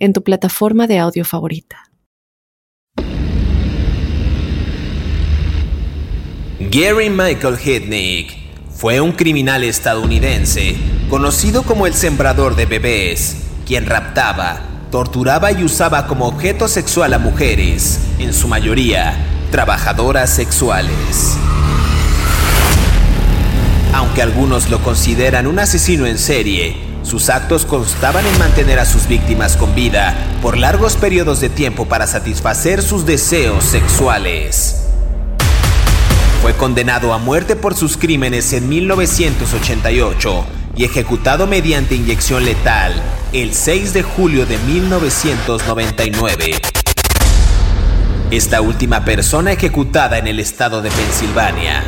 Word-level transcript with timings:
en 0.00 0.12
tu 0.12 0.24
plataforma 0.24 0.88
de 0.88 0.98
audio 0.98 1.24
favorita. 1.24 1.90
Gary 6.58 7.10
Michael 7.10 7.58
Hitnick 7.64 8.36
fue 8.70 9.00
un 9.00 9.12
criminal 9.12 9.62
estadounidense 9.62 10.76
conocido 11.08 11.62
como 11.62 11.86
el 11.86 11.94
sembrador 11.94 12.56
de 12.56 12.66
bebés, 12.66 13.46
quien 13.66 13.86
raptaba, 13.86 14.60
torturaba 14.90 15.52
y 15.52 15.64
usaba 15.64 16.06
como 16.06 16.26
objeto 16.26 16.68
sexual 16.68 17.14
a 17.14 17.18
mujeres, 17.18 18.00
en 18.18 18.32
su 18.32 18.48
mayoría 18.48 19.16
trabajadoras 19.50 20.30
sexuales. 20.30 21.36
Aunque 23.92 24.22
algunos 24.22 24.70
lo 24.70 24.78
consideran 24.82 25.46
un 25.46 25.58
asesino 25.58 26.06
en 26.06 26.18
serie, 26.18 26.89
sus 27.10 27.28
actos 27.28 27.66
constaban 27.66 28.24
en 28.24 28.38
mantener 28.38 28.78
a 28.78 28.84
sus 28.84 29.08
víctimas 29.08 29.56
con 29.56 29.74
vida 29.74 30.14
por 30.40 30.56
largos 30.56 30.96
periodos 30.96 31.40
de 31.40 31.48
tiempo 31.48 31.86
para 31.86 32.06
satisfacer 32.06 32.82
sus 32.82 33.04
deseos 33.04 33.64
sexuales. 33.64 34.86
Fue 36.40 36.54
condenado 36.54 37.12
a 37.12 37.18
muerte 37.18 37.56
por 37.56 37.74
sus 37.74 37.96
crímenes 37.96 38.52
en 38.52 38.68
1988 38.68 40.46
y 40.76 40.84
ejecutado 40.84 41.48
mediante 41.48 41.96
inyección 41.96 42.44
letal 42.44 42.92
el 43.32 43.54
6 43.54 43.92
de 43.92 44.04
julio 44.04 44.46
de 44.46 44.56
1999. 44.58 46.52
Esta 48.30 48.60
última 48.60 49.04
persona 49.04 49.50
ejecutada 49.50 50.16
en 50.18 50.28
el 50.28 50.38
estado 50.38 50.80
de 50.80 50.92
Pensilvania. 50.92 51.82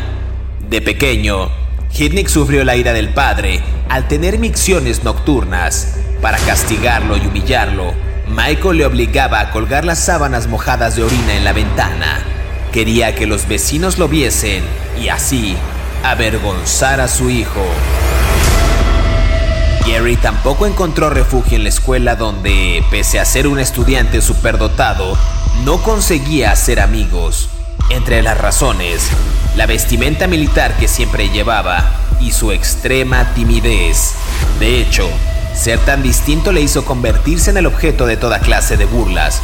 De 0.69 0.81
pequeño, 0.81 1.48
Hitnick 1.97 2.27
sufrió 2.27 2.64
la 2.64 2.75
ira 2.75 2.92
del 2.92 3.11
padre 3.11 3.62
al 3.93 4.09
tener 4.09 4.39
micciones 4.39 5.05
nocturnas. 5.05 5.98
Para 6.23 6.39
castigarlo 6.39 7.19
y 7.19 7.27
humillarlo, 7.27 7.93
Michael 8.27 8.79
le 8.79 8.87
obligaba 8.87 9.41
a 9.41 9.51
colgar 9.51 9.85
las 9.85 9.98
sábanas 9.98 10.47
mojadas 10.47 10.97
de 10.97 11.03
orina 11.03 11.35
en 11.35 11.45
la 11.45 11.53
ventana. 11.53 12.25
Quería 12.73 13.15
que 13.15 13.27
los 13.27 13.47
vecinos 13.47 13.98
lo 13.98 14.09
viesen 14.09 14.65
y 14.98 15.11
así 15.11 15.59
avergonzar 16.05 17.03
a 17.03 17.09
su 17.09 17.29
hijo. 17.29 17.67
Gary 19.87 20.17
tampoco 20.17 20.67
encontró 20.67 21.11
refugio 21.11 21.59
en 21.59 21.65
la 21.65 21.69
escuela 21.69 22.17
donde, 22.17 22.83
pese 22.91 23.20
a 23.20 23.27
ser 23.27 23.47
un 23.47 23.59
estudiante 23.59 24.23
superdotado, 24.23 25.19
no 25.67 25.83
conseguía 25.83 26.51
hacer 26.51 26.81
amigos. 26.81 27.51
Entre 27.91 28.23
las 28.23 28.39
razones, 28.39 29.11
la 29.55 29.67
vestimenta 29.67 30.29
militar 30.29 30.79
que 30.79 30.89
siempre 30.89 31.29
llevaba 31.29 32.02
y 32.23 32.31
su 32.33 32.53
extrema 32.53 33.34
timidez. 33.34 34.12
De 34.59 34.81
hecho, 34.81 35.09
ser 35.55 35.78
tan 35.81 36.03
distinto 36.03 36.53
le 36.53 36.61
hizo 36.61 36.84
convertirse 36.84 37.51
en 37.51 37.56
el 37.56 37.67
objeto 37.67 38.06
de 38.06 38.17
toda 38.17 38.41
clase 38.41 38.77
de 38.77 38.87
burlas. 38.87 39.42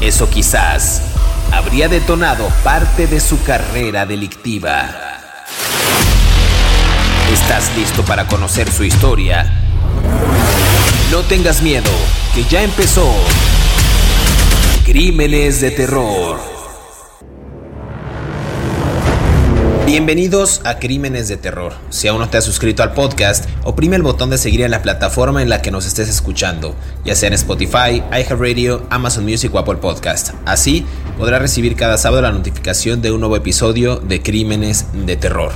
Eso 0.00 0.30
quizás 0.30 1.02
habría 1.52 1.88
detonado 1.88 2.48
parte 2.62 3.06
de 3.06 3.20
su 3.20 3.42
carrera 3.42 4.06
delictiva. 4.06 4.88
¿Estás 7.32 7.70
listo 7.76 8.04
para 8.04 8.26
conocer 8.26 8.70
su 8.70 8.84
historia? 8.84 9.52
No 11.10 11.22
tengas 11.22 11.62
miedo, 11.62 11.90
que 12.34 12.44
ya 12.44 12.62
empezó. 12.62 13.12
Crímenes 14.84 15.60
de 15.60 15.70
terror. 15.70 16.59
Bienvenidos 19.90 20.60
a 20.62 20.78
Crímenes 20.78 21.26
de 21.26 21.36
Terror. 21.36 21.72
Si 21.90 22.06
aún 22.06 22.20
no 22.20 22.30
te 22.30 22.38
has 22.38 22.44
suscrito 22.44 22.84
al 22.84 22.92
podcast, 22.92 23.48
oprime 23.64 23.96
el 23.96 24.04
botón 24.04 24.30
de 24.30 24.38
seguir 24.38 24.60
en 24.60 24.70
la 24.70 24.82
plataforma 24.82 25.42
en 25.42 25.48
la 25.48 25.62
que 25.62 25.72
nos 25.72 25.84
estés 25.84 26.08
escuchando, 26.08 26.76
ya 27.04 27.16
sea 27.16 27.26
en 27.26 27.32
Spotify, 27.32 28.00
iHeartRadio, 28.12 28.86
Amazon 28.88 29.24
Music 29.24 29.52
o 29.52 29.58
Apple 29.58 29.78
Podcast. 29.78 30.30
Así 30.46 30.86
podrás 31.18 31.42
recibir 31.42 31.74
cada 31.74 31.98
sábado 31.98 32.22
la 32.22 32.30
notificación 32.30 33.02
de 33.02 33.10
un 33.10 33.18
nuevo 33.18 33.34
episodio 33.34 33.96
de 33.96 34.22
Crímenes 34.22 34.86
de 34.92 35.16
Terror. 35.16 35.54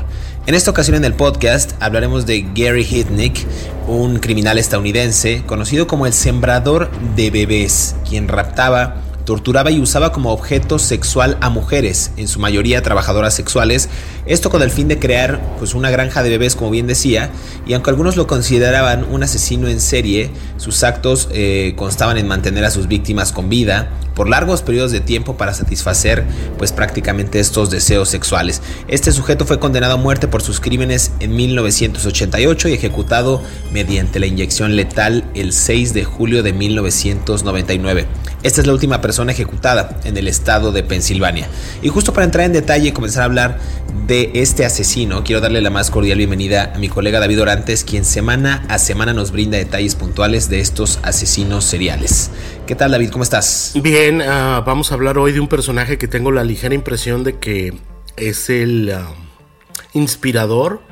En 0.48 0.56
esta 0.56 0.72
ocasión 0.72 0.96
en 0.96 1.04
el 1.04 1.14
podcast 1.14 1.80
hablaremos 1.80 2.26
de 2.26 2.44
Gary 2.56 2.84
Hitnick, 2.90 3.46
un 3.86 4.18
criminal 4.18 4.58
estadounidense 4.58 5.44
conocido 5.46 5.86
como 5.86 6.06
el 6.06 6.12
sembrador 6.12 6.90
de 7.14 7.30
bebés, 7.30 7.94
quien 8.08 8.26
raptaba 8.26 8.96
torturaba 9.24 9.70
y 9.70 9.80
usaba 9.80 10.12
como 10.12 10.32
objeto 10.32 10.78
sexual 10.78 11.38
a 11.40 11.50
mujeres, 11.50 12.12
en 12.16 12.28
su 12.28 12.40
mayoría 12.40 12.82
trabajadoras 12.82 13.34
sexuales, 13.34 13.88
esto 14.26 14.50
con 14.50 14.62
el 14.62 14.70
fin 14.70 14.88
de 14.88 14.98
crear 14.98 15.40
pues 15.58 15.74
una 15.74 15.90
granja 15.90 16.22
de 16.22 16.30
bebés 16.30 16.56
como 16.56 16.70
bien 16.70 16.86
decía, 16.86 17.30
y 17.66 17.74
aunque 17.74 17.90
algunos 17.90 18.16
lo 18.16 18.26
consideraban 18.26 19.04
un 19.10 19.22
asesino 19.22 19.68
en 19.68 19.80
serie, 19.80 20.30
sus 20.56 20.82
actos 20.82 21.28
eh, 21.32 21.74
constaban 21.76 22.18
en 22.18 22.28
mantener 22.28 22.64
a 22.64 22.70
sus 22.70 22.88
víctimas 22.88 23.32
con 23.32 23.48
vida 23.48 23.90
por 24.14 24.28
largos 24.28 24.62
periodos 24.62 24.92
de 24.92 25.00
tiempo 25.00 25.36
para 25.36 25.54
satisfacer 25.54 26.24
pues 26.56 26.72
prácticamente 26.72 27.40
estos 27.40 27.70
deseos 27.70 28.08
sexuales. 28.08 28.62
Este 28.88 29.12
sujeto 29.12 29.44
fue 29.44 29.58
condenado 29.58 29.94
a 29.94 29.96
muerte 29.96 30.28
por 30.28 30.42
sus 30.42 30.60
crímenes 30.60 31.12
en 31.20 31.34
1988 31.34 32.68
y 32.68 32.72
ejecutado 32.72 33.42
mediante 33.72 34.20
la 34.20 34.26
inyección 34.26 34.76
letal 34.76 35.24
el 35.34 35.52
6 35.52 35.94
de 35.94 36.04
julio 36.04 36.42
de 36.42 36.52
1999. 36.52 38.06
Esta 38.44 38.60
es 38.60 38.66
la 38.66 38.74
última 38.74 39.00
persona 39.00 39.32
ejecutada 39.32 39.98
en 40.04 40.18
el 40.18 40.28
estado 40.28 40.70
de 40.70 40.82
Pensilvania. 40.82 41.48
Y 41.80 41.88
justo 41.88 42.12
para 42.12 42.26
entrar 42.26 42.44
en 42.44 42.52
detalle 42.52 42.90
y 42.90 42.92
comenzar 42.92 43.22
a 43.22 43.24
hablar 43.24 43.58
de 44.06 44.32
este 44.34 44.66
asesino, 44.66 45.24
quiero 45.24 45.40
darle 45.40 45.62
la 45.62 45.70
más 45.70 45.90
cordial 45.90 46.18
bienvenida 46.18 46.74
a 46.74 46.78
mi 46.78 46.90
colega 46.90 47.20
David 47.20 47.40
Orantes, 47.40 47.84
quien 47.84 48.04
semana 48.04 48.62
a 48.68 48.78
semana 48.78 49.14
nos 49.14 49.30
brinda 49.30 49.56
detalles 49.56 49.94
puntuales 49.94 50.50
de 50.50 50.60
estos 50.60 50.98
asesinos 51.02 51.64
seriales. 51.64 52.30
¿Qué 52.66 52.74
tal 52.74 52.90
David? 52.90 53.12
¿Cómo 53.12 53.24
estás? 53.24 53.72
Bien, 53.82 54.20
uh, 54.20 54.62
vamos 54.62 54.92
a 54.92 54.94
hablar 54.96 55.16
hoy 55.16 55.32
de 55.32 55.40
un 55.40 55.48
personaje 55.48 55.96
que 55.96 56.06
tengo 56.06 56.30
la 56.30 56.44
ligera 56.44 56.74
impresión 56.74 57.24
de 57.24 57.38
que 57.38 57.72
es 58.18 58.50
el 58.50 58.92
uh, 58.94 59.98
inspirador 59.98 60.82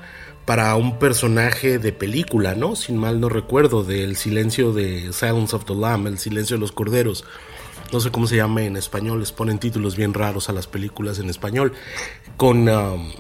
para 0.44 0.74
un 0.76 0.98
personaje 0.98 1.78
de 1.78 1.92
película, 1.92 2.54
¿no? 2.54 2.74
Sin 2.74 2.96
mal 2.96 3.20
no 3.20 3.28
recuerdo, 3.28 3.84
del 3.84 4.16
silencio 4.16 4.72
de 4.72 5.12
Silence 5.12 5.54
of 5.54 5.64
the 5.64 5.74
Lamb, 5.74 6.06
el 6.06 6.18
silencio 6.18 6.56
de 6.56 6.60
los 6.60 6.72
corderos. 6.72 7.24
No 7.92 8.00
sé 8.00 8.10
cómo 8.10 8.26
se 8.26 8.36
llama 8.36 8.62
en 8.62 8.76
español, 8.76 9.20
les 9.20 9.32
ponen 9.32 9.58
títulos 9.58 9.96
bien 9.96 10.14
raros 10.14 10.48
a 10.48 10.52
las 10.52 10.66
películas 10.66 11.18
en 11.18 11.30
español. 11.30 11.74
Con, 12.36 12.68
um, 12.68 13.12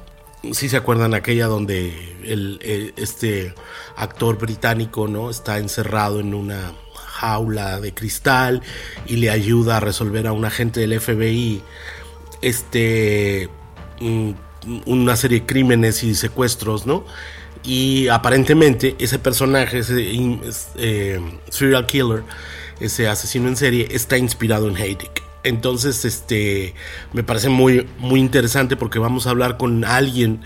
si 0.52 0.68
se 0.68 0.76
acuerdan 0.76 1.14
aquella 1.14 1.46
donde 1.46 1.92
el, 2.24 2.92
este 2.96 3.54
actor 3.96 4.38
británico, 4.38 5.06
¿no? 5.06 5.30
Está 5.30 5.58
encerrado 5.58 6.20
en 6.20 6.34
una 6.34 6.72
jaula 6.94 7.80
de 7.80 7.94
cristal 7.94 8.62
y 9.06 9.16
le 9.16 9.30
ayuda 9.30 9.76
a 9.76 9.80
resolver 9.80 10.26
a 10.26 10.32
un 10.32 10.44
agente 10.44 10.80
del 10.80 11.00
FBI 11.00 11.62
este 12.40 13.48
mm, 14.00 14.32
una 14.86 15.16
serie 15.16 15.40
de 15.40 15.46
crímenes 15.46 16.02
y 16.02 16.14
secuestros, 16.14 16.86
¿no? 16.86 17.04
Y 17.64 18.08
aparentemente 18.08 18.96
ese 18.98 19.18
personaje, 19.18 19.78
ese 19.78 20.10
eh, 20.76 21.20
serial 21.48 21.86
killer, 21.86 22.24
ese 22.80 23.08
asesino 23.08 23.48
en 23.48 23.56
serie, 23.56 23.88
está 23.90 24.18
inspirado 24.18 24.68
en 24.68 24.76
Heidick. 24.76 25.22
Entonces, 25.44 26.04
este, 26.04 26.74
me 27.12 27.22
parece 27.22 27.48
muy, 27.48 27.88
muy 27.98 28.20
interesante 28.20 28.76
porque 28.76 28.98
vamos 28.98 29.26
a 29.26 29.30
hablar 29.30 29.56
con 29.56 29.84
alguien 29.84 30.40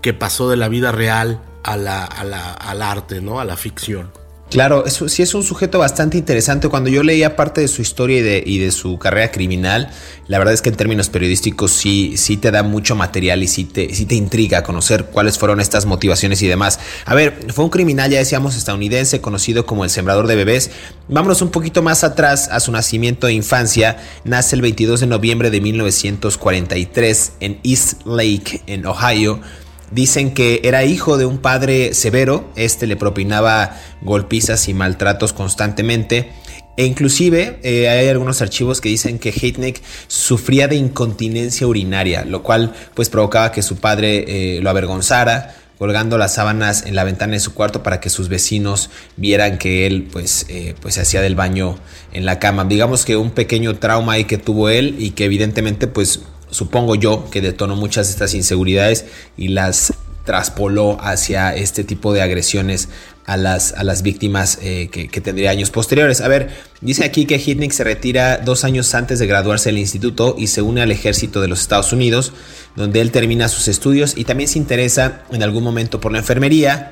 que 0.00 0.12
pasó 0.12 0.50
de 0.50 0.56
la 0.56 0.68
vida 0.68 0.92
real 0.92 1.40
al 1.62 2.82
arte, 2.82 3.20
¿no? 3.20 3.40
A 3.40 3.44
la 3.44 3.56
ficción. 3.56 4.10
Claro, 4.52 4.84
eso, 4.84 5.08
sí 5.08 5.22
es 5.22 5.34
un 5.34 5.42
sujeto 5.42 5.78
bastante 5.78 6.18
interesante. 6.18 6.68
Cuando 6.68 6.90
yo 6.90 7.02
leía 7.02 7.36
parte 7.36 7.62
de 7.62 7.68
su 7.68 7.80
historia 7.80 8.18
y 8.18 8.58
de, 8.58 8.70
su 8.70 8.98
carrera 8.98 9.32
criminal, 9.32 9.90
la 10.28 10.38
verdad 10.38 10.52
es 10.52 10.60
que 10.60 10.68
en 10.68 10.76
términos 10.76 11.08
periodísticos 11.08 11.72
sí, 11.72 12.18
sí 12.18 12.36
te 12.36 12.50
da 12.50 12.62
mucho 12.62 12.94
material 12.94 13.42
y 13.42 13.48
sí 13.48 13.64
te, 13.64 13.94
sí 13.94 14.04
te 14.04 14.14
intriga 14.14 14.62
conocer 14.62 15.06
cuáles 15.06 15.38
fueron 15.38 15.58
estas 15.58 15.86
motivaciones 15.86 16.42
y 16.42 16.48
demás. 16.48 16.80
A 17.06 17.14
ver, 17.14 17.46
fue 17.50 17.64
un 17.64 17.70
criminal, 17.70 18.10
ya 18.10 18.18
decíamos, 18.18 18.54
estadounidense, 18.54 19.22
conocido 19.22 19.64
como 19.64 19.84
el 19.84 19.90
sembrador 19.90 20.26
de 20.26 20.36
bebés. 20.36 20.70
Vámonos 21.08 21.40
un 21.40 21.48
poquito 21.48 21.80
más 21.80 22.04
atrás 22.04 22.50
a 22.52 22.60
su 22.60 22.72
nacimiento 22.72 23.28
de 23.28 23.32
infancia. 23.32 23.96
Nace 24.24 24.54
el 24.54 24.60
22 24.60 25.00
de 25.00 25.06
noviembre 25.06 25.50
de 25.50 25.62
1943 25.62 27.32
en 27.40 27.58
East 27.64 28.04
Lake, 28.04 28.60
en 28.66 28.84
Ohio. 28.84 29.40
Dicen 29.92 30.32
que 30.32 30.60
era 30.64 30.84
hijo 30.84 31.18
de 31.18 31.26
un 31.26 31.38
padre 31.38 31.94
severo, 31.94 32.50
este 32.56 32.86
le 32.86 32.96
propinaba 32.96 33.78
golpizas 34.00 34.68
y 34.68 34.74
maltratos 34.74 35.32
constantemente 35.32 36.32
E 36.76 36.86
inclusive 36.86 37.58
eh, 37.62 37.90
hay 37.90 38.08
algunos 38.08 38.40
archivos 38.40 38.80
que 38.80 38.88
dicen 38.88 39.18
que 39.18 39.28
Heitnik 39.28 39.82
sufría 40.08 40.68
de 40.68 40.76
incontinencia 40.76 41.66
urinaria, 41.66 42.24
lo 42.24 42.42
cual 42.42 42.72
pues 42.94 43.10
provocaba 43.10 43.52
que 43.52 43.60
su 43.60 43.76
padre 43.76 44.56
eh, 44.56 44.60
lo 44.62 44.70
avergonzara, 44.70 45.54
colgando 45.76 46.16
las 46.16 46.34
sábanas 46.34 46.86
en 46.86 46.94
la 46.94 47.04
ventana 47.04 47.34
de 47.34 47.40
su 47.40 47.52
cuarto 47.52 47.82
para 47.82 48.00
que 48.00 48.08
sus 48.08 48.28
vecinos 48.28 48.88
vieran 49.16 49.58
que 49.58 49.86
él 49.86 50.08
pues, 50.10 50.46
eh, 50.48 50.74
pues 50.80 50.94
se 50.94 51.02
hacía 51.02 51.20
del 51.20 51.34
baño 51.34 51.76
en 52.12 52.24
la 52.24 52.38
cama. 52.38 52.64
Digamos 52.64 53.04
que 53.04 53.16
un 53.16 53.32
pequeño 53.32 53.76
trauma 53.76 54.14
ahí 54.14 54.24
que 54.24 54.38
tuvo 54.38 54.70
él 54.70 54.96
y 54.98 55.10
que 55.10 55.26
evidentemente 55.26 55.88
pues 55.88 56.20
supongo 56.52 56.94
yo 56.94 57.28
que 57.30 57.40
detonó 57.40 57.74
muchas 57.74 58.06
de 58.06 58.12
estas 58.12 58.34
inseguridades 58.34 59.06
y 59.36 59.48
las 59.48 59.94
traspoló 60.24 60.98
hacia 61.00 61.54
este 61.54 61.82
tipo 61.82 62.12
de 62.12 62.22
agresiones 62.22 62.88
a 63.24 63.36
las, 63.36 63.72
a 63.72 63.84
las 63.84 64.02
víctimas 64.02 64.58
eh, 64.62 64.88
que, 64.90 65.20
tendría 65.20 65.50
años 65.50 65.70
posteriores. 65.70 66.20
A 66.20 66.28
ver, 66.28 66.50
dice 66.80 67.04
aquí 67.04 67.24
que 67.24 67.42
Hitnick 67.44 67.72
se 67.72 67.84
retira 67.84 68.38
dos 68.38 68.64
años 68.64 68.94
antes 68.94 69.18
de 69.18 69.26
graduarse 69.26 69.70
del 69.70 69.78
instituto 69.78 70.36
y 70.38 70.48
se 70.48 70.62
une 70.62 70.82
al 70.82 70.90
ejército 70.90 71.40
de 71.40 71.48
los 71.48 71.60
Estados 71.60 71.92
Unidos, 71.92 72.32
donde 72.76 73.00
él 73.00 73.10
termina 73.10 73.48
sus 73.48 73.68
estudios 73.68 74.14
y 74.16 74.24
también 74.24 74.48
se 74.48 74.58
interesa 74.58 75.22
en 75.32 75.42
algún 75.42 75.64
momento 75.64 76.00
por 76.00 76.12
la 76.12 76.18
enfermería 76.18 76.90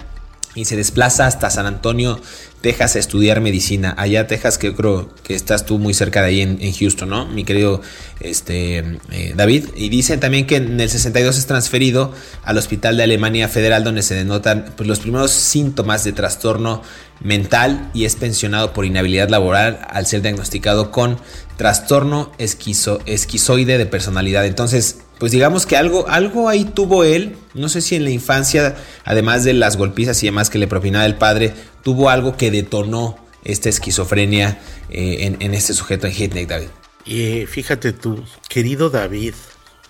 y 0.54 0.64
se 0.64 0.76
desplaza 0.76 1.26
hasta 1.26 1.48
San 1.50 1.66
Antonio, 1.66 2.20
Texas 2.60 2.96
a 2.96 2.98
estudiar 2.98 3.40
medicina. 3.40 3.94
Allá 3.96 4.26
Texas, 4.26 4.58
que 4.58 4.66
yo 4.68 4.76
creo 4.76 5.14
que 5.22 5.34
estás 5.34 5.64
tú 5.64 5.78
muy 5.78 5.94
cerca 5.94 6.20
de 6.20 6.28
ahí 6.28 6.40
en, 6.40 6.72
Houston, 6.72 7.08
¿no? 7.08 7.26
Mi 7.26 7.44
querido 7.44 7.80
este, 8.20 8.78
eh, 9.10 9.32
David. 9.34 9.66
Y 9.76 9.88
dicen 9.88 10.20
también 10.20 10.46
que 10.46 10.56
en 10.56 10.78
el 10.78 10.90
62 10.90 11.38
es 11.38 11.46
transferido 11.46 12.12
al 12.42 12.58
Hospital 12.58 12.96
de 12.96 13.04
Alemania 13.04 13.48
Federal, 13.48 13.84
donde 13.84 14.02
se 14.02 14.14
denotan 14.14 14.74
pues, 14.76 14.88
los 14.88 14.98
primeros 14.98 15.30
síntomas 15.30 16.04
de 16.04 16.12
trastorno 16.12 16.82
mental 17.20 17.90
y 17.94 18.04
es 18.04 18.16
pensionado 18.16 18.72
por 18.72 18.84
inhabilidad 18.84 19.28
laboral 19.28 19.86
al 19.88 20.06
ser 20.06 20.22
diagnosticado 20.22 20.90
con 20.90 21.18
trastorno 21.56 22.32
esquizo, 22.38 23.00
esquizoide 23.06 23.78
de 23.78 23.86
personalidad. 23.86 24.46
Entonces, 24.46 24.98
pues 25.20 25.32
digamos 25.32 25.66
que 25.66 25.76
algo, 25.76 26.08
algo 26.08 26.48
ahí 26.48 26.64
tuvo 26.64 27.04
él, 27.04 27.36
no 27.52 27.68
sé 27.68 27.82
si 27.82 27.94
en 27.94 28.04
la 28.04 28.10
infancia, 28.10 28.74
además 29.04 29.44
de 29.44 29.52
las 29.52 29.76
golpizas 29.76 30.20
y 30.22 30.26
demás 30.26 30.48
que 30.48 30.58
le 30.58 30.66
propinaba 30.66 31.04
el 31.04 31.16
padre, 31.16 31.52
tuvo 31.84 32.08
algo 32.08 32.38
que 32.38 32.50
detonó 32.50 33.18
esta 33.44 33.68
esquizofrenia 33.68 34.58
eh, 34.88 35.36
en, 35.38 35.54
este 35.54 35.74
sujeto 35.74 36.06
en 36.06 36.14
Hitnik, 36.14 36.48
David. 36.48 36.68
Y 37.04 37.44
fíjate 37.44 37.92
tú, 37.92 38.24
querido 38.48 38.88
David, 38.88 39.34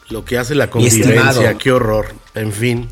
lo 0.08 0.24
que 0.24 0.36
hace 0.36 0.56
la 0.56 0.68
convivencia, 0.68 1.56
qué 1.58 1.70
horror, 1.70 2.12
en 2.34 2.52
fin. 2.52 2.88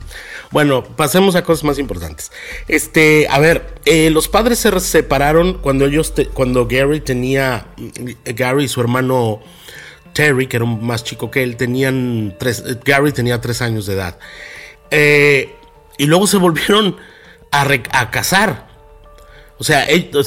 Bueno, 0.53 0.85
pasemos 0.85 1.35
a 1.35 1.43
cosas 1.43 1.65
más 1.65 1.81
importantes. 1.81 2.31
Este, 2.69 3.27
a 3.31 3.41
ver, 3.41 3.75
eh, 3.85 4.11
los 4.11 4.29
padres 4.29 4.61
se 4.61 4.79
separaron 4.79 5.55
cuando 5.55 5.87
ellos, 5.87 6.15
cuando 6.35 6.69
Gary 6.69 7.01
tenía, 7.01 7.67
Gary 8.25 8.65
y 8.65 8.69
su 8.69 8.81
hermano 8.81 9.41
Terry, 10.19 10.49
que 10.49 10.57
era 10.57 10.67
más 10.67 11.05
chico 11.05 11.31
que 11.31 11.45
él, 11.45 11.57
tenían 11.57 12.35
tres, 12.41 12.65
Gary 12.85 13.13
tenía 13.13 13.41
tres 13.41 13.63
años 13.63 13.87
de 13.87 13.95
edad. 13.95 14.19
Eh, 14.91 15.55
y 15.97 16.07
luego 16.07 16.27
se 16.27 16.39
volvieron 16.39 16.97
a, 17.53 18.11
casar. 18.11 18.67
O 19.59 19.63
sea, 19.63 19.85
esto 19.85 20.19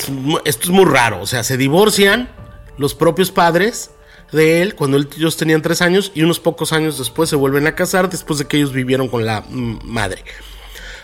es 0.46 0.70
muy 0.70 0.86
raro. 0.86 1.20
O 1.22 1.28
sea, 1.28 1.44
se 1.44 1.58
divorcian 1.58 2.30
los 2.78 2.96
propios 2.96 3.32
padres 3.32 3.92
de 4.32 4.62
él 4.62 4.76
cuando 4.76 4.96
ellos 4.96 5.36
tenían 5.36 5.62
tres 5.62 5.82
años 5.82 6.14
y 6.16 6.24
unos 6.24 6.40
pocos 6.40 6.72
años 6.72 6.98
después 6.98 7.30
se 7.30 7.36
vuelven 7.36 7.68
a 7.68 7.76
casar 7.76 8.10
después 8.10 8.40
de 8.40 8.46
que 8.46 8.56
ellos 8.56 8.72
vivieron 8.72 9.10
con 9.10 9.26
la 9.26 9.44
madre. 9.50 10.24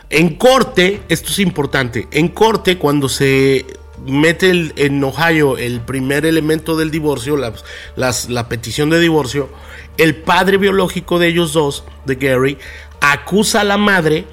En 0.10 0.36
corte, 0.36 1.02
esto 1.10 1.30
es 1.32 1.40
importante, 1.40 2.08
en 2.12 2.30
corte 2.30 2.78
cuando 2.78 3.10
se 3.10 3.66
mete 4.06 4.72
en 4.76 5.04
Ohio 5.04 5.58
el 5.58 5.82
primer 5.82 6.26
elemento 6.26 6.78
del 6.78 6.92
divorcio, 6.92 7.38
la, 7.38 7.54
la 7.96 8.50
petición 8.50 8.90
de 8.90 9.00
divorcio, 9.00 9.50
el 9.98 10.16
padre 10.16 10.58
biológico 10.58 11.20
de 11.20 11.28
ellos 11.28 11.54
dos, 11.54 11.84
de 12.06 12.16
Gary, 12.16 12.58
acusa 13.02 13.62
a 13.62 13.64
la 13.64 13.78
madre 13.78 14.26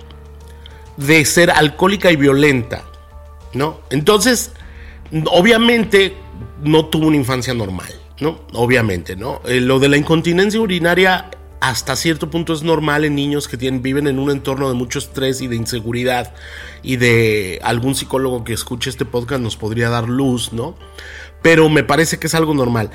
de 0.97 1.25
ser 1.25 1.51
alcohólica 1.51 2.13
y 2.13 2.17
violenta, 2.17 2.85
¿no? 3.53 3.81
Entonces, 3.91 4.53
obviamente 5.31 6.15
no 6.63 6.87
tuvo 6.87 7.09
una 7.09 7.17
infancia 7.17 7.55
normal, 7.55 7.93
¿no? 8.21 8.41
Obviamente, 8.53 9.17
¿no? 9.17 9.41
Eh, 9.47 9.61
lo 9.61 9.79
de 9.79 9.89
la 9.89 9.97
incontinencia 9.97 10.61
urinaria 10.61 11.31
hasta 11.65 11.97
cierto 11.97 12.29
punto 12.29 12.53
es 12.53 12.63
normal 12.63 13.07
en 13.07 13.15
niños 13.15 13.49
que 13.49 13.57
viven 13.57 14.07
en 14.07 14.19
un 14.19 14.31
entorno 14.31 14.69
de 14.69 14.75
mucho 14.75 14.99
estrés 14.99 15.41
y 15.41 15.47
de 15.47 15.57
inseguridad 15.57 16.35
y 16.83 16.97
de 16.97 17.59
algún 17.63 17.95
psicólogo 17.95 18.45
que 18.45 18.53
escuche 18.53 18.91
este 18.91 19.07
podcast 19.07 19.41
nos 19.41 19.57
podría 19.57 19.89
dar 19.89 20.07
luz, 20.07 20.53
¿no? 20.53 20.77
Pero 21.41 21.71
me 21.71 21.83
parece 21.83 22.19
que 22.19 22.27
es 22.27 22.35
algo 22.35 22.53
normal. 22.53 22.91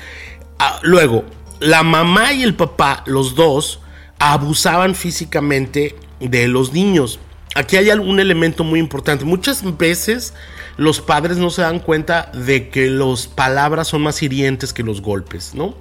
Ah, 0.60 0.78
luego, 0.84 1.24
la 1.58 1.82
mamá 1.82 2.32
y 2.32 2.44
el 2.44 2.54
papá, 2.54 3.02
los 3.06 3.34
dos, 3.34 3.80
abusaban 4.20 4.94
físicamente 4.94 5.96
de 6.20 6.46
los 6.46 6.72
niños. 6.72 7.18
Aquí 7.56 7.76
hay 7.76 7.90
algún 7.90 8.20
elemento 8.20 8.62
muy 8.62 8.78
importante. 8.78 9.24
Muchas 9.24 9.64
veces 9.78 10.32
los 10.76 11.00
padres 11.00 11.38
no 11.38 11.50
se 11.50 11.62
dan 11.62 11.80
cuenta 11.80 12.30
de 12.34 12.68
que 12.68 12.88
las 12.88 13.26
palabras 13.26 13.88
son 13.88 14.02
más 14.02 14.22
hirientes 14.22 14.72
que 14.72 14.84
los 14.84 15.02
golpes, 15.02 15.56
¿no? 15.56 15.74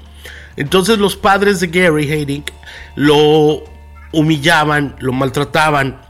Entonces 0.59 0.99
los 0.99 1.15
padres 1.15 1.61
de 1.61 1.67
Gary 1.67 2.11
Haydick 2.11 2.51
lo 2.95 3.63
humillaban, 4.11 4.97
lo 4.99 5.13
maltrataban, 5.13 6.01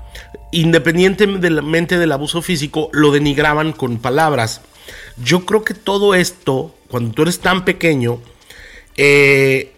independientemente 0.52 2.00
del 2.00 2.12
abuso 2.12 2.42
físico, 2.42 2.90
lo 2.92 3.12
denigraban 3.12 3.74
con 3.74 4.00
palabras. 4.00 4.62
Yo 5.24 5.46
creo 5.46 5.64
que 5.64 5.76
todo 5.76 6.16
esto, 6.16 6.76
cuando 6.90 7.12
tú 7.14 7.22
eres 7.22 7.40
tan 7.42 7.64
pequeño 7.64 8.22
eh, 8.98 9.72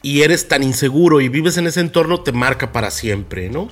y 0.00 0.22
eres 0.22 0.48
tan 0.48 0.62
inseguro 0.62 1.20
y 1.20 1.28
vives 1.28 1.58
en 1.58 1.66
ese 1.66 1.80
entorno, 1.80 2.20
te 2.20 2.32
marca 2.32 2.72
para 2.72 2.90
siempre, 2.90 3.50
¿no? 3.50 3.68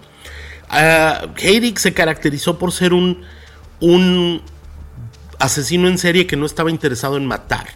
Uh, 0.71 1.77
se 1.77 1.95
caracterizó 1.95 2.59
por 2.59 2.73
ser 2.73 2.93
un 2.93 4.43
asesino 5.39 5.89
en 5.89 5.97
serie 5.97 6.27
que 6.27 6.37
no 6.37 6.45
estaba 6.45 6.71
interesado 6.71 7.17
en 7.17 7.25
matar 7.25 7.69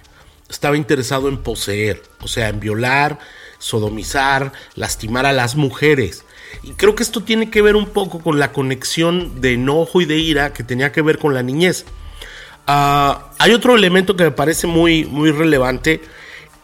estaba 0.53 0.77
interesado 0.77 1.29
en 1.29 1.39
poseer, 1.39 2.03
o 2.21 2.29
sea, 2.29 2.49
en 2.49 2.61
violar, 2.61 3.19
sodomizar, 3.59 4.53
lastimar 4.75 5.27
a 5.27 5.33
las 5.33 5.57
mujeres. 5.57 6.25
Y 6.63 6.73
creo 6.73 6.95
que 6.95 7.03
esto 7.03 7.23
tiene 7.23 7.51
que 7.51 7.63
ver 7.63 7.77
un 7.77 7.87
poco 7.87 8.21
con 8.21 8.39
la 8.39 8.53
conexión 8.53 9.41
de 9.41 9.55
enojo 9.55 10.01
y 10.01 10.05
de 10.05 10.19
ira 10.19 10.53
que 10.53 10.63
tenía 10.63 10.93
que 10.93 11.03
ver 11.03 11.19
con 11.19 11.35
la 11.35 11.43
niñez. 11.43 11.87
Ah, 12.67 13.31
hay 13.39 13.53
otro 13.53 13.75
elemento 13.75 14.15
que 14.17 14.25
me 14.25 14.31
parece 14.31 14.67
muy, 14.67 15.05
muy 15.05 15.31
relevante. 15.31 16.03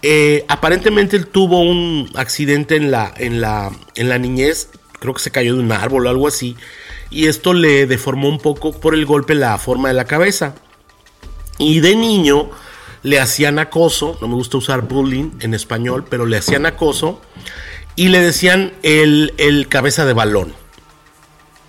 Eh, 0.02 0.44
aparentemente 0.48 1.16
él 1.16 1.26
tuvo 1.26 1.60
un 1.60 2.10
accidente 2.14 2.76
en 2.76 2.90
la, 2.90 3.12
en, 3.16 3.40
la, 3.40 3.72
en 3.96 4.08
la 4.08 4.18
niñez, 4.18 4.68
creo 5.00 5.14
que 5.14 5.20
se 5.20 5.32
cayó 5.32 5.54
de 5.54 5.60
un 5.60 5.72
árbol 5.72 6.06
o 6.06 6.10
algo 6.10 6.28
así, 6.28 6.56
y 7.10 7.26
esto 7.26 7.52
le 7.52 7.86
deformó 7.86 8.28
un 8.28 8.38
poco 8.38 8.78
por 8.78 8.94
el 8.94 9.06
golpe 9.06 9.34
la 9.34 9.58
forma 9.58 9.88
de 9.88 9.94
la 9.94 10.04
cabeza. 10.04 10.54
Y 11.58 11.80
de 11.80 11.96
niño 11.96 12.50
le 13.02 13.20
hacían 13.20 13.58
acoso, 13.58 14.18
no 14.20 14.28
me 14.28 14.34
gusta 14.34 14.58
usar 14.58 14.82
bullying 14.82 15.30
en 15.40 15.54
español, 15.54 16.04
pero 16.08 16.26
le 16.26 16.38
hacían 16.38 16.66
acoso 16.66 17.20
y 17.96 18.08
le 18.08 18.20
decían 18.20 18.72
el, 18.82 19.34
el 19.38 19.68
cabeza 19.68 20.04
de 20.04 20.12
balón, 20.12 20.54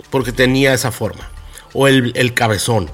porque 0.10 0.32
tenía 0.32 0.74
esa 0.74 0.92
forma, 0.92 1.30
o 1.74 1.88
el, 1.88 2.12
el 2.16 2.34
cabezón. 2.34 2.90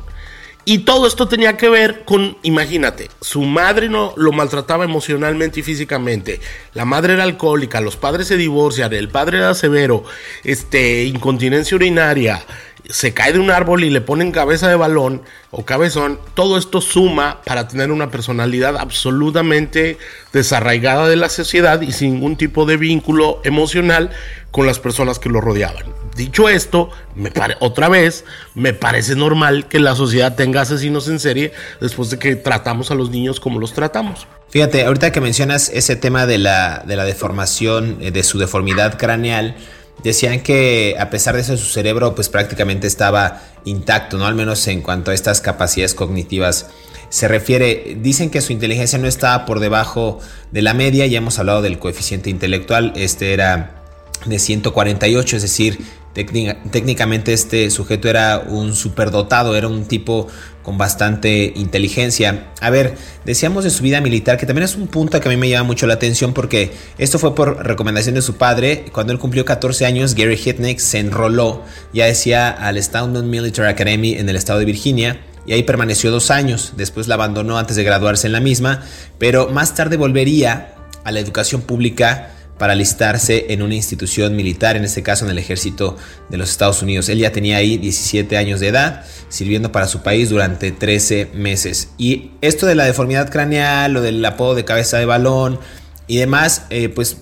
Y 0.67 0.79
todo 0.79 1.05
esto 1.05 1.27
tenía 1.27 1.57
que 1.57 1.69
ver 1.69 2.05
con, 2.05 2.37
imagínate, 2.41 3.11
su 3.21 3.43
madre 3.43 3.87
no 3.87 4.13
lo 4.17 4.31
maltrataba 4.31 4.83
emocionalmente 4.83 5.59
y 5.59 5.63
físicamente. 5.63 6.41
La 6.73 6.85
madre 6.85 7.13
era 7.13 7.21
alcohólica, 7.21 7.81
los 7.81 7.97
padres 7.97 8.27
se 8.27 8.35
divorcian, 8.35 8.91
el 8.93 9.09
padre 9.09 9.37
era 9.37 9.53
severo, 9.53 10.05
este, 10.43 11.03
incontinencia 11.03 11.75
urinaria, 11.75 12.43
se 12.89 13.13
cae 13.13 13.33
de 13.33 13.39
un 13.39 13.51
árbol 13.51 13.83
y 13.83 13.89
le 13.89 14.01
ponen 14.01 14.31
cabeza 14.31 14.67
de 14.69 14.75
balón 14.75 15.21
o 15.51 15.65
cabezón, 15.65 16.19
todo 16.33 16.57
esto 16.57 16.81
suma 16.81 17.41
para 17.45 17.67
tener 17.67 17.91
una 17.91 18.11
personalidad 18.11 18.77
absolutamente 18.77 19.97
desarraigada 20.33 21.07
de 21.07 21.15
la 21.15 21.29
sociedad 21.29 21.81
y 21.81 21.91
sin 21.91 22.13
ningún 22.13 22.35
tipo 22.35 22.65
de 22.65 22.77
vínculo 22.77 23.41
emocional 23.43 24.11
con 24.51 24.65
las 24.65 24.79
personas 24.79 25.19
que 25.19 25.29
lo 25.29 25.41
rodeaban. 25.41 25.85
Dicho 26.15 26.47
esto, 26.47 26.89
me 27.15 27.31
otra 27.59 27.89
vez, 27.89 28.23
me 28.53 28.73
parece 28.73 29.15
normal 29.15 29.67
que 29.67 29.79
la 29.79 29.95
sociedad 29.95 30.35
tenga 30.35 30.61
asesinos 30.61 31.09
en 31.09 31.19
serie 31.19 31.51
después 31.81 32.09
de 32.09 32.19
que 32.19 32.35
tratamos 32.37 32.89
a 32.89 32.95
los 32.95 33.09
niños 33.09 33.39
como 33.39 33.59
los 33.59 33.73
tratamos. 33.73 34.25
Fíjate, 34.49 34.85
ahorita 34.85 35.11
que 35.11 35.19
mencionas 35.19 35.69
ese 35.69 35.97
tema 35.97 36.25
de 36.25 36.37
la, 36.37 36.83
de 36.87 36.95
la 36.95 37.03
deformación, 37.03 37.97
eh, 37.99 38.11
de 38.11 38.23
su 38.23 38.39
deformidad 38.39 38.97
craneal, 38.97 39.57
decían 40.03 40.41
que 40.41 40.95
a 40.99 41.09
pesar 41.09 41.35
de 41.35 41.41
eso 41.41 41.57
su 41.57 41.65
cerebro 41.65 42.15
pues 42.15 42.29
prácticamente 42.29 42.87
estaba 42.87 43.41
intacto, 43.65 44.17
¿no? 44.17 44.25
Al 44.25 44.35
menos 44.35 44.67
en 44.67 44.81
cuanto 44.81 45.11
a 45.11 45.13
estas 45.13 45.41
capacidades 45.41 45.93
cognitivas 45.93 46.67
se 47.09 47.27
refiere. 47.27 47.97
Dicen 48.01 48.29
que 48.29 48.41
su 48.41 48.53
inteligencia 48.53 48.99
no 48.99 49.07
estaba 49.07 49.45
por 49.45 49.59
debajo 49.59 50.19
de 50.51 50.61
la 50.61 50.73
media, 50.73 51.05
ya 51.05 51.17
hemos 51.17 51.39
hablado 51.39 51.61
del 51.61 51.79
coeficiente 51.79 52.29
intelectual, 52.29 52.93
este 52.95 53.33
era 53.33 53.83
de 54.25 54.39
148, 54.39 55.35
es 55.37 55.41
decir, 55.41 55.79
técnicamente 56.23 57.33
este 57.33 57.69
sujeto 57.69 58.07
era 58.07 58.39
un 58.39 58.73
superdotado, 58.73 59.55
era 59.55 59.67
un 59.67 59.85
tipo 59.85 60.27
con 60.63 60.77
bastante 60.77 61.53
inteligencia. 61.55 62.47
A 62.61 62.69
ver, 62.69 62.95
decíamos 63.25 63.65
de 63.65 63.69
su 63.69 63.83
vida 63.83 64.01
militar, 64.01 64.37
que 64.37 64.45
también 64.45 64.63
es 64.63 64.75
un 64.75 64.87
punto 64.87 65.19
que 65.19 65.27
a 65.27 65.31
mí 65.31 65.37
me 65.37 65.49
llama 65.49 65.67
mucho 65.67 65.85
la 65.85 65.93
atención 65.95 66.33
porque 66.33 66.73
esto 66.97 67.19
fue 67.19 67.35
por 67.35 67.63
recomendación 67.65 68.15
de 68.15 68.21
su 68.21 68.37
padre. 68.37 68.85
Cuando 68.91 69.13
él 69.13 69.19
cumplió 69.19 69.45
14 69.45 69.85
años, 69.85 70.15
Gary 70.15 70.39
Hitnick 70.43 70.79
se 70.79 70.99
enroló, 70.99 71.63
ya 71.93 72.05
decía, 72.05 72.49
al 72.49 72.81
Stoneman 72.81 73.29
Military 73.29 73.67
Academy 73.69 74.13
en 74.13 74.29
el 74.29 74.37
estado 74.37 74.59
de 74.59 74.65
Virginia 74.65 75.19
y 75.45 75.53
ahí 75.53 75.63
permaneció 75.63 76.11
dos 76.11 76.31
años. 76.31 76.73
Después 76.77 77.07
la 77.07 77.15
abandonó 77.15 77.57
antes 77.57 77.75
de 77.75 77.83
graduarse 77.83 78.27
en 78.27 78.33
la 78.33 78.39
misma, 78.39 78.83
pero 79.19 79.49
más 79.49 79.75
tarde 79.75 79.97
volvería 79.97 80.75
a 81.03 81.11
la 81.11 81.19
educación 81.19 81.61
pública 81.61 82.31
para 82.57 82.73
alistarse 82.73 83.47
en 83.49 83.61
una 83.61 83.75
institución 83.75 84.35
militar, 84.35 84.77
en 84.77 84.85
este 84.85 85.03
caso 85.03 85.25
en 85.25 85.31
el 85.31 85.37
ejército 85.37 85.97
de 86.29 86.37
los 86.37 86.49
Estados 86.49 86.81
Unidos. 86.81 87.09
Él 87.09 87.19
ya 87.19 87.31
tenía 87.31 87.57
ahí 87.57 87.77
17 87.77 88.37
años 88.37 88.59
de 88.59 88.69
edad, 88.69 89.03
sirviendo 89.29 89.71
para 89.71 89.87
su 89.87 90.01
país 90.01 90.29
durante 90.29 90.71
13 90.71 91.31
meses. 91.33 91.89
Y 91.97 92.31
esto 92.41 92.65
de 92.65 92.75
la 92.75 92.85
deformidad 92.85 93.29
craneal, 93.29 93.93
lo 93.93 94.01
del 94.01 94.23
apodo 94.23 94.55
de 94.55 94.63
cabeza 94.63 94.97
de 94.97 95.05
balón 95.05 95.59
y 96.07 96.17
demás, 96.17 96.63
eh, 96.69 96.89
pues 96.89 97.17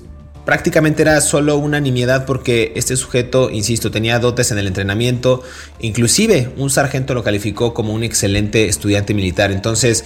prácticamente 0.45 1.01
era 1.01 1.19
solo 1.21 1.57
una 1.57 1.79
nimiedad 1.79 2.25
porque 2.25 2.73
este 2.75 2.95
sujeto, 2.97 3.49
insisto, 3.49 3.91
tenía 3.91 4.19
dotes 4.19 4.51
en 4.51 4.57
el 4.57 4.67
entrenamiento, 4.67 5.41
inclusive 5.79 6.51
un 6.57 6.69
sargento 6.69 7.13
lo 7.13 7.23
calificó 7.23 7.73
como 7.73 7.93
un 7.93 8.03
excelente 8.03 8.67
estudiante 8.67 9.13
militar. 9.13 9.51
Entonces, 9.51 10.03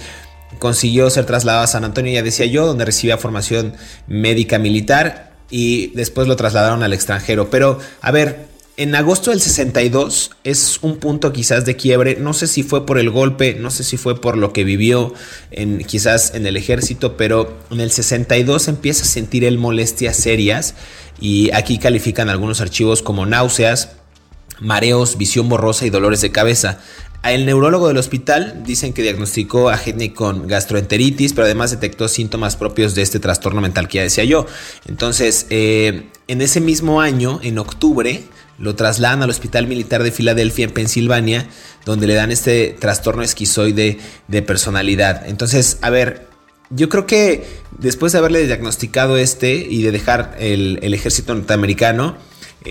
consiguió 0.58 1.10
ser 1.10 1.26
trasladado 1.26 1.64
a 1.64 1.68
San 1.68 1.84
Antonio, 1.84 2.12
ya 2.12 2.22
decía 2.22 2.46
yo, 2.46 2.66
donde 2.66 2.84
recibía 2.84 3.18
formación 3.18 3.74
médica 4.06 4.58
militar 4.58 5.32
y 5.50 5.88
después 5.88 6.28
lo 6.28 6.36
trasladaron 6.36 6.82
al 6.82 6.92
extranjero. 6.92 7.50
Pero, 7.50 7.78
a 8.00 8.10
ver, 8.10 8.48
en 8.78 8.94
agosto 8.94 9.30
del 9.30 9.40
62 9.40 10.30
es 10.44 10.78
un 10.82 10.98
punto 10.98 11.32
quizás 11.32 11.64
de 11.64 11.74
quiebre, 11.74 12.16
no 12.20 12.32
sé 12.32 12.46
si 12.46 12.62
fue 12.62 12.86
por 12.86 12.98
el 12.98 13.10
golpe, 13.10 13.54
no 13.54 13.72
sé 13.72 13.82
si 13.82 13.96
fue 13.96 14.20
por 14.20 14.36
lo 14.36 14.52
que 14.52 14.62
vivió 14.62 15.14
en, 15.50 15.78
quizás 15.78 16.32
en 16.34 16.46
el 16.46 16.56
ejército, 16.56 17.16
pero 17.16 17.58
en 17.72 17.80
el 17.80 17.90
62 17.90 18.68
empieza 18.68 19.02
a 19.02 19.06
sentir 19.06 19.44
él 19.44 19.58
molestias 19.58 20.16
serias 20.16 20.74
y 21.20 21.50
aquí 21.54 21.78
califican 21.78 22.28
algunos 22.28 22.60
archivos 22.60 23.02
como 23.02 23.26
náuseas, 23.26 23.96
mareos, 24.60 25.18
visión 25.18 25.48
borrosa 25.48 25.84
y 25.84 25.90
dolores 25.90 26.20
de 26.20 26.30
cabeza. 26.30 26.78
El 27.24 27.46
neurólogo 27.46 27.88
del 27.88 27.96
hospital 27.98 28.62
dicen 28.64 28.92
que 28.92 29.02
diagnosticó 29.02 29.70
a 29.70 29.76
Hedney 29.76 30.10
con 30.10 30.46
gastroenteritis, 30.46 31.32
pero 31.32 31.46
además 31.46 31.72
detectó 31.72 32.06
síntomas 32.08 32.56
propios 32.56 32.94
de 32.94 33.02
este 33.02 33.18
trastorno 33.18 33.60
mental 33.60 33.88
que 33.88 33.96
ya 33.96 34.02
decía 34.02 34.24
yo. 34.24 34.46
Entonces, 34.86 35.46
eh, 35.50 36.06
en 36.28 36.40
ese 36.40 36.60
mismo 36.60 37.00
año, 37.00 37.40
en 37.42 37.58
octubre, 37.58 38.22
lo 38.58 38.76
trasladan 38.76 39.22
al 39.22 39.30
Hospital 39.30 39.66
Militar 39.66 40.04
de 40.04 40.12
Filadelfia 40.12 40.64
en 40.64 40.70
Pensilvania, 40.70 41.48
donde 41.84 42.06
le 42.06 42.14
dan 42.14 42.30
este 42.30 42.76
trastorno 42.78 43.22
esquizoide 43.22 43.98
de 44.28 44.42
personalidad. 44.42 45.28
Entonces, 45.28 45.78
a 45.82 45.90
ver, 45.90 46.28
yo 46.70 46.88
creo 46.88 47.06
que 47.06 47.44
después 47.78 48.12
de 48.12 48.18
haberle 48.18 48.46
diagnosticado 48.46 49.16
este 49.16 49.54
y 49.54 49.82
de 49.82 49.90
dejar 49.90 50.36
el 50.38 50.94
ejército 50.94 51.34
norteamericano, 51.34 52.16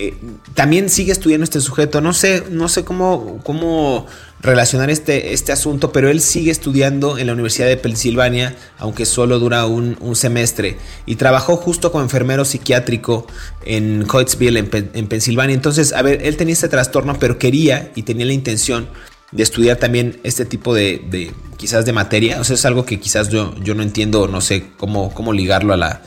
eh, 0.00 0.14
también 0.54 0.90
sigue 0.90 1.10
estudiando 1.10 1.42
este 1.42 1.60
sujeto. 1.60 2.00
No 2.00 2.12
sé, 2.12 2.44
no 2.50 2.68
sé 2.68 2.84
cómo, 2.84 3.40
cómo 3.42 4.06
relacionar 4.40 4.90
este, 4.90 5.32
este 5.32 5.50
asunto, 5.50 5.90
pero 5.90 6.08
él 6.08 6.20
sigue 6.20 6.52
estudiando 6.52 7.18
en 7.18 7.26
la 7.26 7.32
Universidad 7.32 7.66
de 7.66 7.76
Pensilvania, 7.76 8.54
aunque 8.78 9.04
solo 9.06 9.40
dura 9.40 9.66
un, 9.66 9.96
semestre. 10.14 10.78
Y 11.04 11.16
trabajó 11.16 11.56
justo 11.56 11.90
como 11.90 12.04
enfermero 12.04 12.44
psiquiátrico 12.44 13.26
en 13.64 14.04
Coatesville, 14.04 14.68
en, 14.94 15.08
Pensilvania. 15.08 15.54
Entonces, 15.54 15.92
a 15.92 16.02
ver, 16.02 16.20
él 16.22 16.36
tenía 16.36 16.52
este 16.52 16.68
trastorno, 16.68 17.18
pero 17.18 17.36
quería 17.36 17.90
y 17.96 18.04
tenía 18.04 18.24
la 18.24 18.32
intención 18.32 18.88
de 19.32 19.42
estudiar 19.42 19.78
también 19.78 20.20
este 20.22 20.44
tipo 20.44 20.74
de, 20.74 21.32
quizás 21.56 21.84
de 21.84 21.92
materia. 21.92 22.40
O 22.40 22.44
sea, 22.44 22.54
es 22.54 22.64
algo 22.64 22.86
que 22.86 23.00
quizás 23.00 23.30
yo, 23.30 23.52
yo 23.64 23.74
no 23.74 23.82
entiendo, 23.82 24.28
no 24.28 24.40
sé 24.40 24.70
cómo, 24.76 25.12
cómo 25.12 25.32
ligarlo 25.32 25.72
a 25.72 25.76
la, 25.76 26.02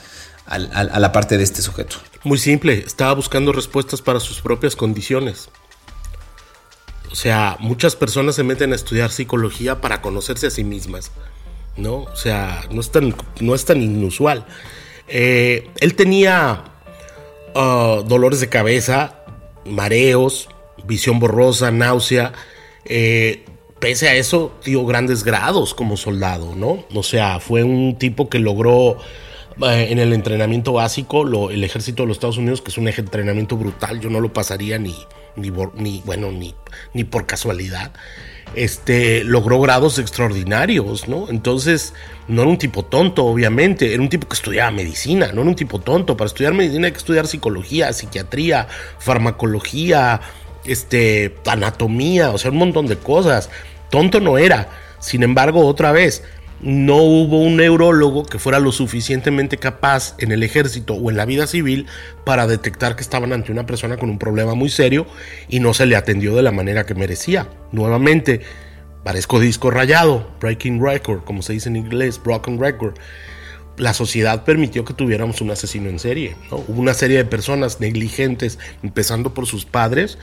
a 0.46 0.60
la 1.00 1.12
parte 1.12 1.38
de 1.38 1.44
este 1.44 1.62
sujeto. 1.62 1.98
Muy 2.24 2.38
simple, 2.38 2.84
estaba 2.86 3.14
buscando 3.14 3.52
respuestas 3.52 4.02
para 4.02 4.20
sus 4.20 4.42
propias 4.42 4.76
condiciones. 4.76 5.50
O 7.12 7.16
sea, 7.16 7.58
muchas 7.60 7.96
personas 7.96 8.36
se 8.36 8.44
meten 8.44 8.72
a 8.72 8.76
estudiar 8.76 9.12
psicología 9.12 9.82
para 9.82 10.02
conocerse 10.02 10.48
a 10.48 10.50
sí 10.50 10.64
mismas, 10.64 11.12
¿no? 11.76 12.04
O 12.04 12.16
sea, 12.16 12.64
no 12.72 12.80
es 12.80 12.92
tan, 12.92 13.14
no 13.42 13.54
es 13.54 13.66
tan 13.66 13.82
inusual. 13.82 14.46
Eh, 15.08 15.70
él 15.80 15.96
tenía 15.96 16.64
uh, 17.54 18.04
dolores 18.04 18.40
de 18.40 18.48
cabeza, 18.48 19.24
mareos, 19.66 20.48
visión 20.86 21.20
borrosa, 21.20 21.70
náusea. 21.70 22.32
Eh, 22.86 23.46
pese 23.80 24.08
a 24.08 24.16
eso, 24.16 24.54
dio 24.64 24.86
grandes 24.86 25.26
grados 25.26 25.74
como 25.74 25.98
soldado, 25.98 26.56
¿no? 26.56 26.86
O 26.94 27.04
sea, 27.04 27.42
fue 27.42 27.64
un 27.64 27.98
tipo 27.98 28.30
que 28.30 28.40
logró 28.40 28.98
eh, 29.64 29.92
en 29.92 30.00
el 30.00 30.14
entrenamiento 30.14 30.74
básico, 30.74 31.50
el 31.50 31.64
ejército 31.64 32.04
de 32.04 32.08
los 32.08 32.18
Estados 32.18 32.38
Unidos, 32.38 32.62
que 32.62 32.72
es 32.72 32.78
un 32.78 32.88
entrenamiento 32.88 33.58
brutal, 33.58 34.00
yo 34.00 34.10
no 34.10 34.20
lo 34.20 34.34
pasaría 34.34 34.78
ni, 34.78 34.96
ni, 35.36 35.50
bueno, 35.50 36.32
ni, 36.32 36.56
ni 36.94 37.04
por 37.04 37.26
casualidad. 37.26 37.92
Este, 38.54 39.24
logró 39.24 39.62
grados 39.62 39.98
extraordinarios, 39.98 41.08
¿no? 41.08 41.30
Entonces, 41.30 41.94
no 42.28 42.42
era 42.42 42.52
un 42.52 42.58
tipo 42.58 42.84
tonto, 42.84 43.26
obviamente, 43.26 43.94
era 43.94 44.02
un 44.02 44.10
tipo 44.10 44.28
que 44.28 44.34
estudiaba 44.34 44.72
medicina, 44.72 45.32
no 45.34 45.42
era 45.42 45.50
un 45.50 45.56
tipo 45.56 45.80
tonto. 45.80 46.18
Para 46.18 46.28
estudiar 46.28 46.54
medicina 46.54 46.88
hay 46.88 46.92
que 46.92 46.98
estudiar 46.98 47.28
psicología, 47.28 47.94
psiquiatría, 47.94 48.68
farmacología, 49.00 50.20
este, 50.66 51.36
anatomía, 51.46 52.32
o 52.32 52.38
sea, 52.38 52.52
un 52.52 52.58
montón 52.58 52.88
de 52.88 52.98
cosas. 52.98 53.50
Tonto 53.90 54.20
no 54.20 54.38
era. 54.38 54.70
Sin 55.00 55.24
embargo, 55.24 55.66
otra 55.66 55.92
vez, 55.92 56.24
no 56.62 56.98
hubo 56.98 57.40
un 57.40 57.58
neurólogo 57.58 58.24
que 58.24 58.38
fuera 58.38 58.60
lo 58.60 58.72
suficientemente 58.72 59.58
capaz 59.58 60.16
en 60.20 60.32
el 60.32 60.44
ejército 60.44 60.94
o 60.94 61.10
en 61.10 61.18
la 61.18 61.26
vida 61.26 61.48
civil 61.48 61.88
para 62.24 62.46
detectar 62.46 62.96
que 62.96 63.02
estaban 63.02 63.34
ante 63.34 63.52
una 63.52 63.66
persona 63.66 63.98
con 63.98 64.10
un 64.10 64.20
problema 64.20 64.54
muy 64.54 64.70
serio 64.70 65.08
y 65.50 65.60
no 65.60 65.74
se 65.74 65.88
le 65.88 65.96
atendió 65.96 66.36
de 66.36 66.44
la 66.44 66.52
manera 66.52 66.86
que 66.86 66.94
merecía. 66.94 67.50
Nuevamente, 67.72 68.42
parezco 69.04 69.40
disco 69.40 69.72
rayado, 69.72 70.30
breaking 70.40 70.84
record, 70.84 71.24
como 71.24 71.42
se 71.42 71.54
dice 71.54 71.70
en 71.70 71.78
inglés, 71.78 72.22
broken 72.24 72.60
record. 72.60 72.96
La 73.78 73.96
sociedad 73.96 74.44
permitió 74.44 74.86
que 74.86 74.94
tuviéramos 74.94 75.42
un 75.42 75.50
asesino 75.50 75.90
en 75.90 75.98
serie. 75.98 76.36
Hubo 76.52 76.80
una 76.80 76.94
serie 76.94 77.18
de 77.18 77.26
personas 77.26 77.80
negligentes, 77.80 78.60
empezando 78.84 79.34
por 79.34 79.48
sus 79.48 79.66
padres, 79.66 80.20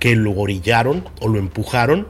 que 0.00 0.16
lo 0.16 0.32
orillaron 0.32 1.08
o 1.20 1.28
lo 1.28 1.38
empujaron 1.38 2.08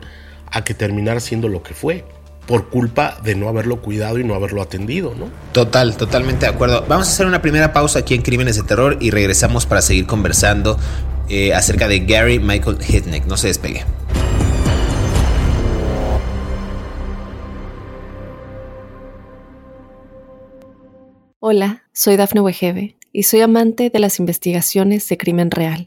a 0.51 0.65
que 0.65 0.73
terminara 0.73 1.21
siendo 1.21 1.49
lo 1.49 1.63
que 1.63 1.75
fue 1.75 2.05
por 2.47 2.69
culpa 2.69 3.19
de 3.23 3.35
no 3.35 3.49
haberlo 3.49 3.81
cuidado 3.83 4.19
y 4.19 4.25
no 4.25 4.35
haberlo 4.35 4.63
atendido, 4.63 5.15
¿no? 5.15 5.29
Total, 5.53 5.97
totalmente 5.97 6.47
de 6.47 6.53
acuerdo. 6.53 6.85
Vamos 6.89 7.09
a 7.09 7.11
hacer 7.11 7.27
una 7.27 7.43
primera 7.43 7.73
pausa 7.73 8.01
aquí 8.01 8.15
en 8.15 8.23
Crímenes 8.23 8.57
de 8.57 8.63
Terror 8.63 8.99
y 9.01 9.11
regresamos 9.11 9.67
para 9.67 9.83
seguir 9.83 10.07
conversando 10.07 10.79
eh, 11.29 11.53
acerca 11.55 11.89
de 11.89 12.01
Gary 12.01 12.39
Michael 12.39 12.79
Hitnick. 12.87 13.27
No 13.27 13.37
se 13.37 13.49
despegue. 13.49 13.85
Hola, 21.41 21.85
soy 21.93 22.17
Dafne 22.17 22.41
Wegebe 22.41 22.97
y 23.13 23.25
soy 23.25 23.41
amante 23.41 23.91
de 23.91 23.99
las 23.99 24.19
investigaciones 24.19 25.09
de 25.09 25.17
crimen 25.17 25.51
real. 25.51 25.87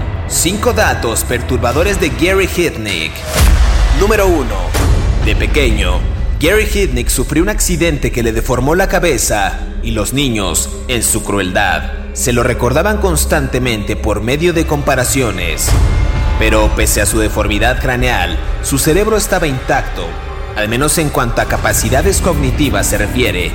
5 0.31 0.71
datos 0.71 1.25
perturbadores 1.25 1.99
de 1.99 2.07
Gary 2.07 2.47
Hitnick. 2.55 3.11
Número 3.99 4.27
1. 4.27 4.45
De 5.25 5.35
pequeño, 5.35 5.99
Gary 6.39 6.69
Hitnick 6.73 7.09
sufrió 7.09 7.43
un 7.43 7.49
accidente 7.49 8.13
que 8.13 8.23
le 8.23 8.31
deformó 8.31 8.73
la 8.73 8.87
cabeza 8.87 9.59
y 9.83 9.91
los 9.91 10.13
niños, 10.13 10.69
en 10.87 11.03
su 11.03 11.23
crueldad, 11.23 11.91
se 12.13 12.31
lo 12.31 12.43
recordaban 12.43 12.99
constantemente 12.99 13.97
por 13.97 14.21
medio 14.21 14.53
de 14.53 14.65
comparaciones. 14.65 15.67
Pero 16.39 16.73
pese 16.77 17.01
a 17.01 17.05
su 17.05 17.19
deformidad 17.19 17.81
craneal, 17.81 18.39
su 18.63 18.77
cerebro 18.77 19.17
estaba 19.17 19.47
intacto, 19.47 20.05
al 20.55 20.69
menos 20.69 20.97
en 20.97 21.09
cuanto 21.09 21.41
a 21.41 21.45
capacidades 21.45 22.21
cognitivas 22.21 22.87
se 22.87 22.97
refiere. 22.97 23.51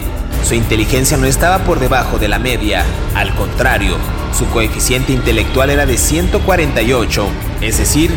Su 0.46 0.54
inteligencia 0.54 1.16
no 1.16 1.26
estaba 1.26 1.64
por 1.64 1.80
debajo 1.80 2.20
de 2.20 2.28
la 2.28 2.38
media, 2.38 2.84
al 3.16 3.34
contrario, 3.34 3.96
su 4.32 4.46
coeficiente 4.50 5.12
intelectual 5.12 5.70
era 5.70 5.86
de 5.86 5.98
148, 5.98 7.26
es 7.62 7.78
decir, 7.78 8.12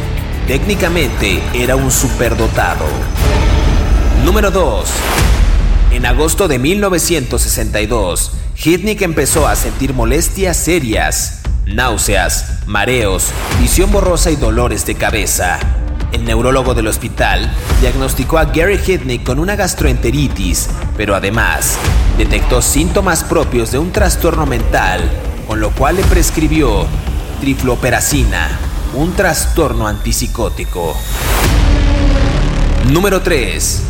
técnicamente 0.45 1.41
era 1.55 1.75
un 1.75 1.89
superdotado. 1.89 2.85
Número 4.23 4.51
2. 4.51 4.87
En 5.89 6.05
agosto 6.05 6.47
de 6.47 6.59
1962, 6.59 8.33
Hitnick 8.63 9.01
empezó 9.01 9.47
a 9.47 9.55
sentir 9.55 9.95
molestias 9.95 10.55
serias, 10.55 11.41
náuseas, 11.65 12.59
mareos, 12.67 13.31
visión 13.59 13.91
borrosa 13.91 14.29
y 14.29 14.35
dolores 14.35 14.85
de 14.85 14.93
cabeza. 14.93 15.57
El 16.11 16.25
neurólogo 16.25 16.73
del 16.73 16.87
hospital 16.87 17.51
diagnosticó 17.81 18.39
a 18.39 18.45
Gary 18.45 18.79
Hitnick 18.85 19.23
con 19.23 19.37
una 19.37 19.55
gastroenteritis, 19.55 20.69
pero 20.97 21.15
además 21.15 21.77
detectó 22.17 22.63
síntomas 22.63 23.23
propios 23.23 23.71
de 23.71 23.77
un 23.77 23.91
trastorno 23.91 24.47
mental, 24.47 25.01
con 25.47 25.59
lo 25.59 25.69
cual 25.69 25.97
le 25.97 26.03
prescribió 26.03 26.87
trifloperacina, 27.41 28.49
un 28.95 29.13
trastorno 29.13 29.87
antipsicótico. 29.87 30.97
Número 32.91 33.21
3. 33.21 33.83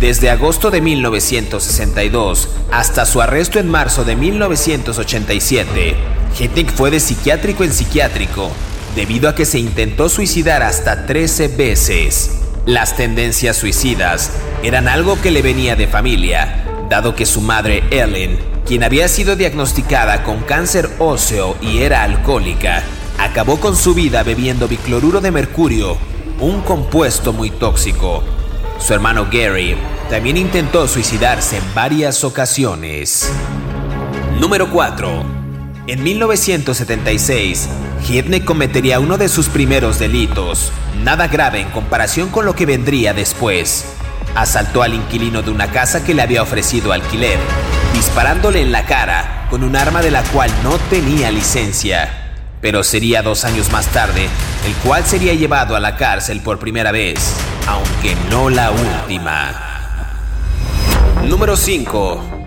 Desde 0.00 0.30
agosto 0.30 0.70
de 0.70 0.80
1962 0.80 2.48
hasta 2.72 3.04
su 3.04 3.20
arresto 3.20 3.58
en 3.58 3.68
marzo 3.68 4.04
de 4.04 4.16
1987, 4.16 5.94
Hitnick 6.38 6.72
fue 6.74 6.90
de 6.90 7.00
psiquiátrico 7.00 7.64
en 7.64 7.72
psiquiátrico 7.74 8.50
debido 8.94 9.28
a 9.28 9.34
que 9.34 9.44
se 9.44 9.58
intentó 9.58 10.08
suicidar 10.08 10.62
hasta 10.62 11.06
13 11.06 11.48
veces. 11.48 12.40
Las 12.66 12.96
tendencias 12.96 13.56
suicidas 13.56 14.30
eran 14.62 14.88
algo 14.88 15.20
que 15.20 15.30
le 15.30 15.42
venía 15.42 15.76
de 15.76 15.86
familia, 15.86 16.64
dado 16.88 17.14
que 17.14 17.26
su 17.26 17.40
madre 17.40 17.82
Ellen, 17.90 18.38
quien 18.66 18.84
había 18.84 19.08
sido 19.08 19.36
diagnosticada 19.36 20.22
con 20.22 20.40
cáncer 20.42 20.90
óseo 20.98 21.56
y 21.60 21.78
era 21.78 22.02
alcohólica, 22.02 22.82
acabó 23.18 23.58
con 23.58 23.76
su 23.76 23.94
vida 23.94 24.22
bebiendo 24.22 24.68
bicloruro 24.68 25.20
de 25.20 25.30
mercurio, 25.30 25.96
un 26.40 26.60
compuesto 26.62 27.32
muy 27.32 27.50
tóxico. 27.50 28.22
Su 28.78 28.94
hermano 28.94 29.26
Gary 29.30 29.76
también 30.08 30.36
intentó 30.36 30.88
suicidarse 30.88 31.58
en 31.58 31.74
varias 31.74 32.24
ocasiones. 32.24 33.30
Número 34.40 34.70
4. 34.70 35.22
En 35.86 36.02
1976, 36.02 37.68
Hitnick 38.08 38.44
cometería 38.44 38.98
uno 39.00 39.18
de 39.18 39.28
sus 39.28 39.48
primeros 39.48 39.98
delitos, 39.98 40.72
nada 41.04 41.28
grave 41.28 41.60
en 41.60 41.70
comparación 41.70 42.28
con 42.30 42.44
lo 42.44 42.54
que 42.54 42.66
vendría 42.66 43.14
después. 43.14 43.84
Asaltó 44.34 44.82
al 44.82 44.94
inquilino 44.94 45.42
de 45.42 45.50
una 45.50 45.70
casa 45.70 46.04
que 46.04 46.14
le 46.14 46.22
había 46.22 46.42
ofrecido 46.42 46.92
alquiler, 46.92 47.38
disparándole 47.94 48.62
en 48.62 48.72
la 48.72 48.84
cara 48.84 49.46
con 49.50 49.64
un 49.64 49.76
arma 49.76 50.02
de 50.02 50.10
la 50.10 50.22
cual 50.24 50.50
no 50.62 50.78
tenía 50.90 51.30
licencia. 51.30 52.32
Pero 52.60 52.82
sería 52.82 53.22
dos 53.22 53.44
años 53.44 53.70
más 53.72 53.86
tarde, 53.88 54.28
el 54.66 54.74
cual 54.84 55.04
sería 55.04 55.34
llevado 55.34 55.76
a 55.76 55.80
la 55.80 55.96
cárcel 55.96 56.40
por 56.40 56.58
primera 56.58 56.92
vez, 56.92 57.36
aunque 57.66 58.16
no 58.30 58.50
la 58.50 58.70
última. 58.70 59.70
Número 61.24 61.56
5. 61.56 62.39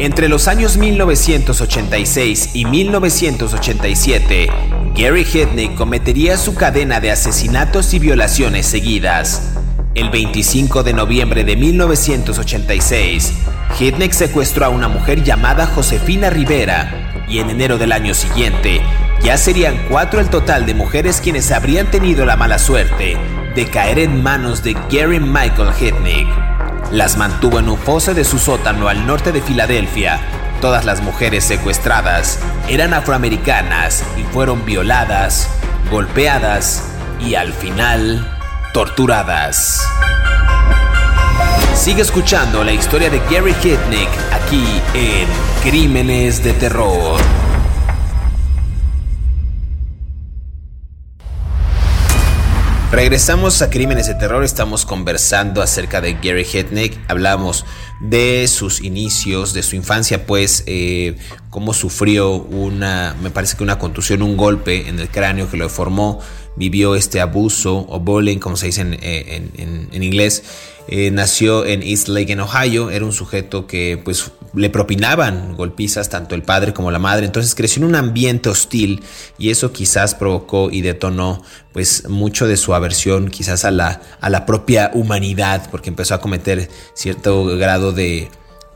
Entre 0.00 0.30
los 0.30 0.48
años 0.48 0.78
1986 0.78 2.52
y 2.54 2.64
1987, 2.64 4.48
Gary 4.96 5.26
Hitnick 5.30 5.74
cometería 5.74 6.38
su 6.38 6.54
cadena 6.54 7.00
de 7.00 7.10
asesinatos 7.10 7.92
y 7.92 7.98
violaciones 7.98 8.64
seguidas. 8.64 9.52
El 9.94 10.08
25 10.08 10.84
de 10.84 10.94
noviembre 10.94 11.44
de 11.44 11.54
1986, 11.54 13.34
Hitnick 13.78 14.12
secuestró 14.12 14.64
a 14.64 14.70
una 14.70 14.88
mujer 14.88 15.22
llamada 15.22 15.66
Josefina 15.66 16.30
Rivera 16.30 17.26
y 17.28 17.40
en 17.40 17.50
enero 17.50 17.76
del 17.76 17.92
año 17.92 18.14
siguiente 18.14 18.80
ya 19.22 19.36
serían 19.36 19.76
cuatro 19.90 20.18
el 20.20 20.30
total 20.30 20.64
de 20.64 20.72
mujeres 20.72 21.20
quienes 21.20 21.52
habrían 21.52 21.90
tenido 21.90 22.24
la 22.24 22.38
mala 22.38 22.58
suerte 22.58 23.18
de 23.54 23.66
caer 23.66 23.98
en 23.98 24.22
manos 24.22 24.62
de 24.62 24.74
Gary 24.90 25.20
Michael 25.20 25.72
Hitnick. 25.78 26.49
Las 26.92 27.16
mantuvo 27.16 27.60
en 27.60 27.68
un 27.68 27.78
foso 27.78 28.14
de 28.14 28.24
su 28.24 28.40
sótano 28.40 28.88
al 28.88 29.06
norte 29.06 29.30
de 29.30 29.40
Filadelfia. 29.40 30.20
Todas 30.60 30.84
las 30.84 31.00
mujeres 31.02 31.44
secuestradas 31.44 32.40
eran 32.68 32.94
afroamericanas 32.94 34.02
y 34.16 34.24
fueron 34.24 34.64
violadas, 34.64 35.48
golpeadas 35.88 36.82
y 37.20 37.36
al 37.36 37.52
final 37.52 38.26
torturadas. 38.74 39.80
Sigue 41.76 42.02
escuchando 42.02 42.64
la 42.64 42.72
historia 42.72 43.08
de 43.08 43.20
Gary 43.30 43.54
Hitnick 43.62 44.10
aquí 44.32 44.64
en 44.92 45.28
Crímenes 45.62 46.42
de 46.42 46.54
Terror. 46.54 47.39
Regresamos 52.92 53.62
a 53.62 53.70
Crímenes 53.70 54.08
de 54.08 54.16
Terror, 54.16 54.42
estamos 54.42 54.84
conversando 54.84 55.62
acerca 55.62 56.00
de 56.00 56.14
Gary 56.14 56.44
Hitnick, 56.44 56.98
hablamos 57.06 57.64
de 58.00 58.48
sus 58.48 58.82
inicios, 58.82 59.52
de 59.52 59.62
su 59.62 59.76
infancia, 59.76 60.26
pues 60.26 60.64
eh, 60.66 61.16
cómo 61.50 61.74
sufrió 61.74 62.32
una, 62.32 63.14
me 63.22 63.30
parece 63.30 63.56
que 63.56 63.62
una 63.62 63.78
contusión, 63.78 64.22
un 64.22 64.36
golpe 64.36 64.88
en 64.88 64.98
el 64.98 65.08
cráneo 65.08 65.50
que 65.50 65.56
lo 65.56 65.64
deformó, 65.64 66.20
vivió 66.56 66.94
este 66.96 67.20
abuso 67.20 67.86
o 67.88 68.00
bullying, 68.00 68.38
como 68.38 68.56
se 68.56 68.66
dice 68.66 68.80
en, 68.82 68.98
eh, 69.00 69.90
inglés. 69.92 70.42
Eh, 70.92 71.12
nació 71.12 71.64
en 71.66 71.82
East 71.84 72.08
Lake, 72.08 72.32
en 72.32 72.40
Ohio. 72.40 72.90
Era 72.90 73.04
un 73.04 73.12
sujeto 73.12 73.66
que 73.68 74.00
pues 74.04 74.32
le 74.54 74.70
propinaban 74.70 75.54
golpizas 75.56 76.08
tanto 76.08 76.34
el 76.34 76.42
padre 76.42 76.74
como 76.74 76.90
la 76.90 76.98
madre. 76.98 77.26
Entonces 77.26 77.54
creció 77.54 77.82
en 77.82 77.88
un 77.90 77.94
ambiente 77.94 78.48
hostil 78.48 79.02
y 79.38 79.50
eso 79.50 79.72
quizás 79.72 80.16
provocó 80.16 80.68
y 80.70 80.80
detonó 80.80 81.42
pues 81.72 82.08
mucho 82.08 82.48
de 82.48 82.56
su 82.56 82.74
aversión 82.74 83.28
quizás 83.28 83.64
a 83.64 83.70
la, 83.70 84.02
a 84.20 84.28
la 84.30 84.44
propia 84.46 84.90
humanidad 84.92 85.68
porque 85.70 85.90
empezó 85.90 86.14
a 86.14 86.20
cometer 86.20 86.68
cierto 86.94 87.44
grado 87.56 87.89
de 87.92 88.28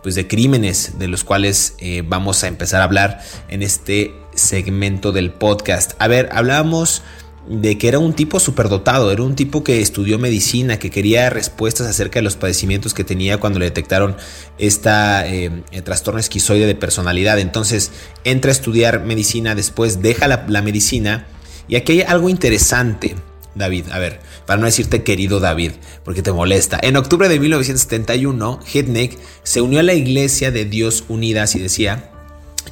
pues 0.03 0.15
de 0.15 0.29
crímenes 0.29 0.99
de 0.99 1.09
los 1.09 1.25
cuales 1.25 1.77
eh, 1.79 2.03
vamos 2.07 2.45
a 2.45 2.49
empezar 2.49 2.83
a 2.83 2.85
hablar 2.85 3.23
en 3.49 3.63
este 3.63 4.15
segmento 4.35 5.13
del 5.13 5.31
podcast. 5.31 5.93
A 5.99 6.09
ver, 6.09 6.29
hablábamos 6.31 7.01
de 7.49 7.79
que 7.79 7.89
era 7.89 7.99
un 7.99 8.13
tipo 8.13 8.39
superdotado, 8.39 9.11
era 9.13 9.23
un 9.23 9.35
tipo 9.35 9.65
que 9.65 9.81
estudió 9.81 10.19
medicina, 10.19 10.79
que 10.79 10.91
quería 10.91 11.31
respuestas 11.31 11.87
acerca 11.87 12.19
de 12.19 12.23
los 12.23 12.37
padecimientos 12.37 12.93
que 12.93 13.03
tenía 13.03 13.39
cuando 13.39 13.59
le 13.59 13.65
detectaron 13.65 14.17
esta 14.59 15.27
eh, 15.27 15.51
trastorno 15.85 16.21
esquizoide 16.21 16.67
de 16.67 16.75
personalidad. 16.75 17.39
Entonces 17.39 17.91
entra 18.25 18.51
a 18.51 18.53
estudiar 18.53 19.05
medicina, 19.05 19.55
después 19.55 20.03
deja 20.03 20.29
la 20.29 20.63
medicina 20.63 21.27
y 21.67 21.77
aquí 21.77 21.93
hay 21.93 22.03
algo 22.03 22.29
interesante. 22.29 23.15
David, 23.55 23.87
a 23.93 23.99
ver, 23.99 24.21
para 24.47 24.59
no 24.59 24.67
decirte 24.67 25.03
querido 25.03 25.41
David, 25.41 25.73
porque 26.05 26.23
te 26.23 26.33
molesta. 26.33 26.79
En 26.83 26.97
octubre 26.97 27.29
de 27.29 27.39
1971, 27.39 28.61
Hitnick 28.73 29.19
se 29.43 29.61
unió 29.61 29.81
a 29.81 29.85
la 29.85 29.95
Iglesia 29.95 30.51
de 30.51 30.65
Dios 30.65 31.05
Unidas 31.09 31.55
y 31.55 31.61
decía, 31.61 32.11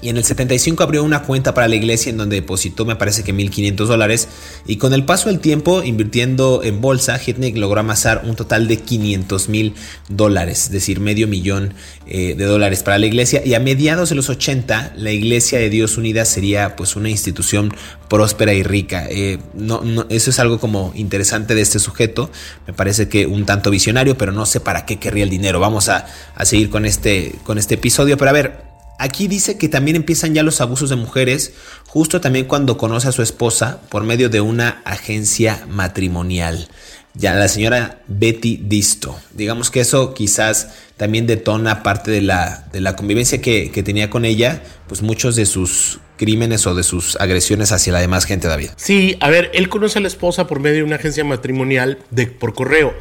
y 0.03 0.09
en 0.09 0.17
el 0.17 0.25
75 0.25 0.83
abrió 0.83 1.05
una 1.05 1.23
cuenta 1.23 1.55
para 1.55 1.69
la 1.69 1.77
iglesia 1.77 2.11
en 2.11 2.19
donde 2.19 2.37
depositó 2.37 2.85
me 2.85 2.97
parece 2.97 3.23
que 3.23 3.33
1.500 3.33 3.87
dólares 3.87 4.29
y 4.67 4.77
con 4.77 4.93
el 4.93 5.05
paso 5.05 5.29
del 5.29 5.39
tiempo 5.39 5.83
invirtiendo 5.83 6.63
en 6.63 6.81
bolsa 6.81 7.19
Hitnick 7.25 7.57
logró 7.57 7.81
amasar 7.81 8.23
un 8.25 8.37
total 8.37 8.69
de 8.69 8.79
500 8.79 9.49
mil 9.49 9.75
dólares, 10.09 10.65
es 10.65 10.73
decir, 10.73 11.01
medio 11.01 11.29
millón 11.29 11.75
eh, 12.07 12.35
de 12.37 12.45
dólares 12.45 12.83
para 12.83 12.99
la 12.99 13.07
iglesia 13.07 13.43
y 13.45 13.55
a 13.55 13.61
mediados 13.61 14.09
de 14.09 14.17
los 14.17 14.29
80 14.29 14.95
la 14.97 15.11
iglesia 15.13 15.59
de 15.59 15.71
Dios 15.71 15.97
Unida 15.97 16.25
sería 16.25 16.77
pues 16.77 16.97
una 16.97 17.09
institución 17.09 17.73
próspera 18.09 18.53
y 18.53 18.63
rica. 18.63 19.07
Eh, 19.09 19.39
no, 19.55 19.83
eso 20.11 20.29
es 20.29 20.39
algo 20.39 20.61
como 20.61 20.93
interesante 20.95 21.55
de 21.55 21.63
este 21.63 21.79
sujeto, 21.79 22.31
me 22.67 22.75
parece 22.75 23.09
que 23.09 23.27
un 23.27 23.47
tanto 23.47 23.71
visionario, 23.71 24.19
pero 24.19 24.33
no 24.33 24.45
sé 24.45 24.61
para 24.61 24.85
qué 24.85 24.99
querría 24.99 25.25
el 25.25 25.31
dinero. 25.31 25.61
Vamos 25.61 25.89
a, 25.89 26.07
a 26.35 26.45
seguir 26.45 26.69
con 26.69 26.85
este, 26.85 27.37
con 27.45 27.57
este 27.57 27.77
episodio, 27.77 28.19
pero 28.19 28.31
a 28.31 28.35
ver, 28.35 28.72
Aquí 29.03 29.27
dice 29.27 29.59
que 29.59 29.69
también 29.69 29.97
empiezan 29.97 30.33
ya 30.33 30.45
los 30.45 30.61
abusos 30.61 30.89
de 30.89 30.95
mujeres, 30.95 31.55
justo 31.89 32.21
también 32.21 32.45
cuando 32.45 32.77
conoce 32.77 33.09
a 33.09 33.13
su 33.13 33.21
esposa 33.21 33.81
por 33.89 34.05
medio 34.05 34.29
de 34.29 34.41
una 34.41 34.81
agencia 34.85 35.67
matrimonial. 35.69 36.69
Ya 37.13 37.35
la 37.35 37.49
señora 37.49 38.01
Betty 38.07 38.61
Disto. 38.63 39.19
Digamos 39.33 39.73
que 39.73 39.81
eso 39.81 40.15
quizás 40.15 40.69
también 40.97 41.27
detona 41.27 41.83
parte 41.83 42.13
de 42.13 42.21
la, 42.21 42.69
de 42.73 42.81
la 42.81 42.95
convivencia 42.95 43.41
que, 43.41 43.71
tenía 43.85 44.09
con 44.09 44.25
ella, 44.25 44.63
pues 44.87 45.03
muchos 45.03 45.35
de 45.35 45.47
sus 45.47 45.99
crímenes 46.17 46.65
o 46.69 46.77
de 46.77 46.85
sus 46.85 47.17
agresiones 47.17 47.73
hacia 47.73 47.93
la 47.93 47.99
demás 47.99 48.25
gente, 48.25 48.47
David. 48.47 48.71
Sí, 48.77 49.17
a 49.19 49.31
ver, 49.31 49.51
él 49.53 49.69
conoce 49.69 49.99
a 49.99 50.03
la 50.03 50.07
esposa 50.07 50.47
por 50.47 50.61
medio 50.61 50.77
de 50.77 50.85
una 50.85 50.95
agencia 50.95 51.25
matrimonial 51.25 51.99
de, 52.13 52.29
por 52.29 52.55
correo. 52.55 52.95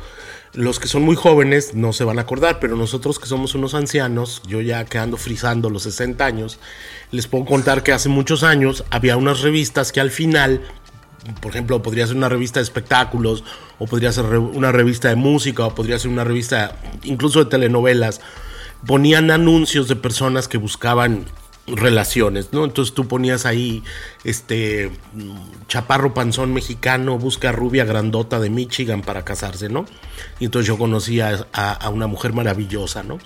Los 0.54 0.80
que 0.80 0.90
son 0.90 1.04
muy 1.04 1.16
jóvenes 1.16 1.76
no 1.76 1.94
se 1.94 2.04
van 2.04 2.20
a 2.20 2.24
acordar, 2.24 2.60
pero 2.60 2.76
nosotros 2.76 3.20
que 3.20 3.26
somos 3.26 3.56
unos 3.56 3.74
ancianos, 3.74 4.42
yo 4.46 4.60
ya 4.60 4.84
quedando 4.84 5.16
frisando 5.16 5.70
los 5.70 5.84
60 5.84 6.26
años, 6.26 6.60
les 7.12 7.28
puedo 7.28 7.46
contar 7.46 7.84
que 7.84 7.94
hace 7.94 8.10
muchos 8.10 8.44
años 8.44 8.84
había 8.90 9.16
unas 9.16 9.42
revistas 9.42 9.94
que 9.94 10.02
al 10.02 10.12
final, 10.12 10.62
por 11.40 11.52
ejemplo, 11.52 11.82
podría 11.82 12.06
ser 12.06 12.18
una 12.18 12.28
revista 12.28 12.60
de 12.60 12.66
espectáculos, 12.66 13.46
o 13.80 13.88
podría 13.88 14.12
ser 14.12 14.26
una 14.26 14.74
revista 14.74 15.08
de 15.08 15.16
música, 15.16 15.66
o 15.66 15.74
podría 15.74 15.98
ser 15.98 16.12
una 16.12 16.26
revista 16.26 16.76
incluso 17.04 17.46
de 17.46 17.50
telenovelas, 17.50 18.20
ponían 18.86 19.32
anuncios 19.32 19.88
de 19.88 19.96
personas 19.96 20.50
que 20.50 20.58
buscaban 20.58 21.28
relaciones, 21.67 22.50
¿no? 22.52 22.65
Entonces 22.65 22.93
tú 22.93 23.08
ponías 23.08 23.45
ahí, 23.45 23.84
este, 24.24 24.91
chaparro 25.67 26.13
panzón 26.13 26.54
mexicano, 26.54 27.17
busca 27.17 27.52
rubia 27.52 27.86
grandota 27.86 28.39
de 28.39 28.50
Michigan 28.50 29.02
para 29.02 29.24
casarse, 29.24 29.69
¿no? 29.69 29.86
Y 30.39 30.45
entonces 30.45 30.67
yo 30.67 30.78
conocía 30.78 31.47
a, 31.54 31.89
una 31.89 32.08
mujer 32.08 32.34
maravillosa, 32.34 33.04
¿no? 33.04 33.19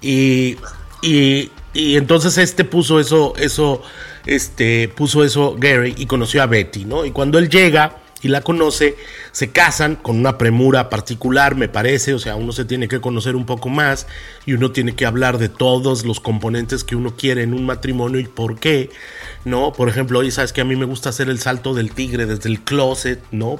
Y, 0.00 0.56
y, 1.02 1.50
y, 1.74 1.96
entonces 1.96 2.38
este 2.38 2.64
puso 2.64 3.00
eso, 3.00 3.34
eso, 3.36 3.82
este, 4.26 4.88
puso 4.88 5.24
eso 5.24 5.56
Gary 5.58 5.94
y 5.96 6.06
conoció 6.06 6.42
a 6.42 6.46
Betty, 6.46 6.84
¿no? 6.84 7.04
Y 7.04 7.10
cuando 7.10 7.38
él 7.38 7.48
llega 7.48 8.01
y 8.22 8.28
la 8.28 8.40
conoce, 8.40 8.96
se 9.32 9.50
casan 9.50 9.96
con 9.96 10.16
una 10.18 10.38
premura 10.38 10.88
particular, 10.88 11.56
me 11.56 11.68
parece, 11.68 12.14
o 12.14 12.18
sea, 12.18 12.36
uno 12.36 12.52
se 12.52 12.64
tiene 12.64 12.88
que 12.88 13.00
conocer 13.00 13.36
un 13.36 13.46
poco 13.46 13.68
más 13.68 14.06
y 14.46 14.52
uno 14.52 14.70
tiene 14.70 14.94
que 14.94 15.06
hablar 15.06 15.38
de 15.38 15.48
todos 15.48 16.04
los 16.04 16.20
componentes 16.20 16.84
que 16.84 16.96
uno 16.96 17.16
quiere 17.16 17.42
en 17.42 17.52
un 17.52 17.66
matrimonio 17.66 18.20
y 18.20 18.24
por 18.24 18.58
qué, 18.58 18.90
¿no? 19.44 19.72
Por 19.72 19.88
ejemplo, 19.88 20.20
hoy 20.20 20.30
sabes 20.30 20.52
que 20.52 20.60
a 20.60 20.64
mí 20.64 20.76
me 20.76 20.84
gusta 20.84 21.08
hacer 21.08 21.28
el 21.28 21.40
salto 21.40 21.74
del 21.74 21.92
tigre 21.92 22.26
desde 22.26 22.48
el 22.48 22.60
closet, 22.60 23.20
¿no? 23.32 23.58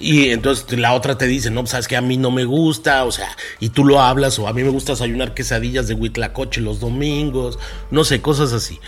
Y 0.00 0.30
entonces 0.30 0.78
la 0.78 0.94
otra 0.94 1.18
te 1.18 1.26
dice, 1.26 1.50
no, 1.50 1.66
sabes 1.66 1.88
que 1.88 1.96
a 1.96 2.00
mí 2.00 2.16
no 2.16 2.30
me 2.30 2.44
gusta, 2.44 3.04
o 3.04 3.10
sea, 3.10 3.28
y 3.58 3.70
tú 3.70 3.84
lo 3.84 4.00
hablas, 4.00 4.38
o 4.38 4.46
a 4.46 4.52
mí 4.52 4.62
me 4.62 4.70
gusta 4.70 4.92
desayunar 4.92 5.34
quesadillas 5.34 5.88
de 5.88 5.94
huitlacoche 5.94 6.60
los 6.60 6.78
domingos, 6.78 7.58
no 7.90 8.04
sé, 8.04 8.20
cosas 8.20 8.52
así. 8.52 8.78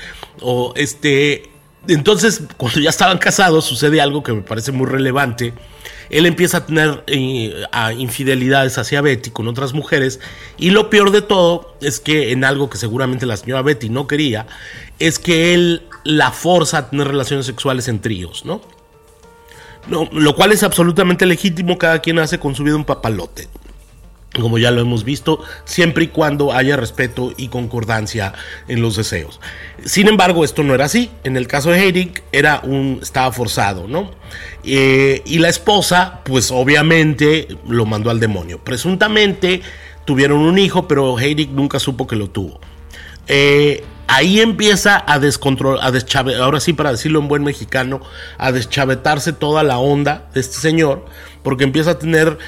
O 0.41 0.73
este, 0.77 1.50
entonces, 1.89 2.43
cuando 2.57 2.81
ya 2.81 2.91
estaban 2.91 3.19
casados, 3.19 3.65
sucede 3.65 4.01
algo 4.01 4.23
que 4.23 4.33
me 4.33 4.43
parece 4.43 4.73
muy 4.73 4.87
relevante. 4.87 5.55
Él 6.11 6.27
empieza 6.27 6.59
a 6.59 6.67
tener 6.67 7.05
eh, 7.07 7.65
infidelidades 7.97 8.77
hacia 8.79 9.01
Betty 9.01 9.31
con 9.31 9.49
otras 9.49 9.73
mujeres. 9.73 10.21
Y 10.59 10.71
lo 10.71 10.91
peor 10.91 11.11
de 11.11 11.23
todo 11.23 11.77
es 11.81 12.01
que 12.01 12.33
en 12.33 12.45
algo 12.45 12.69
que 12.69 12.79
seguramente 12.79 13.27
la 13.27 13.37
señora 13.37 13.63
Betty 13.63 13.89
no 13.89 14.07
quería, 14.07 14.47
es 14.99 15.19
que 15.19 15.55
él 15.55 15.83
la 16.05 16.33
forza 16.33 16.79
a 16.79 16.91
tener 16.91 17.07
relaciones 17.07 17.47
sexuales 17.47 17.89
en 17.89 18.01
tríos, 18.01 18.45
¿no? 18.45 18.61
no 19.87 20.09
lo 20.13 20.35
cual 20.35 20.53
es 20.53 20.63
absolutamente 20.63 21.27
legítimo, 21.27 21.79
cada 21.79 22.01
quien 22.01 22.19
hace 22.19 22.39
con 22.39 22.55
su 22.55 22.65
vida 22.65 22.77
un 22.77 22.85
papalote 22.85 23.49
como 24.35 24.59
ya 24.59 24.71
lo 24.71 24.81
hemos 24.81 25.05
visto, 25.05 25.43
siempre 25.65 26.05
y 26.05 26.09
cuando 26.09 26.53
haya 26.53 26.77
respeto 26.77 27.33
y 27.37 27.49
concordancia 27.49 28.33
en 28.69 28.81
los 28.81 28.97
deseos. 28.97 29.41
Sin 29.85 30.07
embargo, 30.07 30.45
esto 30.45 30.63
no 30.63 30.75
era 30.75 30.85
así. 30.85 31.11
En 31.25 31.37
el 31.37 31.49
caso 31.49 31.71
de 31.71 31.81
Heidig, 31.81 32.23
era 32.31 32.61
un, 32.63 33.01
estaba 33.03 33.33
forzado, 33.33 33.89
¿no? 33.89 34.13
Eh, 34.63 35.23
y 35.25 35.39
la 35.39 35.49
esposa, 35.49 36.21
pues 36.25 36.51
obviamente 36.53 37.49
lo 37.69 37.87
mandó 37.87 38.11
al 38.11 38.21
demonio. 38.21 38.63
Presuntamente 38.63 39.63
tuvieron 40.05 40.41
un 40.41 40.59
hijo, 40.59 40.87
pero 40.87 41.19
Heidig 41.19 41.51
nunca 41.51 41.81
supo 41.81 42.07
que 42.07 42.17
lo 42.17 42.31
tuvo. 42.31 42.61
Eh, 43.27 43.83
ahí 44.07 44.41
empieza 44.41 45.05
a 45.07 45.19
descontrolar, 45.19 45.85
a 45.85 46.43
ahora 46.43 46.61
sí 46.61 46.73
para 46.73 46.93
decirlo 46.93 47.19
en 47.19 47.29
buen 47.29 47.43
mexicano, 47.43 48.01
a 48.39 48.53
deschavetarse 48.53 49.33
toda 49.33 49.63
la 49.63 49.79
onda 49.79 50.29
de 50.35 50.41
este 50.41 50.59
señor, 50.59 51.05
porque 51.43 51.65
empieza 51.65 51.93
a 51.93 51.99
tener 51.99 52.39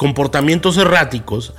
comportamientos 0.00 0.78
erráticos 0.78 1.52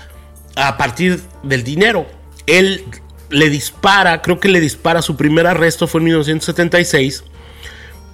a 0.55 0.75
partir 0.75 1.21
del 1.43 1.63
dinero. 1.63 2.07
Él 2.47 2.83
le 3.29 3.51
dispara, 3.51 4.23
creo 4.23 4.39
que 4.39 4.49
le 4.49 4.59
dispara, 4.59 5.03
su 5.03 5.15
primer 5.15 5.45
arresto 5.45 5.85
fue 5.85 5.99
en 5.99 6.05
1976 6.05 7.23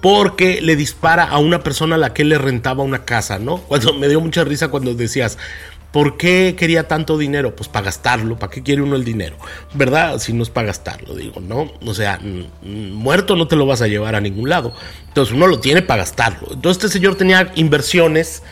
porque 0.02 0.60
le 0.60 0.76
dispara 0.76 1.24
a 1.24 1.38
una 1.38 1.60
persona 1.60 1.94
a 1.94 1.98
la 1.98 2.12
que 2.12 2.24
le 2.24 2.36
rentaba 2.36 2.84
una 2.84 3.06
casa, 3.06 3.38
¿no? 3.38 3.56
Cuando 3.68 3.94
me 3.94 4.06
dio 4.06 4.20
mucha 4.20 4.44
risa 4.44 4.68
cuando 4.68 4.94
decías, 4.94 5.38
¿por 5.92 6.18
qué 6.18 6.54
quería 6.58 6.86
tanto 6.86 7.16
dinero? 7.16 7.56
Pues 7.56 7.70
para 7.70 7.86
gastarlo, 7.86 8.38
¿para 8.38 8.52
qué 8.52 8.62
quiere 8.62 8.82
uno 8.82 8.96
el 8.96 9.04
dinero? 9.04 9.38
¿Verdad? 9.72 10.18
Si 10.18 10.34
no 10.34 10.42
es 10.42 10.50
para 10.50 10.66
gastarlo, 10.66 11.14
digo, 11.14 11.40
¿no? 11.40 11.72
O 11.86 11.94
sea, 11.94 12.20
muerto 12.60 13.34
no 13.34 13.48
te 13.48 13.56
lo 13.56 13.64
vas 13.64 13.80
a 13.80 13.86
llevar 13.86 14.14
a 14.14 14.20
ningún 14.20 14.50
lado. 14.50 14.74
Entonces 15.06 15.34
uno 15.34 15.46
lo 15.46 15.58
tiene 15.58 15.80
para 15.80 16.02
gastarlo. 16.02 16.48
Entonces 16.52 16.84
este 16.84 16.98
señor 16.98 17.14
tenía 17.14 17.50
inversiones 17.54 18.42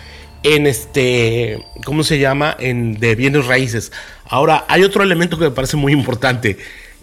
en 0.43 0.67
este, 0.67 1.65
¿cómo 1.85 2.03
se 2.03 2.19
llama? 2.19 2.57
En 2.59 2.99
de 2.99 3.15
bienes 3.15 3.47
raíces. 3.47 3.93
Ahora, 4.29 4.65
hay 4.69 4.83
otro 4.83 5.03
elemento 5.03 5.39
que 5.39 5.45
me 5.45 5.51
parece 5.51 5.77
muy 5.77 5.93
importante. 5.93 6.59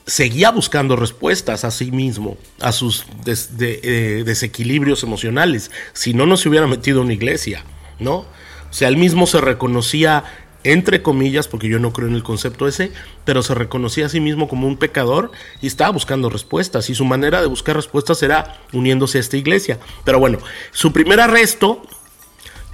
Seguía 0.05 0.51
buscando 0.51 0.95
respuestas 0.95 1.63
a 1.63 1.71
sí 1.71 1.91
mismo, 1.91 2.37
a 2.59 2.71
sus 2.71 3.05
eh, 3.25 4.23
desequilibrios 4.25 5.03
emocionales. 5.03 5.71
Si 5.93 6.13
no, 6.13 6.25
no 6.25 6.37
se 6.37 6.49
hubiera 6.49 6.67
metido 6.67 6.99
en 6.99 7.05
una 7.05 7.13
iglesia, 7.13 7.63
¿no? 7.99 8.15
O 8.15 8.75
sea, 8.75 8.87
él 8.87 8.97
mismo 8.97 9.27
se 9.27 9.39
reconocía, 9.39 10.23
entre 10.63 11.01
comillas, 11.01 11.47
porque 11.47 11.69
yo 11.69 11.79
no 11.79 11.93
creo 11.93 12.07
en 12.07 12.15
el 12.15 12.23
concepto 12.23 12.67
ese, 12.67 12.91
pero 13.23 13.43
se 13.43 13.53
reconocía 13.53 14.07
a 14.07 14.09
sí 14.09 14.19
mismo 14.19 14.47
como 14.47 14.67
un 14.67 14.77
pecador 14.77 15.31
y 15.61 15.67
estaba 15.67 15.91
buscando 15.91 16.29
respuestas. 16.29 16.89
Y 16.89 16.95
su 16.95 17.05
manera 17.05 17.39
de 17.39 17.47
buscar 17.47 17.75
respuestas 17.75 18.23
era 18.23 18.57
uniéndose 18.73 19.19
a 19.19 19.21
esta 19.21 19.37
iglesia. 19.37 19.79
Pero 20.03 20.19
bueno, 20.19 20.39
su 20.71 20.91
primer 20.91 21.19
arresto 21.19 21.83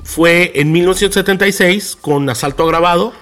fue 0.10 0.54
en 0.56 0.72
1976 0.72 1.96
con 2.02 2.28
asalto 2.32 2.64
agravado 2.64 3.14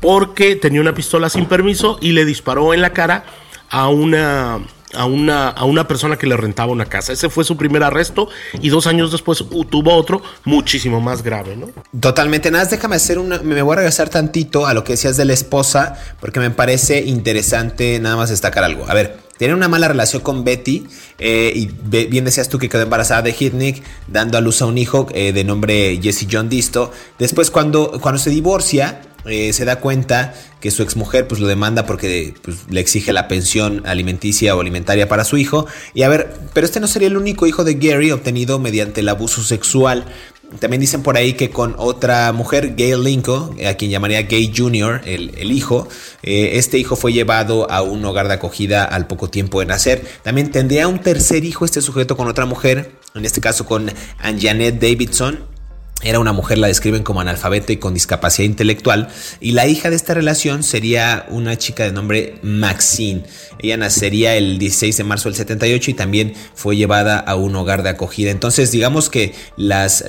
porque 0.00 0.54
tenía 0.54 0.80
una 0.80 0.94
pistola 0.94 1.28
sin 1.28 1.46
permiso 1.46 1.98
y 2.00 2.12
le 2.12 2.24
disparó 2.24 2.72
en 2.72 2.82
la 2.82 2.92
cara 2.92 3.24
a 3.68 3.88
una 3.88 4.60
a 4.94 5.04
una, 5.04 5.48
a 5.48 5.64
una 5.64 5.88
persona 5.88 6.16
que 6.16 6.28
le 6.28 6.36
rentaba 6.36 6.70
una 6.70 6.86
casa. 6.86 7.12
Ese 7.12 7.28
fue 7.28 7.42
su 7.42 7.56
primer 7.56 7.82
arresto 7.82 8.28
y 8.62 8.68
dos 8.68 8.86
años 8.86 9.10
después 9.10 9.44
tuvo 9.68 9.94
otro 9.94 10.22
muchísimo 10.44 11.00
más 11.00 11.22
grave, 11.22 11.56
¿no? 11.56 11.68
Totalmente. 11.98 12.52
Nada, 12.52 12.64
déjame 12.66 12.94
hacer 12.94 13.18
una. 13.18 13.40
Me 13.40 13.60
voy 13.62 13.72
a 13.72 13.76
regresar 13.78 14.08
tantito 14.08 14.66
a 14.66 14.72
lo 14.72 14.84
que 14.84 14.92
decías 14.92 15.16
de 15.16 15.24
la 15.24 15.32
esposa, 15.32 15.98
porque 16.20 16.38
me 16.38 16.50
parece 16.50 17.00
interesante 17.00 17.98
nada 17.98 18.16
más 18.16 18.30
destacar 18.30 18.62
algo. 18.62 18.88
A 18.88 18.94
ver, 18.94 19.25
tiene 19.38 19.54
una 19.54 19.68
mala 19.68 19.88
relación 19.88 20.22
con 20.22 20.44
Betty 20.44 20.86
eh, 21.18 21.52
y 21.54 21.66
bien 22.08 22.24
decías 22.24 22.48
tú 22.48 22.58
que 22.58 22.68
quedó 22.68 22.82
embarazada 22.82 23.22
de 23.22 23.34
Hitnick, 23.38 23.82
dando 24.06 24.38
a 24.38 24.40
luz 24.40 24.62
a 24.62 24.66
un 24.66 24.78
hijo 24.78 25.06
eh, 25.12 25.32
de 25.32 25.44
nombre 25.44 25.98
Jesse 26.02 26.26
John 26.30 26.48
Disto. 26.48 26.92
Después 27.18 27.50
cuando, 27.50 27.98
cuando 28.00 28.18
se 28.18 28.30
divorcia, 28.30 29.00
eh, 29.28 29.52
se 29.52 29.64
da 29.64 29.80
cuenta 29.80 30.34
que 30.60 30.70
su 30.70 30.82
exmujer 30.82 31.26
pues 31.26 31.40
lo 31.40 31.48
demanda 31.48 31.84
porque 31.84 32.34
pues, 32.42 32.58
le 32.70 32.80
exige 32.80 33.12
la 33.12 33.26
pensión 33.26 33.82
alimenticia 33.84 34.54
o 34.54 34.60
alimentaria 34.60 35.08
para 35.08 35.24
su 35.24 35.36
hijo. 35.36 35.66
Y 35.94 36.02
a 36.02 36.08
ver, 36.08 36.32
pero 36.54 36.64
este 36.64 36.80
no 36.80 36.86
sería 36.86 37.08
el 37.08 37.16
único 37.16 37.46
hijo 37.46 37.64
de 37.64 37.74
Gary 37.74 38.12
obtenido 38.12 38.58
mediante 38.58 39.00
el 39.00 39.08
abuso 39.08 39.42
sexual 39.42 40.06
también 40.60 40.80
dicen 40.80 41.02
por 41.02 41.16
ahí 41.16 41.34
que 41.34 41.50
con 41.50 41.74
otra 41.78 42.32
mujer, 42.32 42.74
Gail 42.76 43.02
Lincoln, 43.02 43.56
a 43.66 43.74
quien 43.74 43.90
llamaría 43.90 44.22
Gay 44.22 44.52
Jr., 44.56 45.02
el, 45.04 45.52
hijo, 45.52 45.88
eh, 46.22 46.52
este 46.54 46.78
hijo 46.78 46.96
fue 46.96 47.12
llevado 47.12 47.70
a 47.70 47.82
un 47.82 48.04
hogar 48.04 48.28
de 48.28 48.34
acogida 48.34 48.84
al 48.84 49.06
poco 49.06 49.28
tiempo 49.28 49.60
de 49.60 49.66
nacer. 49.66 50.06
También 50.22 50.50
tendría 50.50 50.88
un 50.88 51.00
tercer 51.00 51.44
hijo 51.44 51.64
este 51.64 51.82
sujeto 51.82 52.16
con 52.16 52.28
otra 52.28 52.46
mujer, 52.46 52.92
en 53.14 53.24
este 53.24 53.40
caso 53.40 53.66
con 53.66 53.90
Janet 54.18 54.80
Davidson, 54.80 55.55
era 56.02 56.20
una 56.20 56.34
mujer, 56.34 56.58
la 56.58 56.66
describen 56.66 57.02
como 57.02 57.22
analfabeta 57.22 57.72
y 57.72 57.78
con 57.78 57.94
discapacidad 57.94 58.46
intelectual. 58.46 59.08
Y 59.40 59.52
la 59.52 59.66
hija 59.66 59.88
de 59.88 59.96
esta 59.96 60.12
relación 60.12 60.62
sería 60.62 61.24
una 61.30 61.56
chica 61.56 61.84
de 61.84 61.92
nombre 61.92 62.34
Maxine. 62.42 63.22
Ella 63.58 63.78
nacería 63.78 64.36
el 64.36 64.58
16 64.58 64.94
de 64.98 65.04
marzo 65.04 65.30
del 65.30 65.36
78 65.36 65.90
y 65.90 65.94
también 65.94 66.34
fue 66.54 66.76
llevada 66.76 67.18
a 67.18 67.34
un 67.36 67.56
hogar 67.56 67.82
de 67.82 67.88
acogida. 67.88 68.30
Entonces, 68.30 68.70
digamos 68.72 69.08
que 69.08 69.34
las, 69.56 70.04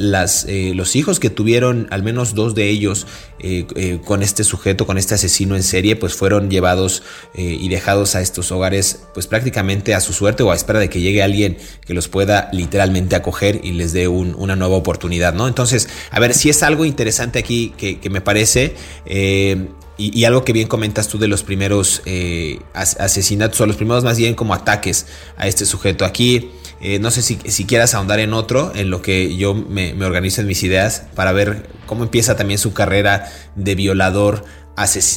eh, 0.50 0.74
los 0.76 0.98
hijos 0.98 1.22
que 1.22 1.30
tuvieron, 1.30 1.88
al 1.90 2.04
menos 2.04 2.36
dos 2.36 2.54
de 2.54 2.68
ellos, 2.68 3.08
eh, 3.40 3.66
eh, 3.76 4.00
con 4.04 4.24
este 4.24 4.44
sujeto, 4.44 4.86
con 4.86 4.98
este 4.98 5.16
asesino 5.16 5.56
en 5.56 5.64
serie, 5.64 5.96
pues 5.96 6.16
fueron 6.16 6.50
llevados 6.50 7.04
y 7.36 7.70
dejados 7.70 8.16
a 8.16 8.22
estos 8.22 8.52
hogares, 8.52 9.02
pues 9.14 9.28
prácticamente 9.28 9.94
a 9.94 10.02
su 10.02 10.12
suerte 10.12 10.42
o 10.42 10.52
a 10.52 10.56
espera 10.56 10.80
de 10.80 10.90
que 10.90 11.02
llegue 11.02 11.22
alguien 11.22 11.58
que 11.86 11.94
los 11.94 12.08
pueda 12.08 12.50
literalmente 12.52 13.16
acoger 13.16 13.62
y 13.64 13.74
les 13.74 13.94
dé 13.94 14.08
una 14.08 14.56
nueva 14.56 14.76
oportunidad, 14.76 15.36
¿no? 15.36 15.48
Entonces, 15.48 15.77
a 16.12 16.20
ver, 16.20 16.34
si 16.34 16.50
es 16.50 16.64
algo 16.64 16.86
interesante 16.86 17.40
aquí 17.40 17.74
que, 17.78 18.10
me 18.10 18.22
parece. 18.22 18.76
Eh, 19.06 19.68
y, 19.98 20.26
algo 20.26 20.46
que 20.46 20.54
bien 20.54 20.68
comentas 20.68 21.08
tú 21.08 21.18
de 21.18 21.28
los 21.28 21.44
primeros 21.44 22.04
eh, 22.06 22.60
asesinatos, 22.74 23.60
o 23.62 23.66
los 23.66 23.78
primeros 23.78 24.04
más 24.04 24.18
bien 24.18 24.36
como 24.36 24.54
ataques 24.54 25.08
a 25.38 25.48
este 25.48 25.66
sujeto. 25.66 26.06
Aquí, 26.06 26.52
eh, 26.82 27.00
no 27.00 27.10
sé 27.10 27.22
si, 27.24 27.66
quieras 27.66 27.96
ahondar 27.96 28.20
en 28.20 28.34
otro, 28.34 28.72
en 28.76 28.92
lo 28.92 29.02
que 29.02 29.36
yo 29.36 29.56
me, 29.56 29.94
me 29.96 30.06
organizo 30.06 30.42
en 30.42 30.48
mis 30.48 30.62
ideas, 30.64 31.04
para 31.16 31.32
ver 31.32 31.68
cómo 31.88 32.04
empieza 32.04 32.36
también 32.36 32.60
su 32.60 32.74
carrera 32.74 33.32
de 33.56 33.74
violador 33.74 34.46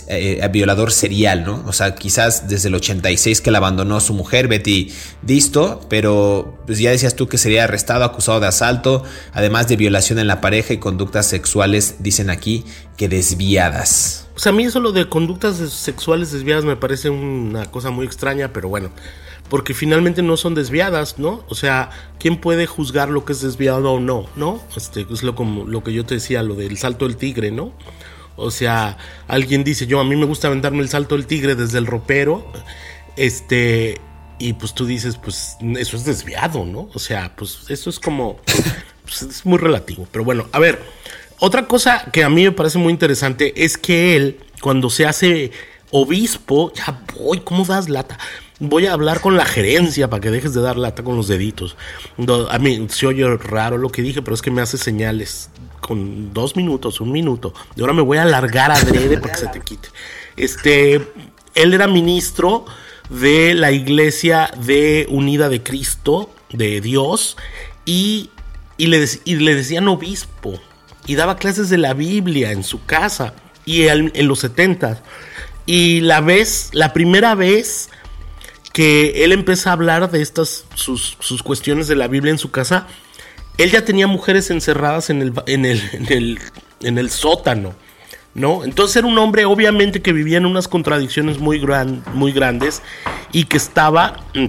eh, 0.09 0.49
violador 0.53 0.91
serial, 0.93 1.45
¿no? 1.45 1.63
O 1.67 1.73
sea, 1.73 1.95
quizás 1.95 2.49
desde 2.49 2.69
el 2.69 2.75
86 2.75 3.41
que 3.41 3.51
la 3.51 3.59
abandonó 3.59 4.01
su 4.01 4.15
mujer, 4.15 4.49
Betty 4.49 4.93
Disto, 5.23 5.81
pero 5.89 6.59
pues 6.67 6.79
ya 6.79 6.91
decías 6.91 7.15
tú 7.15 7.29
que 7.29 7.39
sería 7.39 7.65
arrestado, 7.65 8.05
acusado 8.05 8.41
de 8.41 8.47
asalto, 8.47 9.05
además 9.33 9.69
de 9.69 9.77
violación 9.77 10.19
en 10.19 10.27
la 10.27 10.41
pareja 10.41 10.73
y 10.73 10.79
conductas 10.79 11.27
sexuales, 11.27 11.97
dicen 11.99 12.31
aquí, 12.31 12.65
que 12.97 13.09
desviadas. 13.09 14.27
Sea, 14.41 14.53
a 14.53 14.55
mí 14.55 14.65
eso 14.65 14.81
lo 14.81 14.93
de 14.93 15.07
conductas 15.07 15.57
sexuales 15.57 16.33
desviadas 16.33 16.65
me 16.65 16.75
parece 16.75 17.11
una 17.11 17.71
cosa 17.71 17.91
muy 17.91 18.07
extraña, 18.07 18.55
pero 18.55 18.71
bueno, 18.71 18.89
porque 19.51 19.75
finalmente 19.75 20.23
no 20.23 20.39
son 20.39 20.55
desviadas, 20.55 21.19
¿no? 21.19 21.45
O 21.51 21.55
sea, 21.55 21.91
¿quién 22.19 22.41
puede 22.41 22.67
juzgar 22.67 23.11
lo 23.11 23.27
que 23.27 23.35
es 23.35 23.43
desviado 23.43 23.93
o 23.93 24.01
no, 24.01 24.25
¿no? 24.37 24.63
Este 24.75 25.07
es 25.11 25.23
lo, 25.23 25.35
como, 25.35 25.67
lo 25.67 25.85
que 25.85 25.93
yo 25.93 26.07
te 26.07 26.15
decía, 26.15 26.43
lo 26.43 26.55
del 26.55 26.79
salto 26.79 27.07
del 27.07 27.19
tigre, 27.19 27.51
¿no? 27.51 27.75
O 28.41 28.51
sea, 28.51 28.97
alguien 29.29 29.65
dice, 29.65 29.87
yo 29.87 30.01
a 30.01 30.05
mí 30.05 30.17
me 30.17 30.25
gusta 30.25 30.49
aventarme 30.49 30.81
el 30.83 30.89
salto 30.89 31.17
del 31.17 31.27
tigre 31.27 31.55
desde 31.55 31.79
el 31.79 31.87
ropero, 31.87 32.51
este, 33.17 34.01
y 34.39 34.55
pues 34.55 34.75
tú 34.75 34.87
dices, 34.87 35.19
pues 35.19 35.57
eso 35.77 35.97
es 35.97 36.05
desviado, 36.05 36.65
¿no? 36.65 36.89
O 36.95 36.99
sea, 36.99 37.35
pues 37.37 37.65
eso 37.69 37.91
es 37.91 38.01
como, 38.01 38.39
pues, 39.05 39.23
es 39.23 39.45
muy 39.45 39.59
relativo. 39.59 40.09
Pero 40.11 40.25
bueno, 40.25 40.49
a 40.53 40.59
ver, 40.59 40.83
otra 41.39 41.67
cosa 41.67 42.07
que 42.13 42.25
a 42.25 42.31
mí 42.31 42.45
me 42.45 42.53
parece 42.53 42.79
muy 42.79 42.93
interesante 42.93 43.65
es 43.65 43.77
que 43.77 44.17
él, 44.17 44.41
cuando 44.63 44.89
se 44.91 45.07
hace 45.07 45.53
obispo, 45.91 46.73
ya 46.73 47.03
voy, 47.19 47.41
¿cómo 47.41 47.65
das 47.65 47.89
lata? 47.89 48.19
Voy 48.63 48.85
a 48.85 48.93
hablar 48.93 49.23
con 49.23 49.39
la 49.39 49.47
gerencia 49.47 50.11
para 50.11 50.21
que 50.21 50.31
dejes 50.31 50.53
de 50.53 50.61
dar 50.61 50.77
lata 50.77 51.03
con 51.03 51.17
los 51.17 51.29
deditos. 51.29 51.79
A 52.51 52.59
mí 52.59 52.87
se 52.91 53.07
oye 53.07 53.27
raro 53.39 53.79
lo 53.79 53.89
que 53.89 54.03
dije, 54.03 54.21
pero 54.21 54.35
es 54.35 54.43
que 54.43 54.51
me 54.51 54.61
hace 54.61 54.77
señales 54.77 55.49
con 55.81 56.35
dos 56.35 56.57
minutos, 56.57 57.01
un 57.01 57.11
minuto. 57.11 57.55
Y 57.75 57.81
ahora 57.81 57.95
me 57.95 58.03
voy 58.03 58.19
a 58.19 58.23
alargar 58.23 58.71
adrede 58.71 59.17
para 59.17 59.33
que 59.33 59.41
se 59.41 59.47
te 59.47 59.61
quite. 59.61 59.89
Este, 60.37 60.97
él 61.55 61.73
era 61.73 61.87
ministro 61.87 62.67
de 63.09 63.55
la 63.55 63.73
iglesia 63.73 64.51
de 64.59 65.07
Unida 65.09 65.49
de 65.49 65.63
Cristo, 65.63 66.29
de 66.53 66.83
Dios, 66.83 67.39
y, 67.87 68.29
le, 68.77 69.07
le, 69.25 69.55
decían 69.55 69.89
obispo, 69.89 70.61
y 71.07 71.15
daba 71.15 71.39
clases 71.39 71.71
de 71.71 71.79
la 71.79 71.95
Biblia 71.95 72.53
en 72.53 72.63
su 72.63 72.85
casa, 72.85 73.33
y 73.65 73.89
en 73.89 74.29
los 74.29 74.41
70. 74.41 75.03
Y 75.65 76.01
la 76.01 76.21
vez, 76.21 76.69
la 76.73 76.93
primera 76.93 77.35
vez 77.35 77.89
que 78.73 79.25
él 79.25 79.33
empieza 79.33 79.71
a 79.71 79.73
hablar 79.73 80.11
de 80.11 80.23
estas, 80.23 80.65
sus, 80.75 81.17
sus 81.21 81.43
cuestiones 81.43 81.89
de 81.89 81.97
la 81.97 82.09
Biblia 82.09 82.31
en 82.31 82.39
su 82.39 82.51
casa, 82.51 82.87
él 83.59 83.71
ya 83.71 83.85
tenía 83.85 84.07
mujeres 84.07 84.51
encerradas 84.51 85.11
en 85.11 85.23
el, 85.23 85.33
en 85.47 85.65
el, 85.65 86.39
en 86.81 86.99
el, 86.99 87.11
sótano. 87.11 87.75
¿no? 88.35 88.65
Entonces 88.65 88.97
era 88.97 89.07
un 89.07 89.19
hombre 89.19 89.45
obviamente 89.45 90.03
que 90.03 90.13
vivía 90.13 90.39
en 90.39 90.47
unas 90.47 90.69
contradicciones 90.69 91.39
muy, 91.39 91.59
gran, 91.59 92.05
muy 92.15 92.33
grandes 92.33 92.81
y 93.33 93.45
que 93.45 93.57
estaba 93.57 94.25
mm, 94.35 94.47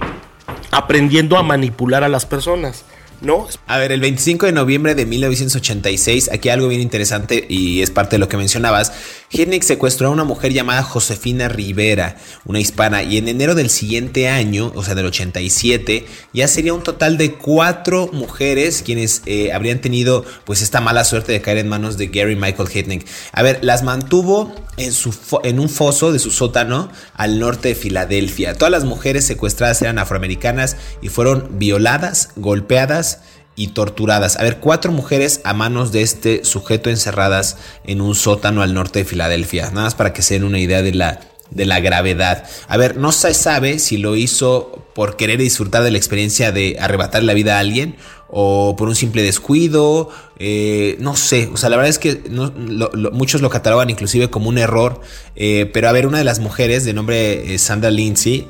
aprendiendo 0.70 1.36
a 1.36 1.42
manipular 1.42 2.04
a 2.04 2.08
las 2.08 2.24
personas. 2.26 2.84
¿No? 3.22 3.46
A 3.66 3.78
ver, 3.78 3.92
el 3.92 4.00
25 4.00 4.46
de 4.46 4.52
noviembre 4.52 4.94
de 4.94 5.06
1986, 5.06 6.30
aquí 6.32 6.48
algo 6.48 6.68
bien 6.68 6.80
interesante 6.80 7.46
y 7.48 7.82
es 7.82 7.90
parte 7.90 8.16
de 8.16 8.18
lo 8.18 8.28
que 8.28 8.36
mencionabas, 8.36 8.92
Hirnik 9.30 9.62
secuestró 9.62 10.08
a 10.08 10.10
una 10.10 10.24
mujer 10.24 10.52
llamada 10.52 10.82
Josefina 10.82 11.48
Rivera, 11.48 12.16
una 12.44 12.60
hispana, 12.60 13.02
y 13.02 13.16
en 13.16 13.28
enero 13.28 13.54
del 13.54 13.70
siguiente 13.70 14.28
año, 14.28 14.72
o 14.74 14.84
sea, 14.84 14.94
del 14.94 15.06
87, 15.06 16.06
ya 16.34 16.48
sería 16.48 16.74
un 16.74 16.82
total 16.82 17.16
de 17.16 17.34
cuatro 17.34 18.10
mujeres 18.12 18.82
quienes 18.84 19.22
eh, 19.24 19.52
habrían 19.52 19.80
tenido 19.80 20.24
pues 20.44 20.60
esta 20.60 20.80
mala 20.80 21.04
suerte 21.04 21.32
de 21.32 21.40
caer 21.40 21.58
en 21.58 21.68
manos 21.68 21.96
de 21.96 22.08
Gary 22.08 22.36
Michael 22.36 22.68
Hitnick. 22.72 23.06
A 23.32 23.42
ver, 23.42 23.60
las 23.62 23.82
mantuvo 23.82 24.54
en, 24.76 24.92
su 24.92 25.14
en 25.44 25.60
un 25.60 25.68
foso 25.68 26.12
de 26.12 26.18
su 26.18 26.30
sótano 26.30 26.90
al 27.14 27.38
norte 27.38 27.68
de 27.68 27.74
Filadelfia. 27.74 28.54
Todas 28.54 28.72
las 28.72 28.84
mujeres 28.84 29.26
secuestradas 29.26 29.80
eran 29.82 29.98
afroamericanas 29.98 30.76
y 31.00 31.08
fueron 31.08 31.58
violadas, 31.58 32.30
golpeadas, 32.36 33.11
y 33.54 33.68
torturadas. 33.68 34.36
A 34.38 34.42
ver, 34.42 34.58
cuatro 34.58 34.92
mujeres 34.92 35.40
a 35.44 35.52
manos 35.52 35.92
de 35.92 36.02
este 36.02 36.44
sujeto 36.44 36.90
encerradas 36.90 37.58
en 37.84 38.00
un 38.00 38.14
sótano 38.14 38.62
al 38.62 38.74
norte 38.74 39.00
de 39.00 39.04
Filadelfia. 39.04 39.70
Nada 39.70 39.82
más 39.82 39.94
para 39.94 40.12
que 40.12 40.22
se 40.22 40.34
den 40.34 40.44
una 40.44 40.58
idea 40.58 40.82
de 40.82 40.94
la, 40.94 41.20
de 41.50 41.66
la 41.66 41.80
gravedad. 41.80 42.44
A 42.68 42.76
ver, 42.76 42.96
no 42.96 43.12
se 43.12 43.34
sabe 43.34 43.78
si 43.78 43.98
lo 43.98 44.16
hizo 44.16 44.86
por 44.94 45.16
querer 45.16 45.38
disfrutar 45.38 45.82
de 45.82 45.90
la 45.90 45.98
experiencia 45.98 46.52
de 46.52 46.76
arrebatar 46.80 47.22
la 47.22 47.34
vida 47.34 47.56
a 47.56 47.60
alguien 47.60 47.96
o 48.34 48.74
por 48.76 48.88
un 48.88 48.96
simple 48.96 49.22
descuido, 49.22 50.08
eh, 50.38 50.96
no 51.00 51.16
sé, 51.16 51.50
o 51.52 51.58
sea, 51.58 51.68
la 51.68 51.76
verdad 51.76 51.90
es 51.90 51.98
que 51.98 52.22
muchos 53.12 53.42
lo 53.42 53.50
catalogan 53.50 53.90
inclusive 53.90 54.30
como 54.30 54.48
un 54.48 54.56
error, 54.56 55.02
eh, 55.36 55.70
pero 55.70 55.90
a 55.90 55.92
ver, 55.92 56.06
una 56.06 56.16
de 56.16 56.24
las 56.24 56.38
mujeres 56.38 56.86
de 56.86 56.94
nombre 56.94 57.54
eh, 57.54 57.58
Sandra 57.58 57.90
Lindsay 57.90 58.48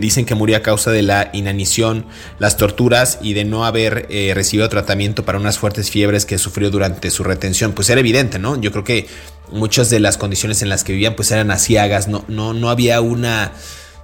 dicen 0.00 0.26
que 0.26 0.34
murió 0.34 0.56
a 0.56 0.62
causa 0.62 0.90
de 0.90 1.02
la 1.02 1.30
inanición, 1.32 2.06
las 2.40 2.56
torturas 2.56 3.20
y 3.22 3.34
de 3.34 3.44
no 3.44 3.64
haber 3.64 4.08
recibido 4.34 4.68
tratamiento 4.68 5.24
para 5.24 5.38
unas 5.38 5.58
fuertes 5.58 5.92
fiebres 5.92 6.26
que 6.26 6.36
sufrió 6.36 6.70
durante 6.70 7.08
su 7.12 7.22
retención, 7.22 7.70
pues 7.70 7.88
era 7.88 8.00
evidente, 8.00 8.40
¿no? 8.40 8.60
Yo 8.60 8.72
creo 8.72 8.82
que 8.82 9.06
muchas 9.52 9.90
de 9.90 10.00
las 10.00 10.18
condiciones 10.18 10.60
en 10.62 10.68
las 10.68 10.82
que 10.82 10.92
vivían 10.92 11.14
pues 11.14 11.30
eran 11.30 11.52
asiagas, 11.52 12.08
no, 12.08 12.24
no, 12.26 12.52
no 12.52 12.68
había 12.68 13.00
una, 13.00 13.52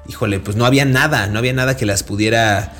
híjole, 0.08 0.38
pues 0.38 0.56
no 0.56 0.66
había 0.66 0.84
nada, 0.84 1.26
no 1.26 1.40
había 1.40 1.52
nada 1.52 1.76
que 1.76 1.84
las 1.84 2.04
pudiera 2.04 2.74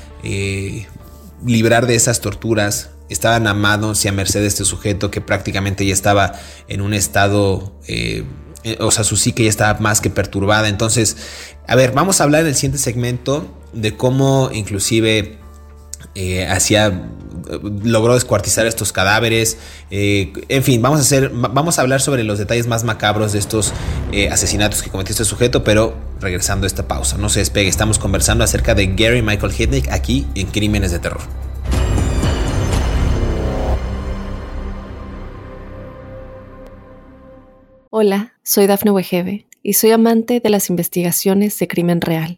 librar 1.45 1.87
de 1.87 1.95
esas 1.95 2.21
torturas. 2.21 2.91
Estaban 3.09 3.47
amados 3.47 4.03
y 4.03 4.07
a 4.07 4.11
merced 4.11 4.41
de 4.41 4.47
este 4.47 4.65
sujeto 4.65 5.11
que 5.11 5.21
prácticamente 5.21 5.85
ya 5.85 5.93
estaba 5.93 6.33
en 6.67 6.81
un 6.81 6.93
estado, 6.93 7.73
eh, 7.87 8.23
eh, 8.63 8.77
o 8.79 8.91
sea, 8.91 9.03
su 9.03 9.15
psique 9.15 9.43
ya 9.43 9.49
estaba 9.49 9.79
más 9.79 10.01
que 10.01 10.09
perturbada. 10.09 10.67
Entonces, 10.67 11.17
a 11.67 11.75
ver, 11.75 11.93
vamos 11.93 12.19
a 12.19 12.25
hablar 12.25 12.41
en 12.41 12.47
el 12.47 12.55
siguiente 12.55 12.79
segmento 12.79 13.53
de 13.73 13.95
cómo 13.95 14.49
inclusive 14.53 15.37
eh, 16.15 16.47
hacía 16.47 17.09
logró 17.83 18.13
descuartizar 18.13 18.65
estos 18.65 18.91
cadáveres. 18.91 19.57
en 19.89 20.63
fin, 20.63 20.81
vamos 20.81 20.99
a 20.99 21.01
hacer, 21.01 21.29
vamos 21.29 21.79
a 21.79 21.81
hablar 21.81 22.01
sobre 22.01 22.23
los 22.23 22.39
detalles 22.39 22.67
más 22.67 22.83
macabros 22.83 23.33
de 23.33 23.39
estos 23.39 23.73
asesinatos 24.31 24.81
que 24.81 24.89
cometió 24.89 25.11
este 25.13 25.25
sujeto, 25.25 25.63
pero 25.63 25.95
regresando 26.19 26.65
a 26.65 26.67
esta 26.67 26.87
pausa. 26.87 27.17
No 27.17 27.29
se 27.29 27.39
despegue, 27.39 27.69
estamos 27.69 27.99
conversando 27.99 28.43
acerca 28.43 28.75
de 28.75 28.87
Gary 28.87 29.21
Michael 29.21 29.53
Hitnick 29.57 29.89
aquí 29.91 30.25
en 30.35 30.47
Crímenes 30.47 30.91
de 30.91 30.99
Terror. 30.99 31.21
Hola, 37.89 38.33
soy 38.43 38.67
Dafne 38.67 38.91
Wegebe 38.91 39.47
y 39.63 39.73
soy 39.73 39.91
amante 39.91 40.39
de 40.39 40.49
las 40.49 40.69
investigaciones 40.69 41.57
de 41.57 41.67
crimen 41.67 42.01
real. 42.01 42.37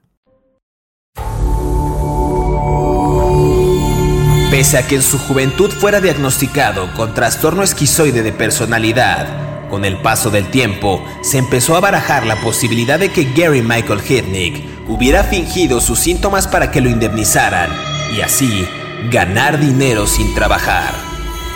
Pese 4.51 4.77
a 4.77 4.85
que 4.85 4.95
en 4.95 5.01
su 5.01 5.17
juventud 5.17 5.71
fuera 5.71 6.01
diagnosticado 6.01 6.93
con 6.93 7.13
trastorno 7.13 7.63
esquizoide 7.63 8.21
de 8.21 8.33
personalidad, 8.33 9.69
con 9.69 9.85
el 9.85 10.01
paso 10.01 10.29
del 10.29 10.51
tiempo 10.51 11.01
se 11.21 11.37
empezó 11.37 11.77
a 11.77 11.79
barajar 11.79 12.25
la 12.25 12.35
posibilidad 12.35 12.99
de 12.99 13.13
que 13.13 13.31
Gary 13.33 13.61
Michael 13.61 14.01
Hitnick 14.05 14.61
hubiera 14.89 15.23
fingido 15.23 15.79
sus 15.79 15.99
síntomas 15.99 16.49
para 16.49 16.69
que 16.69 16.81
lo 16.81 16.89
indemnizaran 16.89 17.69
y 18.13 18.19
así 18.19 18.67
ganar 19.09 19.57
dinero 19.57 20.05
sin 20.05 20.35
trabajar. 20.35 20.93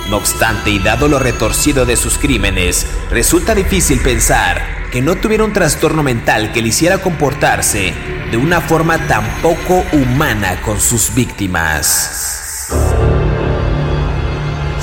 No 0.10 0.15
obstante, 0.15 0.69
y 0.69 0.79
dado 0.79 1.10
lo 1.10 1.19
retorcido 1.19 1.86
de 1.86 1.97
sus 1.97 2.17
crímenes, 2.17 2.88
resulta 3.12 3.53
difícil 3.53 3.99
pensar 3.99 4.62
que 4.93 5.01
no 5.01 5.15
tuviera 5.15 5.43
un 5.43 5.51
trastorno 5.51 6.01
mental 6.01 6.53
que 6.53 6.62
le 6.62 6.69
hiciera 6.69 6.99
comportarse 6.99 7.93
de 8.31 8.38
una 8.38 8.62
forma 8.62 9.05
tan 9.05 9.25
poco 9.41 9.84
humana 9.91 10.62
con 10.62 10.79
sus 10.79 11.13
víctimas. 11.13 12.44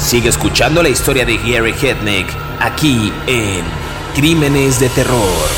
Sigue 0.03 0.29
escuchando 0.29 0.83
la 0.83 0.89
historia 0.89 1.25
de 1.25 1.39
Gary 1.39 1.75
Hednick 1.81 2.27
aquí 2.61 3.13
en 3.27 3.65
Crímenes 4.15 4.81
de 4.81 4.89
Terror. 4.91 5.49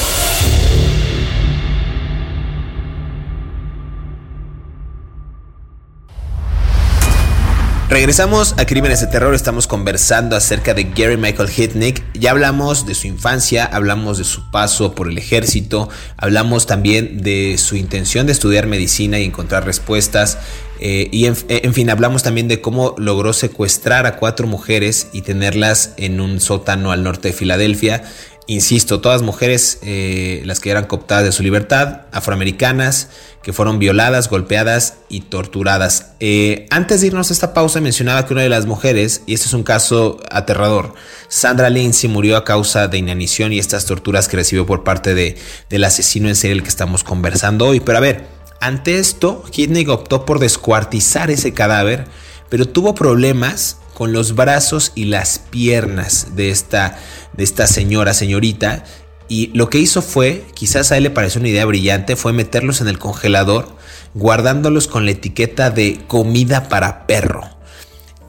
Regresamos 7.89 8.55
a 8.59 8.67
Crímenes 8.67 9.01
de 9.01 9.07
Terror, 9.07 9.35
estamos 9.35 9.67
conversando 9.67 10.37
acerca 10.37 10.75
de 10.75 10.85
Gary 10.85 11.17
Michael 11.17 11.49
Hitnick. 11.49 12.03
Ya 12.13 12.33
hablamos 12.33 12.87
de 12.87 12.95
su 12.95 13.07
infancia, 13.07 13.65
hablamos 13.65 14.19
de 14.19 14.25
su 14.25 14.51
paso 14.51 14.95
por 14.95 15.09
el 15.09 15.17
ejército, 15.17 15.89
hablamos 16.17 16.67
también 16.67 17.23
de 17.23 17.57
su 17.57 17.77
intención 17.77 18.27
de 18.27 18.33
estudiar 18.33 18.67
medicina 18.67 19.19
y 19.19 19.25
encontrar 19.25 19.65
respuestas. 19.65 20.39
Eh, 20.87 21.09
y 21.11 21.25
en, 21.25 21.35
fin, 21.73 21.89
hablamos 21.89 22.23
también 22.23 22.47
de 22.47 22.61
cómo 22.61 22.95
logró 22.99 23.33
secuestrar 23.33 24.05
a 24.05 24.17
cuatro 24.17 24.47
mujeres 24.47 25.09
y 25.15 25.23
tenerlas 25.23 25.95
en 25.97 26.21
un 26.21 26.43
sótano 26.43 26.93
al 26.93 27.03
norte 27.03 27.29
de 27.29 27.35
Filadelfia. 27.35 28.05
Insisto, 28.49 29.01
todas 29.01 29.23
mujeres, 29.23 29.79
eh, 29.81 30.43
las 30.45 30.61
que 30.61 30.71
eran 30.71 30.85
cooptadas 30.85 31.25
de 31.25 31.33
su 31.33 31.43
libertad, 31.43 32.03
afroamericanas, 32.13 33.09
que 33.43 33.55
fueron 33.55 33.79
violadas, 33.79 34.29
golpeadas 34.29 34.97
y 35.09 35.21
torturadas. 35.21 36.13
Eh, 36.21 36.67
antes 36.69 37.01
de 37.01 37.07
irnos 37.07 37.31
a 37.31 37.33
esta 37.33 37.55
pausa 37.55 37.81
mencionaba 37.81 38.27
que 38.27 38.35
una 38.35 38.43
de 38.43 38.51
las 38.51 38.67
mujeres, 38.67 39.23
y 39.25 39.33
este 39.33 39.47
es 39.47 39.55
un 39.55 39.63
caso 39.63 40.21
aterrador, 40.31 40.93
Sandra 41.29 41.71
Lindsay 41.71 42.11
murió 42.11 42.37
a 42.37 42.45
causa 42.45 42.89
de 42.89 42.99
inanición 42.99 43.55
y 43.55 43.59
estas 43.59 43.87
torturas 43.87 44.29
que 44.29 44.37
recibió 44.37 44.67
por 44.67 44.85
parte 44.85 45.15
de, 45.15 45.39
del 45.71 45.85
asesino 45.85 46.29
en 46.29 46.37
serie 46.37 46.57
del 46.57 46.63
que 46.63 46.69
estamos 46.69 47.05
conversando 47.05 47.69
hoy. 47.69 47.81
Pero 47.81 47.97
a 47.97 48.03
ver, 48.03 48.34
ante 48.65 48.99
esto, 48.99 49.45
Kidney 49.51 49.87
optó 49.89 50.25
por 50.25 50.39
descuartizar 50.39 51.31
ese 51.31 51.53
cadáver, 51.53 52.07
pero 52.49 52.67
tuvo 52.67 52.95
problemas 52.95 53.77
con 53.93 54.15
los 54.15 54.35
brazos 54.35 54.93
y 54.95 55.05
las 55.05 55.39
piernas 55.39 56.35
de 56.35 56.49
esta, 56.49 56.99
de 57.35 57.45
esta 57.45 57.67
señora, 57.67 58.15
señorita. 58.15 58.85
Y 59.29 59.49
lo 59.49 59.69
que 59.69 59.79
hizo 59.79 60.01
fue, 60.01 60.47
quizás 60.55 60.93
a 60.93 60.97
él 60.97 61.03
le 61.03 61.11
pareció 61.11 61.41
una 61.41 61.51
idea 61.51 61.67
brillante, 61.67 62.17
fue 62.17 62.33
meterlos 62.33 62.81
en 62.81 62.89
el 62.89 62.99
congelador, 62.99 63.77
guardándolos 64.15 64.89
con 64.89 65.05
la 65.05 65.11
etiqueta 65.11 65.69
de 65.69 66.01
comida 66.07 66.71
para 66.71 67.07
perro. 67.07 67.43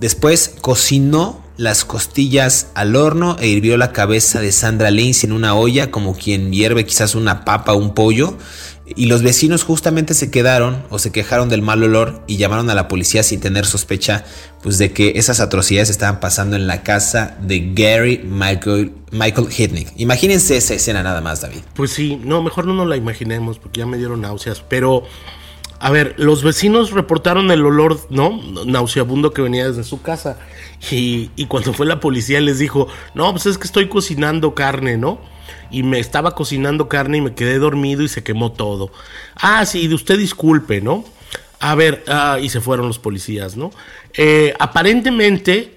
Después 0.01 0.51
cocinó 0.59 1.45
las 1.55 1.85
costillas 1.85 2.67
al 2.73 2.97
horno 2.97 3.37
e 3.39 3.47
hirvió 3.47 3.77
la 3.77 3.93
cabeza 3.93 4.41
de 4.41 4.51
Sandra 4.51 4.91
Lindsay 4.91 5.29
en 5.29 5.33
una 5.33 5.55
olla 5.55 5.89
como 5.89 6.13
quien 6.13 6.51
hierve 6.51 6.85
quizás 6.85 7.15
una 7.15 7.45
papa 7.45 7.71
o 7.71 7.77
un 7.77 7.93
pollo 7.93 8.37
y 8.85 9.07
los 9.07 9.23
vecinos 9.23 9.63
justamente 9.63 10.13
se 10.13 10.29
quedaron 10.29 10.83
o 10.89 10.99
se 10.99 11.11
quejaron 11.11 11.49
del 11.49 11.61
mal 11.61 11.81
olor 11.83 12.23
y 12.27 12.37
llamaron 12.37 12.69
a 12.69 12.75
la 12.75 12.87
policía 12.87 13.23
sin 13.23 13.39
tener 13.39 13.65
sospecha 13.65 14.25
pues 14.61 14.77
de 14.77 14.91
que 14.91 15.13
esas 15.15 15.39
atrocidades 15.39 15.89
estaban 15.89 16.19
pasando 16.19 16.55
en 16.55 16.67
la 16.67 16.83
casa 16.83 17.37
de 17.41 17.71
Gary 17.73 18.21
Michael, 18.23 18.91
Michael 19.11 19.47
Hitnick. 19.55 19.91
Imagínense 19.95 20.57
esa 20.57 20.75
escena 20.75 21.03
nada 21.03 21.21
más, 21.21 21.41
David. 21.41 21.61
Pues 21.73 21.91
sí, 21.91 22.19
no, 22.23 22.43
mejor 22.43 22.65
no 22.65 22.73
nos 22.73 22.87
la 22.87 22.95
imaginemos 22.95 23.59
porque 23.59 23.79
ya 23.79 23.85
me 23.85 23.97
dieron 23.97 24.21
náuseas, 24.21 24.63
pero 24.67 25.03
a 25.79 25.91
ver, 25.91 26.15
los 26.17 26.43
vecinos 26.43 26.91
reportaron 26.91 27.51
el 27.51 27.65
olor, 27.65 27.99
¿no? 28.09 28.41
Nauseabundo 28.65 29.31
que 29.31 29.41
venía 29.41 29.67
desde 29.67 29.83
su 29.83 30.01
casa. 30.01 30.37
Y, 30.91 31.31
y 31.35 31.45
cuando 31.47 31.73
fue 31.73 31.85
la 31.85 31.99
policía 31.99 32.39
les 32.41 32.59
dijo, 32.59 32.87
no, 33.13 33.31
pues 33.31 33.45
es 33.45 33.57
que 33.57 33.65
estoy 33.65 33.87
cocinando 33.87 34.55
carne, 34.55 34.97
¿no? 34.97 35.19
y 35.71 35.83
me 35.83 35.99
estaba 35.99 36.35
cocinando 36.35 36.87
carne 36.87 37.17
y 37.17 37.21
me 37.21 37.33
quedé 37.33 37.59
dormido 37.59 38.03
y 38.03 38.07
se 38.07 38.23
quemó 38.23 38.51
todo. 38.51 38.91
Ah, 39.35 39.65
sí, 39.65 39.91
usted 39.93 40.17
disculpe, 40.17 40.81
¿no? 40.81 41.05
A 41.59 41.75
ver, 41.75 42.03
ah, 42.07 42.37
y 42.41 42.49
se 42.49 42.61
fueron 42.61 42.87
los 42.87 42.99
policías, 42.99 43.57
¿no? 43.57 43.71
Eh, 44.13 44.53
aparentemente, 44.59 45.75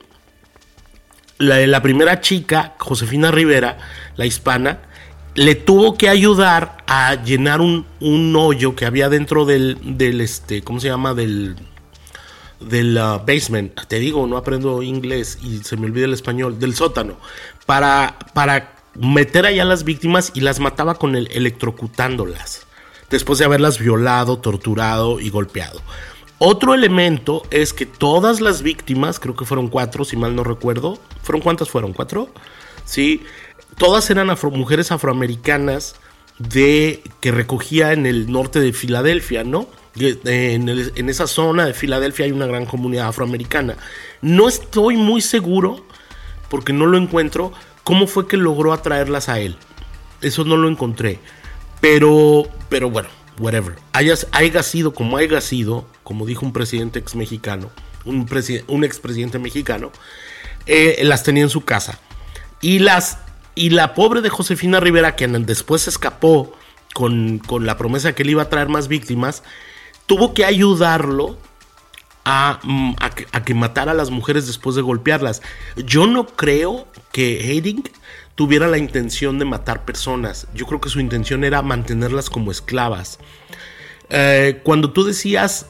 la 1.39 1.83
primera 1.83 2.21
chica, 2.21 2.75
Josefina 2.79 3.31
Rivera, 3.31 3.79
la 4.17 4.27
hispana, 4.27 4.81
le 5.35 5.55
tuvo 5.55 5.97
que 5.97 6.09
ayudar 6.09 6.79
a 6.87 7.15
llenar 7.23 7.61
un, 7.61 7.87
un 8.01 8.35
hoyo 8.37 8.75
que 8.75 8.87
había 8.87 9.09
dentro 9.09 9.45
del, 9.45 9.79
del, 9.83 10.21
este, 10.21 10.63
¿cómo 10.63 10.81
se 10.81 10.89
llama? 10.89 11.15
Del, 11.15 11.57
del 12.61 12.99
ah, 12.99 13.23
basement, 13.25 13.73
te 13.87 13.99
digo, 13.99 14.27
no 14.27 14.37
aprendo 14.37 14.83
inglés 14.83 15.39
y 15.43 15.59
se 15.59 15.77
me 15.77 15.87
olvida 15.87 16.07
el 16.07 16.15
español, 16.15 16.59
del 16.59 16.75
sótano, 16.75 17.17
para, 17.67 18.19
para 18.35 18.75
meter 18.95 19.47
allá 19.47 19.63
a 19.63 19.67
las 19.67 19.85
víctimas 19.85 20.33
y 20.35 20.41
las 20.41 20.61
mataba 20.61 20.97
con 20.97 21.15
el 21.15 21.29
electrocutándolas, 21.29 22.67
después 23.11 23.39
de 23.39 23.45
haberlas 23.45 23.79
violado, 23.79 24.39
torturado 24.39 25.21
y 25.21 25.31
golpeado. 25.31 25.81
Otro 26.41 26.73
elemento 26.73 27.43
es 27.51 27.73
que 27.73 27.85
todas 27.85 28.41
las 28.41 28.63
víctimas, 28.63 29.19
creo 29.19 29.35
que 29.35 29.45
fueron 29.45 29.69
cuatro, 29.69 30.05
si 30.05 30.17
mal 30.17 30.37
no 30.37 30.45
recuerdo, 30.45 30.99
¿fueron 31.23 31.43
cuántas 31.43 31.69
fueron? 31.69 31.93
¿Cuatro? 31.93 32.29
Sí, 32.85 33.23
todas 33.79 34.11
eran 34.11 34.29
mujeres 34.53 34.93
afroamericanas 34.93 35.97
de 36.39 37.03
que 37.21 37.33
recogía 37.33 37.93
en 37.93 38.07
el 38.07 38.31
norte 38.31 38.61
de 38.61 38.73
Filadelfia, 38.73 39.45
¿no? 39.45 39.69
En, 39.97 40.69
en, 40.69 41.09
esa 41.09 41.27
zona 41.27 41.67
de 41.67 41.75
Filadelfia 41.75 42.27
hay 42.27 42.33
una 42.33 42.47
gran 42.47 42.67
comunidad 42.67 43.09
afroamericana. 43.09 43.77
No 44.23 44.47
estoy 44.49 44.97
muy 44.97 45.21
seguro, 45.21 45.85
porque 46.49 46.73
no 46.73 46.87
lo 46.87 46.99
encuentro, 46.99 47.53
¿Cómo 47.89 48.07
fue 48.07 48.29
que 48.29 48.37
logró 48.37 48.75
atraerlas 48.75 49.31
a 49.31 49.39
él? 49.39 49.57
Eso 50.21 50.45
no 50.45 50.59
lo 50.59 50.69
encontré. 50.69 51.21
Pero, 51.81 52.47
pero 52.69 52.91
bueno, 52.91 53.09
whatever. 53.39 53.77
haya 53.93 54.63
sido 54.63 54.93
como 54.93 55.17
haya 55.17 55.41
sido, 55.41 55.87
como 56.03 56.27
dijo 56.27 56.45
un 56.45 56.53
presidente 56.53 56.99
ex 56.99 57.15
mexicano, 57.15 57.71
un, 58.05 58.29
un 58.67 58.85
expresidente 58.85 59.39
mexicano, 59.39 59.91
eh, 60.67 61.01
las 61.03 61.23
tenía 61.23 61.45
en 61.45 61.49
su 61.49 61.65
casa. 61.65 61.99
Y, 62.61 62.81
las, 62.81 63.21
y 63.59 63.71
la 63.71 63.95
pobre 63.95 64.21
de 64.21 64.29
Josefina 64.31 64.81
Rivera, 64.81 65.17
que 65.17 65.27
después 65.29 65.89
escapó 65.89 66.53
con, 66.95 67.39
con 67.39 67.67
la 67.67 67.77
promesa 67.77 68.15
que 68.15 68.23
él 68.23 68.31
iba 68.31 68.43
a 68.43 68.49
traer 68.49 68.69
más 68.69 68.89
víctimas, 68.89 69.43
tuvo 70.07 70.35
que 70.35 70.45
ayudarlo 70.45 71.37
Mm, 72.63 72.93
a, 73.01 73.41
que, 73.45 73.55
matara 73.55 73.93
a 73.93 73.95
las 73.95 74.11
mujeres 74.11 74.47
después 74.47 74.77
de 74.77 74.83
golpearlas. 74.83 75.41
Yo 75.77 76.07
no 76.07 76.27
creo 76.27 76.87
que 77.11 77.41
Hayding 77.41 77.85
tuviera 78.35 78.69
la 78.69 78.77
intención 78.77 79.39
de 79.39 79.47
matar 79.47 79.85
personas. 79.87 80.47
Yo 80.55 80.67
creo 80.67 80.81
que 80.81 80.91
su 80.91 81.01
intención 81.01 81.43
era 81.43 81.63
mantenerlas 81.63 82.29
como 82.29 82.51
esclavas. 82.51 83.19
Eh, 84.11 84.61
cuando 84.63 84.93
tú 84.93 85.05
decías, 85.05 85.67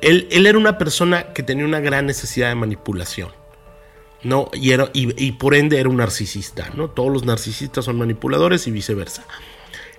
él, 0.00 0.26
era 0.30 0.58
una 0.58 0.76
persona 0.76 1.32
que 1.32 1.44
tenía 1.44 1.64
una 1.64 1.80
gran 1.80 2.06
necesidad 2.06 2.48
de 2.48 2.56
manipulación. 2.56 3.30
¿No? 4.26 4.50
Y, 4.52 4.72
era, 4.72 4.90
y, 4.92 5.32
por 5.32 5.54
ende 5.54 5.78
era 5.78 5.88
un 5.88 5.96
narcisista, 5.96 6.70
¿no? 6.74 6.88
Todos 6.88 7.12
los 7.12 7.24
narcisistas 7.24 7.84
son 7.84 7.96
manipuladores 7.96 8.66
y 8.66 8.70
viceversa. 8.70 9.24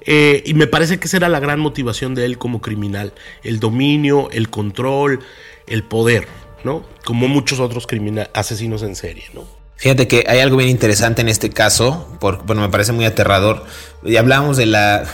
Eh, 0.01 0.43
y 0.45 0.53
me 0.53 0.67
parece 0.67 0.99
que 0.99 1.07
esa 1.07 1.17
era 1.17 1.29
la 1.29 1.39
gran 1.39 1.59
motivación 1.59 2.15
de 2.15 2.25
él 2.25 2.37
como 2.37 2.61
criminal, 2.61 3.13
el 3.43 3.59
dominio, 3.59 4.29
el 4.31 4.49
control, 4.49 5.19
el 5.67 5.83
poder, 5.83 6.27
¿no? 6.63 6.85
Como 7.03 7.27
muchos 7.27 7.59
otros 7.59 7.87
asesinos 8.33 8.83
en 8.83 8.95
serie, 8.95 9.25
¿no? 9.33 9.45
Fíjate 9.77 10.07
que 10.07 10.25
hay 10.27 10.39
algo 10.39 10.57
bien 10.57 10.69
interesante 10.69 11.21
en 11.21 11.29
este 11.29 11.51
caso, 11.51 12.07
porque 12.19 12.41
bueno, 12.45 12.63
me 12.63 12.69
parece 12.69 12.93
muy 12.93 13.05
aterrador. 13.05 13.63
Y 14.03 14.15
hablábamos 14.15 14.57
de 14.57 14.67
la, 14.67 15.05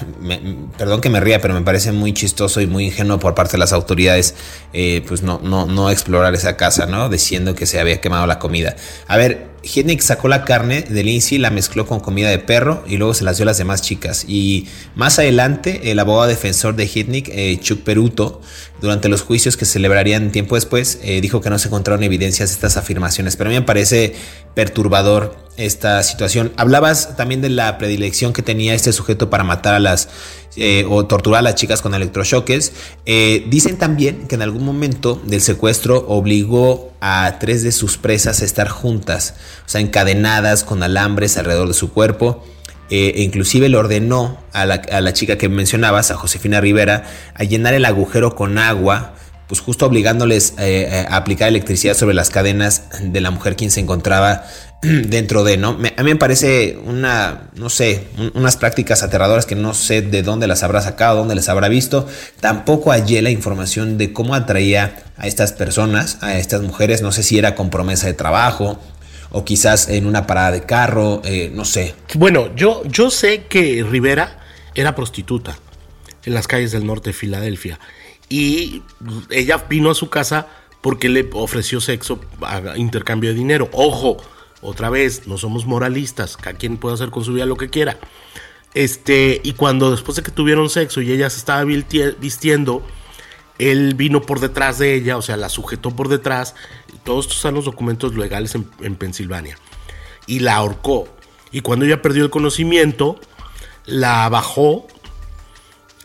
perdón 0.77 0.99
que 0.99 1.09
me 1.09 1.19
ría, 1.19 1.39
pero 1.39 1.53
me 1.53 1.61
parece 1.61 1.91
muy 1.91 2.13
chistoso 2.13 2.59
y 2.59 2.67
muy 2.67 2.85
ingenuo 2.85 3.17
por 3.17 3.33
parte 3.33 3.53
de 3.53 3.57
las 3.59 3.71
autoridades, 3.71 4.35
eh, 4.73 5.03
pues 5.07 5.23
no, 5.23 5.39
no, 5.41 5.65
no 5.65 5.89
explorar 5.89 6.33
esa 6.33 6.57
casa, 6.57 6.85
¿no? 6.85 7.07
Diciendo 7.09 7.55
que 7.55 7.65
se 7.65 7.79
había 7.79 8.01
quemado 8.01 8.27
la 8.27 8.39
comida. 8.39 8.75
A 9.07 9.15
ver, 9.15 9.53
Hitnick 9.63 10.01
sacó 10.01 10.27
la 10.27 10.43
carne 10.43 10.81
de 10.81 11.03
Lindsay, 11.03 11.37
la 11.37 11.49
mezcló 11.49 11.85
con 11.85 12.01
comida 12.01 12.29
de 12.29 12.39
perro 12.39 12.83
y 12.85 12.97
luego 12.97 13.13
se 13.13 13.23
las 13.23 13.37
dio 13.37 13.43
a 13.43 13.47
las 13.47 13.57
demás 13.57 13.81
chicas. 13.81 14.25
Y 14.27 14.67
más 14.95 15.17
adelante, 15.19 15.91
el 15.91 15.99
abogado 15.99 16.27
defensor 16.27 16.75
de 16.75 16.89
Hitnick, 16.93 17.29
eh, 17.29 17.57
Chuck 17.61 17.81
Peruto, 17.81 18.41
durante 18.81 19.07
los 19.07 19.21
juicios 19.21 19.55
que 19.55 19.65
celebrarían 19.65 20.31
tiempo 20.31 20.55
después, 20.55 20.99
eh, 21.03 21.21
dijo 21.21 21.39
que 21.39 21.49
no 21.49 21.57
se 21.57 21.69
encontraron 21.69 22.03
evidencias 22.03 22.49
de 22.49 22.55
estas 22.55 22.75
afirmaciones. 22.75 23.37
Pero 23.37 23.49
a 23.49 23.51
mí 23.51 23.59
me 23.59 23.65
parece 23.65 24.13
perturbador 24.53 25.37
esta 25.57 26.01
situación. 26.03 26.51
Hablabas 26.57 27.15
también 27.15 27.41
de 27.41 27.49
la 27.49 27.77
predilección 27.77 28.33
que 28.33 28.41
tenía 28.41 28.73
este 28.73 28.91
sujeto 28.91 29.29
para 29.29 29.43
matar 29.43 29.75
a 29.75 29.79
las 29.79 30.09
eh, 30.55 30.85
o 30.87 31.05
torturar 31.07 31.39
a 31.39 31.41
las 31.41 31.55
chicas 31.55 31.81
con 31.81 31.93
electrochoques. 31.95 32.73
Eh, 33.05 33.45
dicen 33.49 33.77
también 33.77 34.27
que 34.27 34.35
en 34.35 34.43
algún 34.43 34.63
momento 34.63 35.21
del 35.25 35.41
secuestro 35.41 36.05
obligó 36.07 36.93
a 37.01 37.37
tres 37.39 37.63
de 37.63 37.71
sus 37.71 37.97
presas 37.97 38.41
a 38.41 38.45
estar 38.45 38.69
juntas, 38.69 39.35
o 39.65 39.69
sea, 39.69 39.81
encadenadas 39.81 40.63
con 40.63 40.83
alambres 40.83 41.37
alrededor 41.37 41.67
de 41.67 41.73
su 41.73 41.91
cuerpo. 41.91 42.43
Eh, 42.89 43.13
e 43.15 43.23
inclusive 43.23 43.69
le 43.69 43.77
ordenó 43.77 44.37
a 44.51 44.65
la, 44.65 44.75
a 44.75 45.01
la 45.01 45.13
chica 45.13 45.37
que 45.37 45.49
mencionabas, 45.49 46.11
a 46.11 46.15
Josefina 46.15 46.61
Rivera, 46.61 47.05
a 47.33 47.43
llenar 47.43 47.73
el 47.73 47.85
agujero 47.85 48.35
con 48.35 48.57
agua 48.57 49.15
pues 49.47 49.59
justo 49.59 49.85
obligándoles 49.85 50.55
a 50.57 51.15
aplicar 51.15 51.49
electricidad 51.49 51.95
sobre 51.95 52.15
las 52.15 52.29
cadenas 52.29 52.85
de 53.01 53.21
la 53.21 53.29
mujer 53.29 53.55
quien 53.55 53.71
se 53.71 53.81
encontraba 53.81 54.45
dentro 55.07 55.43
de, 55.43 55.57
¿no? 55.57 55.69
a 55.69 56.03
mí 56.03 56.09
me 56.09 56.15
parece 56.17 56.77
una, 56.85 57.49
no 57.55 57.69
sé, 57.69 58.07
unas 58.33 58.57
prácticas 58.57 59.01
aterradoras 59.01 59.45
que 59.45 59.55
no 59.55 59.73
sé 59.73 60.01
de 60.01 60.23
dónde 60.23 60.47
las 60.47 60.63
habrá 60.63 60.81
sacado, 60.81 61.19
dónde 61.19 61.35
las 61.35 61.47
habrá 61.47 61.69
visto. 61.69 62.07
Tampoco 62.41 62.91
hallé 62.91 63.21
la 63.21 63.29
información 63.29 63.97
de 63.97 64.11
cómo 64.11 64.35
atraía 64.35 65.03
a 65.17 65.27
estas 65.27 65.53
personas, 65.53 66.17
a 66.21 66.37
estas 66.37 66.61
mujeres, 66.61 67.01
no 67.01 67.11
sé 67.11 67.23
si 67.23 67.37
era 67.37 67.55
con 67.55 67.69
promesa 67.69 68.07
de 68.07 68.13
trabajo 68.13 68.79
o 69.31 69.45
quizás 69.45 69.87
en 69.87 70.05
una 70.05 70.27
parada 70.27 70.51
de 70.51 70.61
carro, 70.61 71.21
eh, 71.23 71.49
no 71.53 71.65
sé. 71.65 71.95
Bueno, 72.15 72.53
yo, 72.55 72.83
yo 72.85 73.09
sé 73.09 73.45
que 73.45 73.85
Rivera 73.89 74.39
era 74.75 74.95
prostituta 74.95 75.57
en 76.25 76.33
las 76.33 76.47
calles 76.47 76.71
del 76.71 76.85
norte 76.85 77.11
de 77.11 77.13
Filadelfia 77.13 77.79
y 78.29 78.83
ella 79.29 79.65
vino 79.69 79.91
a 79.91 79.95
su 79.95 80.09
casa 80.09 80.47
porque 80.81 81.07
le 81.07 81.29
ofreció 81.33 81.79
sexo 81.79 82.19
a 82.41 82.77
intercambio 82.77 83.29
de 83.29 83.35
dinero. 83.37 83.69
Ojo, 83.71 84.17
otra 84.63 84.89
vez, 84.89 85.27
no 85.27 85.37
somos 85.37 85.65
moralistas, 85.65 86.37
cada 86.37 86.57
quien 86.57 86.77
puede 86.77 86.95
hacer 86.95 87.11
con 87.11 87.23
su 87.23 87.33
vida 87.33 87.45
lo 87.45 87.57
que 87.57 87.69
quiera. 87.69 87.99
Este, 88.73 89.39
y 89.43 89.53
cuando 89.53 89.91
después 89.91 90.15
de 90.15 90.23
que 90.23 90.31
tuvieron 90.31 90.69
sexo 90.69 91.01
y 91.01 91.11
ella 91.11 91.29
se 91.29 91.37
estaba 91.37 91.63
vistiendo, 91.63 92.83
él 93.59 93.93
vino 93.95 94.21
por 94.21 94.39
detrás 94.39 94.79
de 94.79 94.95
ella, 94.95 95.17
o 95.17 95.21
sea, 95.21 95.37
la 95.37 95.49
sujetó 95.49 95.91
por 95.91 96.07
detrás. 96.07 96.55
Todos 97.03 97.25
estos 97.25 97.39
son 97.39 97.55
los 97.55 97.65
documentos 97.65 98.15
legales 98.15 98.55
en, 98.55 98.95
Pensilvania. 98.95 99.57
Y 100.25 100.39
la 100.39 100.55
ahorcó. 100.55 101.07
Y 101.51 101.61
cuando 101.61 101.85
ella 101.85 102.01
perdió 102.01 102.23
el 102.23 102.29
conocimiento, 102.29 103.19
la 103.85 104.27
bajó 104.29 104.87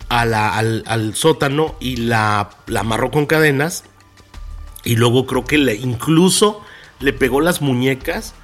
al, 0.09 1.15
sótano 1.15 1.77
y 1.81 1.97
la, 1.97 2.51
la, 2.67 2.81
amarró 2.81 3.11
con 3.11 3.27
cadenas. 3.27 3.85
Y 4.85 4.97
luego 4.97 5.27
creo 5.27 5.45
que 5.45 5.57
incluso 5.57 6.61
le 7.01 7.13
pegó 7.13 7.41
las 7.41 7.63
muñecas 7.63 8.35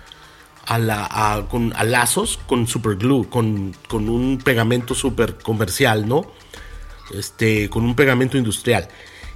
a, 0.66 0.78
la, 0.78 1.46
con, 1.50 1.72
a 1.76 1.84
lazos 1.84 2.38
con 2.46 2.66
super 2.66 2.96
glue, 2.96 3.28
con, 3.28 3.74
con 3.88 4.08
un 4.08 4.38
pegamento 4.38 4.94
super 4.94 5.36
comercial, 5.36 6.08
¿no? 6.08 6.26
Este, 7.12 7.68
con 7.68 7.84
un 7.84 7.94
pegamento 7.94 8.36
industrial. 8.36 8.88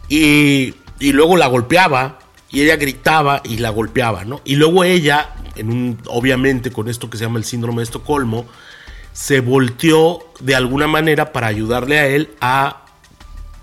Y, 0.08 0.74
y, 0.98 1.12
luego 1.12 1.36
la 1.36 1.46
golpeaba 1.48 2.18
y 2.50 2.62
ella 2.62 2.76
gritaba 2.76 3.42
y 3.44 3.58
la 3.58 3.70
golpeaba, 3.70 4.24
¿no? 4.24 4.40
Y 4.44 4.56
luego 4.56 4.84
ella, 4.84 5.34
en 5.54 5.70
un, 5.70 5.98
obviamente 6.06 6.70
con 6.70 6.88
esto 6.88 7.10
que 7.10 7.18
se 7.18 7.24
llama 7.24 7.38
el 7.38 7.44
síndrome 7.44 7.78
de 7.78 7.84
Estocolmo, 7.84 8.46
se 9.12 9.40
volteó 9.40 10.20
de 10.40 10.54
alguna 10.54 10.86
manera 10.86 11.32
para 11.32 11.48
ayudarle 11.48 11.98
a 11.98 12.06
él 12.06 12.30
a, 12.40 12.84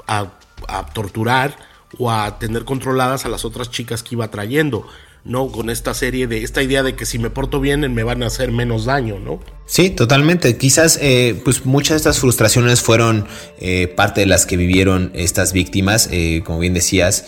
a, 0.05 0.33
a 0.67 0.85
torturar 0.87 1.57
o 1.97 2.11
a 2.11 2.37
tener 2.37 2.65
controladas 2.65 3.25
a 3.25 3.29
las 3.29 3.45
otras 3.45 3.71
chicas 3.71 4.03
que 4.03 4.15
iba 4.15 4.29
trayendo. 4.29 4.87
¿No? 5.25 5.51
Con 5.51 5.71
esta 5.71 5.93
serie 5.95 6.27
de 6.27 6.43
esta 6.43 6.61
idea 6.61 6.83
de 6.83 6.95
que 6.95 7.05
si 7.05 7.17
me 7.17 7.31
porto 7.31 7.59
bien 7.59 7.93
me 7.93 8.03
van 8.03 8.21
a 8.21 8.27
hacer 8.27 8.51
menos 8.51 8.85
daño, 8.85 9.19
¿no? 9.19 9.39
Sí, 9.65 9.89
totalmente. 9.89 10.55
Quizás 10.57 10.99
eh, 11.01 11.41
pues 11.43 11.65
muchas 11.65 11.95
de 11.95 11.97
estas 11.97 12.19
frustraciones 12.19 12.81
fueron 12.81 13.27
eh, 13.57 13.87
parte 13.87 14.21
de 14.21 14.27
las 14.27 14.45
que 14.45 14.55
vivieron 14.55 15.11
estas 15.15 15.51
víctimas, 15.51 16.07
eh, 16.11 16.43
como 16.45 16.59
bien 16.59 16.75
decías, 16.75 17.25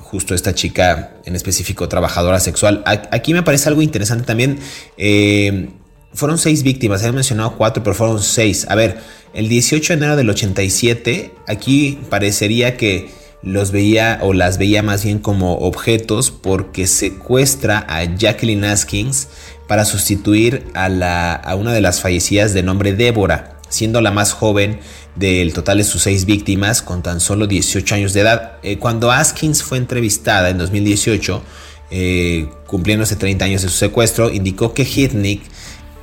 justo 0.00 0.34
esta 0.34 0.54
chica 0.54 1.14
en 1.24 1.36
específico 1.36 1.88
trabajadora 1.88 2.40
sexual. 2.40 2.82
Aquí 2.84 3.32
me 3.32 3.44
parece 3.44 3.68
algo 3.68 3.82
interesante 3.82 4.24
también. 4.24 4.58
fueron 6.12 6.38
seis 6.38 6.64
víctimas, 6.64 7.04
he 7.04 7.12
mencionado 7.12 7.56
cuatro, 7.56 7.84
pero 7.84 7.94
fueron 7.94 8.20
seis. 8.20 8.66
A 8.68 8.74
ver, 8.74 8.98
el 9.32 9.48
18 9.48 9.92
de 9.92 9.96
enero 9.96 10.16
del 10.16 10.28
87, 10.28 11.32
aquí 11.46 12.00
parecería 12.08 12.76
que 12.76 13.19
los 13.42 13.70
veía 13.70 14.18
o 14.22 14.32
las 14.32 14.58
veía 14.58 14.82
más 14.82 15.04
bien 15.04 15.18
como 15.18 15.54
objetos 15.58 16.30
porque 16.30 16.86
secuestra 16.86 17.84
a 17.88 18.04
Jacqueline 18.04 18.64
Askins 18.64 19.28
para 19.66 19.84
sustituir 19.84 20.66
a, 20.74 20.88
la, 20.88 21.32
a 21.34 21.54
una 21.54 21.72
de 21.72 21.80
las 21.80 22.00
fallecidas 22.00 22.52
de 22.54 22.62
nombre 22.62 22.92
Débora, 22.92 23.56
siendo 23.68 24.00
la 24.00 24.10
más 24.10 24.32
joven 24.32 24.80
del 25.16 25.52
total 25.52 25.78
de 25.78 25.84
sus 25.84 26.02
seis 26.02 26.24
víctimas 26.24 26.82
con 26.82 27.02
tan 27.02 27.20
solo 27.20 27.46
18 27.46 27.94
años 27.94 28.12
de 28.12 28.20
edad. 28.20 28.52
Eh, 28.62 28.78
cuando 28.78 29.10
Askins 29.10 29.62
fue 29.62 29.78
entrevistada 29.78 30.50
en 30.50 30.58
2018, 30.58 31.42
eh, 31.92 32.48
cumpliéndose 32.66 33.16
30 33.16 33.44
años 33.44 33.62
de 33.62 33.68
su 33.68 33.76
secuestro, 33.76 34.30
indicó 34.30 34.74
que 34.74 34.82
Hitnick 34.82 35.42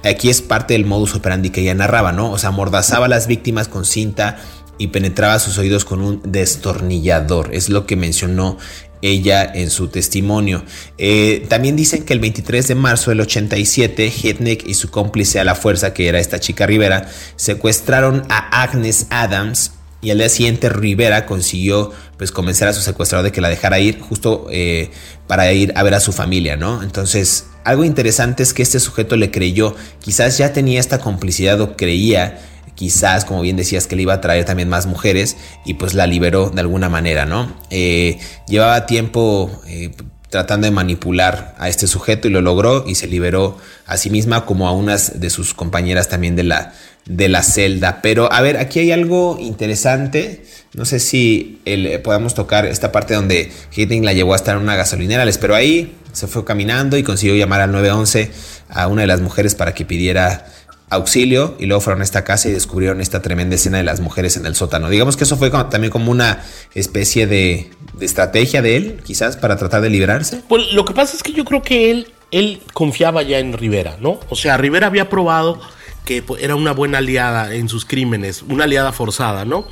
aquí 0.03 0.29
es 0.29 0.41
parte 0.41 0.73
del 0.73 0.85
modus 0.85 1.15
operandi 1.15 1.49
que 1.49 1.61
ella 1.61 1.73
narraba, 1.73 2.11
¿no? 2.11 2.31
O 2.31 2.37
sea, 2.37 2.51
mordazaba 2.51 3.05
a 3.05 3.09
las 3.09 3.27
víctimas 3.27 3.67
con 3.67 3.85
cinta 3.85 4.37
y 4.77 4.87
penetraba 4.87 5.39
sus 5.39 5.57
oídos 5.57 5.85
con 5.85 6.01
un 6.01 6.21
destornillador. 6.23 7.49
Es 7.53 7.69
lo 7.69 7.85
que 7.85 7.95
mencionó 7.95 8.57
ella 9.01 9.43
en 9.43 9.69
su 9.69 9.87
testimonio. 9.87 10.63
Eh, 10.97 11.45
también 11.49 11.75
dicen 11.75 12.03
que 12.03 12.13
el 12.13 12.19
23 12.19 12.67
de 12.67 12.75
marzo 12.75 13.11
del 13.11 13.21
87, 13.21 14.11
Hitnick 14.23 14.67
y 14.67 14.73
su 14.73 14.89
cómplice 14.89 15.39
a 15.39 15.43
la 15.43 15.55
fuerza, 15.55 15.93
que 15.93 16.07
era 16.07 16.19
esta 16.19 16.39
chica 16.39 16.65
Rivera, 16.65 17.09
secuestraron 17.35 18.23
a 18.29 18.63
Agnes 18.63 19.07
Adams 19.09 19.71
y 20.01 20.11
al 20.11 20.19
día 20.19 20.29
siguiente 20.29 20.69
Rivera 20.69 21.25
consiguió 21.25 21.91
pues 22.17 22.31
convencer 22.31 22.67
a 22.67 22.73
su 22.73 22.81
secuestrador 22.81 23.25
de 23.25 23.31
que 23.31 23.41
la 23.41 23.49
dejara 23.49 23.79
ir 23.79 23.99
justo 23.99 24.47
eh, 24.51 24.91
para 25.27 25.51
ir 25.53 25.73
a 25.75 25.83
ver 25.83 25.95
a 25.95 25.99
su 25.99 26.11
familia, 26.11 26.55
¿no? 26.55 26.83
Entonces, 26.83 27.47
algo 27.63 27.83
interesante 27.83 28.43
es 28.43 28.53
que 28.53 28.63
este 28.63 28.79
sujeto 28.79 29.15
le 29.15 29.31
creyó, 29.31 29.75
quizás 29.99 30.37
ya 30.37 30.53
tenía 30.53 30.79
esta 30.79 30.99
complicidad 30.99 31.59
o 31.61 31.75
creía 31.75 32.39
quizás, 32.77 33.25
como 33.25 33.41
bien 33.41 33.57
decías, 33.57 33.87
que 33.87 33.95
le 33.95 34.03
iba 34.03 34.13
a 34.13 34.21
traer 34.21 34.45
también 34.45 34.69
más 34.69 34.85
mujeres 34.85 35.35
y 35.65 35.73
pues 35.73 35.95
la 35.95 36.05
liberó 36.05 36.51
de 36.51 36.61
alguna 36.61 36.89
manera, 36.89 37.25
¿no? 37.25 37.51
Eh, 37.71 38.19
llevaba 38.47 38.85
tiempo 38.85 39.51
eh, 39.65 39.91
tratando 40.29 40.65
de 40.65 40.71
manipular 40.71 41.55
a 41.57 41.69
este 41.69 41.87
sujeto 41.87 42.27
y 42.27 42.31
lo 42.31 42.41
logró 42.41 42.85
y 42.87 42.93
se 42.93 43.07
liberó 43.07 43.57
a 43.87 43.97
sí 43.97 44.11
misma 44.11 44.45
como 44.45 44.67
a 44.67 44.73
unas 44.73 45.19
de 45.19 45.31
sus 45.31 45.55
compañeras 45.55 46.07
también 46.07 46.35
de 46.35 46.43
la, 46.43 46.73
de 47.07 47.29
la 47.29 47.41
celda. 47.41 47.99
Pero 48.03 48.31
a 48.31 48.41
ver, 48.41 48.57
aquí 48.57 48.77
hay 48.77 48.91
algo 48.91 49.39
interesante. 49.39 50.45
No 50.75 50.85
sé 50.85 50.99
si 50.99 51.59
el, 51.65 51.99
podamos 52.01 52.35
tocar 52.35 52.67
esta 52.67 52.91
parte 52.91 53.15
donde 53.15 53.51
Hitting 53.75 54.05
la 54.05 54.13
llevó 54.13 54.33
a 54.33 54.35
estar 54.35 54.55
en 54.55 54.61
una 54.61 54.75
gasolinera. 54.75 55.25
Le 55.25 55.31
esperó 55.31 55.55
ahí, 55.55 55.95
se 56.11 56.27
fue 56.27 56.45
caminando 56.45 56.95
y 56.95 57.01
consiguió 57.01 57.35
llamar 57.35 57.61
al 57.61 57.71
911 57.71 58.31
a 58.69 58.87
una 58.87 59.01
de 59.01 59.07
las 59.07 59.21
mujeres 59.21 59.55
para 59.55 59.73
que 59.73 59.83
pidiera 59.83 60.45
auxilio 60.89 61.55
y 61.59 61.65
luego 61.65 61.81
fueron 61.81 62.01
a 62.01 62.03
esta 62.03 62.23
casa 62.23 62.47
y 62.49 62.53
descubrieron 62.53 63.01
esta 63.01 63.21
tremenda 63.21 63.55
escena 63.55 63.77
de 63.77 63.83
las 63.83 63.99
mujeres 63.99 64.37
en 64.37 64.45
el 64.45 64.55
sótano. 64.55 64.89
Digamos 64.89 65.17
que 65.17 65.25
eso 65.25 65.37
fue 65.37 65.49
también 65.49 65.91
como 65.91 66.11
una 66.11 66.43
especie 66.73 67.27
de, 67.27 67.71
estrategia 67.99 68.61
de 68.61 68.77
él, 68.77 69.01
quizás, 69.03 69.37
para 69.37 69.57
tratar 69.57 69.81
de 69.81 69.89
liberarse. 69.89 70.43
Pues 70.47 70.71
lo 70.71 70.85
que 70.85 70.93
pasa 70.93 71.15
es 71.15 71.23
que 71.23 71.33
yo 71.33 71.43
creo 71.43 71.61
que 71.61 71.91
él, 71.91 72.07
él 72.31 72.61
confiaba 72.73 73.23
ya 73.23 73.39
en 73.39 73.53
Rivera, 73.53 73.97
¿no? 73.99 74.19
O 74.29 74.35
sea, 74.35 74.57
Rivera 74.57 74.87
había 74.87 75.09
probado 75.09 75.59
que 76.05 76.21
pues, 76.21 76.41
era 76.41 76.55
una 76.55 76.71
buena 76.71 76.99
aliada 76.99 77.53
en 77.53 77.67
sus 77.67 77.83
crímenes, 77.83 78.43
una 78.43 78.63
aliada 78.63 78.93
forzada, 78.93 79.43
¿no? 79.43 79.67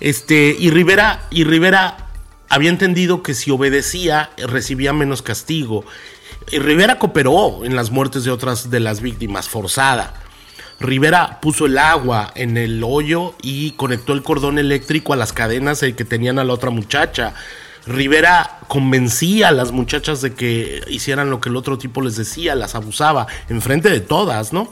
Este, 0.00 0.56
y 0.58 0.70
Rivera, 0.70 1.26
y 1.30 1.44
Rivera 1.44 2.08
había 2.48 2.70
entendido 2.70 3.22
que 3.22 3.34
si 3.34 3.50
obedecía 3.50 4.30
recibía 4.38 4.92
menos 4.92 5.22
castigo. 5.22 5.84
Y 6.50 6.58
Rivera 6.58 6.98
cooperó 6.98 7.64
en 7.64 7.76
las 7.76 7.90
muertes 7.90 8.24
de 8.24 8.30
otras 8.30 8.70
de 8.70 8.80
las 8.80 9.00
víctimas, 9.00 9.48
forzada. 9.48 10.23
Rivera 10.80 11.40
puso 11.40 11.66
el 11.66 11.78
agua 11.78 12.32
en 12.34 12.56
el 12.56 12.82
hoyo 12.84 13.34
y 13.42 13.72
conectó 13.72 14.12
el 14.12 14.22
cordón 14.22 14.58
eléctrico 14.58 15.12
a 15.12 15.16
las 15.16 15.32
cadenas 15.32 15.80
que 15.80 16.04
tenían 16.04 16.38
a 16.38 16.44
la 16.44 16.52
otra 16.52 16.70
muchacha. 16.70 17.34
Rivera 17.86 18.58
convencía 18.66 19.48
a 19.48 19.52
las 19.52 19.72
muchachas 19.72 20.20
de 20.20 20.34
que 20.34 20.82
hicieran 20.88 21.30
lo 21.30 21.40
que 21.40 21.50
el 21.50 21.56
otro 21.56 21.78
tipo 21.78 22.00
les 22.00 22.16
decía, 22.16 22.54
las 22.54 22.74
abusaba, 22.74 23.26
enfrente 23.48 23.90
de 23.90 24.00
todas, 24.00 24.52
¿no? 24.52 24.68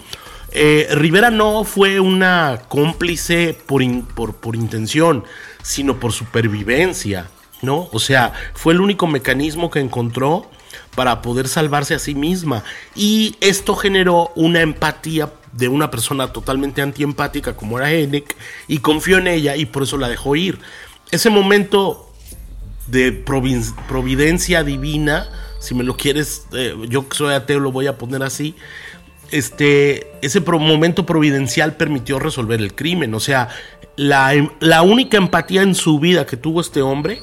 Eh, 0.50 0.88
Rivera 0.92 1.30
no 1.30 1.64
fue 1.64 2.00
una 2.00 2.62
cómplice 2.68 3.56
por, 3.66 3.82
por 4.34 4.56
intención, 4.56 5.24
sino 5.62 5.98
por 5.98 6.12
supervivencia, 6.12 7.28
¿no? 7.62 7.88
O 7.92 7.98
sea, 7.98 8.32
fue 8.54 8.74
el 8.74 8.80
único 8.80 9.06
mecanismo 9.06 9.70
que 9.70 9.80
encontró 9.80 10.50
para 10.94 11.22
poder 11.22 11.48
salvarse 11.48 11.94
a 11.94 11.98
sí 11.98 12.14
misma. 12.14 12.64
Y 12.94 13.36
esto 13.40 13.74
generó 13.74 14.30
una 14.34 14.60
empatía 14.60 15.30
de 15.52 15.68
una 15.68 15.90
persona 15.90 16.32
totalmente 16.32 16.80
antiempática 16.80 17.54
como 17.54 17.78
era 17.78 17.92
Hennick 17.92 18.36
y 18.68 18.78
confió 18.78 19.18
en 19.18 19.26
ella 19.26 19.56
y 19.56 19.66
por 19.66 19.82
eso 19.82 19.96
la 19.98 20.08
dejó 20.08 20.36
ir. 20.36 20.58
Ese 21.10 21.30
momento 21.30 22.10
de 22.86 23.12
providencia 23.12 24.64
divina, 24.64 25.28
si 25.60 25.74
me 25.74 25.84
lo 25.84 25.96
quieres, 25.96 26.46
eh, 26.52 26.74
yo 26.88 27.08
que 27.08 27.16
soy 27.16 27.34
ateo 27.34 27.60
lo 27.60 27.70
voy 27.70 27.86
a 27.86 27.98
poner 27.98 28.22
así, 28.22 28.54
este, 29.30 30.10
ese 30.20 30.40
momento 30.40 31.06
providencial 31.06 31.76
permitió 31.76 32.18
resolver 32.18 32.60
el 32.60 32.74
crimen. 32.74 33.14
O 33.14 33.20
sea, 33.20 33.48
la, 33.96 34.32
la 34.60 34.82
única 34.82 35.16
empatía 35.16 35.62
en 35.62 35.74
su 35.74 35.98
vida 35.98 36.26
que 36.26 36.36
tuvo 36.36 36.60
este 36.60 36.82
hombre 36.82 37.22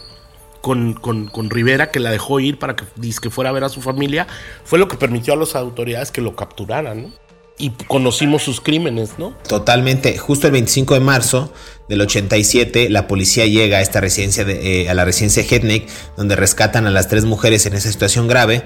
con, 0.62 0.94
con, 0.94 1.50
Rivera, 1.50 1.92
que 1.92 2.00
la 2.00 2.12
dejó 2.12 2.40
ir 2.40 2.60
para 2.60 2.76
que, 2.76 2.86
que 3.22 3.30
fuera 3.30 3.50
a 3.50 3.54
ver 3.54 3.64
a 3.64 3.70
su 3.70 3.82
familia, 3.82 4.28
fue 4.64 4.80
lo 4.80 4.88
que 4.88 4.98
permitió 4.98 5.34
a 5.34 5.38
las 5.38 5.56
autoridades 5.56 6.12
que 6.12 6.22
lo 6.22 6.36
capturaran, 6.36 7.14
y 7.60 7.72
conocimos 7.72 8.42
sus 8.42 8.62
crímenes, 8.62 9.20
¿no? 9.20 9.36
Totalmente. 9.48 10.18
Justo 10.18 10.48
el 10.48 10.54
25 10.54 10.94
de 10.94 11.00
marzo 11.02 11.54
del 11.90 12.00
87, 12.02 12.90
la 12.90 13.06
policía 13.06 13.46
llega 13.46 13.80
a 13.80 13.82
esta 13.82 14.00
residencia, 14.00 14.46
de, 14.46 14.84
eh, 14.84 14.90
a 14.90 14.94
la 14.94 15.04
residencia 15.04 15.44
donde 16.16 16.36
rescatan 16.38 16.88
a 16.88 16.90
las 16.90 17.10
tres 17.10 17.26
mujeres 17.26 17.66
en 17.66 17.74
esa 17.74 17.92
situación 17.92 18.30
grave. 18.30 18.64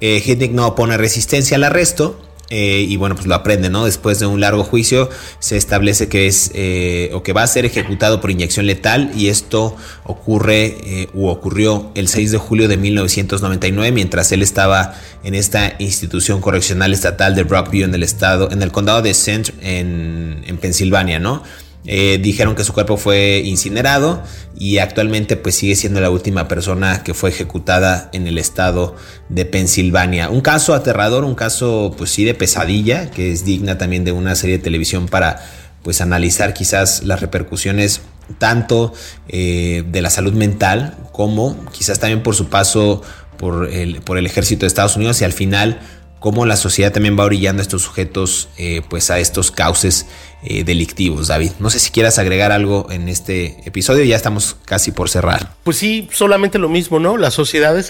Eh, 0.00 0.50
no 0.50 0.66
opone 0.66 0.96
resistencia 0.96 1.56
al 1.56 1.62
arresto 1.62 2.20
eh, 2.54 2.84
y 2.86 2.98
bueno, 2.98 3.14
pues 3.14 3.26
lo 3.26 3.34
aprende, 3.34 3.70
¿no? 3.70 3.86
Después 3.86 4.18
de 4.18 4.26
un 4.26 4.38
largo 4.38 4.62
juicio 4.62 5.08
se 5.38 5.56
establece 5.56 6.10
que 6.10 6.26
es 6.26 6.50
eh, 6.52 7.08
o 7.14 7.22
que 7.22 7.32
va 7.32 7.42
a 7.42 7.46
ser 7.46 7.64
ejecutado 7.64 8.20
por 8.20 8.30
inyección 8.30 8.66
letal 8.66 9.10
y 9.16 9.28
esto 9.28 9.74
ocurre 10.04 10.76
eh, 10.84 11.08
u 11.14 11.28
ocurrió 11.28 11.90
el 11.94 12.08
6 12.08 12.32
de 12.32 12.36
julio 12.36 12.68
de 12.68 12.76
1999 12.76 13.90
mientras 13.92 14.32
él 14.32 14.42
estaba 14.42 14.94
en 15.24 15.34
esta 15.34 15.76
institución 15.78 16.42
correccional 16.42 16.92
estatal 16.92 17.34
de 17.34 17.44
Rockview 17.44 17.86
en 17.86 17.94
el 17.94 18.02
estado, 18.02 18.50
en 18.52 18.60
el 18.60 18.70
condado 18.70 19.00
de 19.00 19.12
St. 19.12 19.50
en, 19.62 20.44
en 20.46 20.58
Pensilvania, 20.58 21.18
¿no? 21.18 21.42
Eh, 21.84 22.20
dijeron 22.22 22.54
que 22.54 22.62
su 22.62 22.72
cuerpo 22.72 22.96
fue 22.96 23.42
incinerado 23.44 24.22
y 24.56 24.78
actualmente 24.78 25.36
pues 25.36 25.56
sigue 25.56 25.74
siendo 25.74 26.00
la 26.00 26.10
última 26.10 26.46
persona 26.46 27.02
que 27.02 27.12
fue 27.12 27.30
ejecutada 27.30 28.08
en 28.12 28.28
el 28.28 28.38
estado 28.38 28.94
de 29.28 29.44
Pensilvania. 29.44 30.30
Un 30.30 30.42
caso 30.42 30.74
aterrador, 30.74 31.24
un 31.24 31.34
caso 31.34 31.92
pues 31.98 32.10
sí 32.10 32.24
de 32.24 32.34
pesadilla, 32.34 33.10
que 33.10 33.32
es 33.32 33.44
digna 33.44 33.78
también 33.78 34.04
de 34.04 34.12
una 34.12 34.36
serie 34.36 34.58
de 34.58 34.64
televisión 34.64 35.08
para 35.08 35.42
pues 35.82 36.00
analizar 36.00 36.54
quizás 36.54 37.02
las 37.02 37.20
repercusiones 37.20 38.02
tanto 38.38 38.94
eh, 39.28 39.82
de 39.90 40.02
la 40.02 40.10
salud 40.10 40.32
mental 40.32 40.96
como 41.10 41.66
quizás 41.72 41.98
también 41.98 42.22
por 42.22 42.36
su 42.36 42.48
paso 42.48 43.02
por 43.36 43.68
el, 43.68 44.00
por 44.02 44.18
el 44.18 44.26
ejército 44.26 44.60
de 44.60 44.68
Estados 44.68 44.94
Unidos 44.94 45.20
y 45.20 45.24
al 45.24 45.32
final 45.32 45.80
cómo 46.22 46.46
la 46.46 46.56
sociedad 46.56 46.92
también 46.92 47.18
va 47.18 47.24
orillando 47.24 47.60
a 47.60 47.64
estos 47.64 47.82
sujetos 47.82 48.48
eh, 48.56 48.80
pues 48.88 49.10
a 49.10 49.18
estos 49.18 49.50
cauces 49.50 50.06
eh, 50.44 50.64
delictivos, 50.64 51.28
David. 51.28 51.50
No 51.58 51.68
sé 51.68 51.80
si 51.80 51.90
quieras 51.90 52.18
agregar 52.18 52.52
algo 52.52 52.86
en 52.90 53.08
este 53.08 53.58
episodio, 53.66 54.04
ya 54.04 54.16
estamos 54.16 54.56
casi 54.64 54.92
por 54.92 55.10
cerrar. 55.10 55.54
Pues 55.64 55.76
sí, 55.76 56.08
solamente 56.12 56.58
lo 56.58 56.68
mismo, 56.68 56.98
¿no? 56.98 57.18
Las 57.18 57.34
sociedades 57.34 57.86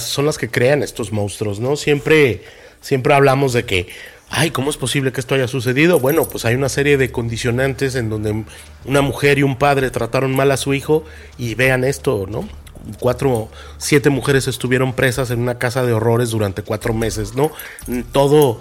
son 0.00 0.26
las 0.26 0.38
que 0.38 0.48
crean 0.48 0.82
estos 0.82 1.12
monstruos, 1.12 1.60
¿no? 1.60 1.76
Siempre, 1.76 2.42
siempre 2.80 3.14
hablamos 3.14 3.52
de 3.52 3.64
que, 3.66 3.88
ay, 4.30 4.50
¿cómo 4.50 4.70
es 4.70 4.78
posible 4.78 5.12
que 5.12 5.20
esto 5.20 5.34
haya 5.34 5.46
sucedido? 5.46 6.00
Bueno, 6.00 6.26
pues 6.26 6.46
hay 6.46 6.54
una 6.54 6.70
serie 6.70 6.96
de 6.96 7.12
condicionantes 7.12 7.94
en 7.94 8.08
donde 8.08 8.44
una 8.86 9.02
mujer 9.02 9.38
y 9.38 9.42
un 9.42 9.56
padre 9.56 9.90
trataron 9.90 10.34
mal 10.34 10.50
a 10.50 10.56
su 10.56 10.72
hijo 10.72 11.04
y 11.36 11.54
vean 11.54 11.84
esto, 11.84 12.26
¿no? 12.28 12.48
Cuatro, 12.98 13.48
siete 13.78 14.10
mujeres 14.10 14.48
estuvieron 14.48 14.92
presas 14.94 15.30
en 15.30 15.40
una 15.40 15.58
casa 15.58 15.84
de 15.84 15.92
horrores 15.92 16.30
durante 16.30 16.62
cuatro 16.62 16.94
meses, 16.94 17.34
¿no? 17.34 17.50
Todo, 18.12 18.60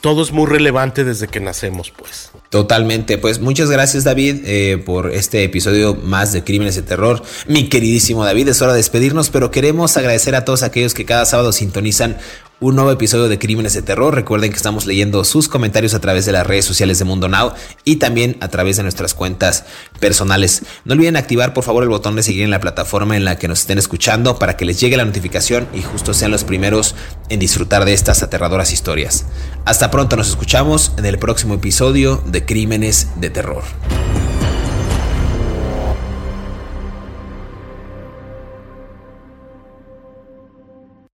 todo 0.00 0.22
es 0.22 0.32
muy 0.32 0.46
relevante 0.46 1.04
desde 1.04 1.28
que 1.28 1.40
nacemos, 1.40 1.90
pues. 1.90 2.30
Totalmente, 2.50 3.18
pues 3.18 3.40
muchas 3.40 3.70
gracias 3.70 4.04
David 4.04 4.42
eh, 4.44 4.78
por 4.78 5.10
este 5.10 5.42
episodio 5.42 5.94
más 5.94 6.32
de 6.32 6.44
Crímenes 6.44 6.76
de 6.76 6.82
Terror. 6.82 7.22
Mi 7.48 7.68
queridísimo 7.68 8.24
David, 8.24 8.48
es 8.48 8.62
hora 8.62 8.72
de 8.72 8.78
despedirnos, 8.78 9.30
pero 9.30 9.50
queremos 9.50 9.96
agradecer 9.96 10.36
a 10.36 10.44
todos 10.44 10.62
aquellos 10.62 10.94
que 10.94 11.04
cada 11.04 11.24
sábado 11.24 11.52
sintonizan 11.52 12.16
un 12.64 12.76
nuevo 12.76 12.90
episodio 12.90 13.28
de 13.28 13.38
Crímenes 13.38 13.74
de 13.74 13.82
Terror. 13.82 14.14
Recuerden 14.14 14.50
que 14.50 14.56
estamos 14.56 14.86
leyendo 14.86 15.22
sus 15.24 15.48
comentarios 15.48 15.92
a 15.92 16.00
través 16.00 16.24
de 16.24 16.32
las 16.32 16.46
redes 16.46 16.64
sociales 16.64 16.98
de 16.98 17.04
Mundo 17.04 17.28
Now 17.28 17.52
y 17.84 17.96
también 17.96 18.38
a 18.40 18.48
través 18.48 18.78
de 18.78 18.82
nuestras 18.82 19.12
cuentas 19.12 19.66
personales. 20.00 20.62
No 20.86 20.94
olviden 20.94 21.16
activar 21.16 21.52
por 21.52 21.62
favor 21.62 21.82
el 21.82 21.90
botón 21.90 22.16
de 22.16 22.22
seguir 22.22 22.42
en 22.42 22.50
la 22.50 22.60
plataforma 22.60 23.18
en 23.18 23.26
la 23.26 23.36
que 23.36 23.48
nos 23.48 23.60
estén 23.60 23.76
escuchando 23.76 24.38
para 24.38 24.56
que 24.56 24.64
les 24.64 24.80
llegue 24.80 24.96
la 24.96 25.04
notificación 25.04 25.68
y 25.74 25.82
justo 25.82 26.14
sean 26.14 26.30
los 26.30 26.44
primeros 26.44 26.94
en 27.28 27.38
disfrutar 27.38 27.84
de 27.84 27.92
estas 27.92 28.22
aterradoras 28.22 28.72
historias. 28.72 29.26
Hasta 29.66 29.90
pronto, 29.90 30.16
nos 30.16 30.30
escuchamos 30.30 30.92
en 30.96 31.04
el 31.04 31.18
próximo 31.18 31.52
episodio 31.52 32.22
de 32.24 32.46
Crímenes 32.46 33.08
de 33.16 33.28
Terror. 33.28 33.64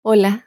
Hola, 0.02 0.47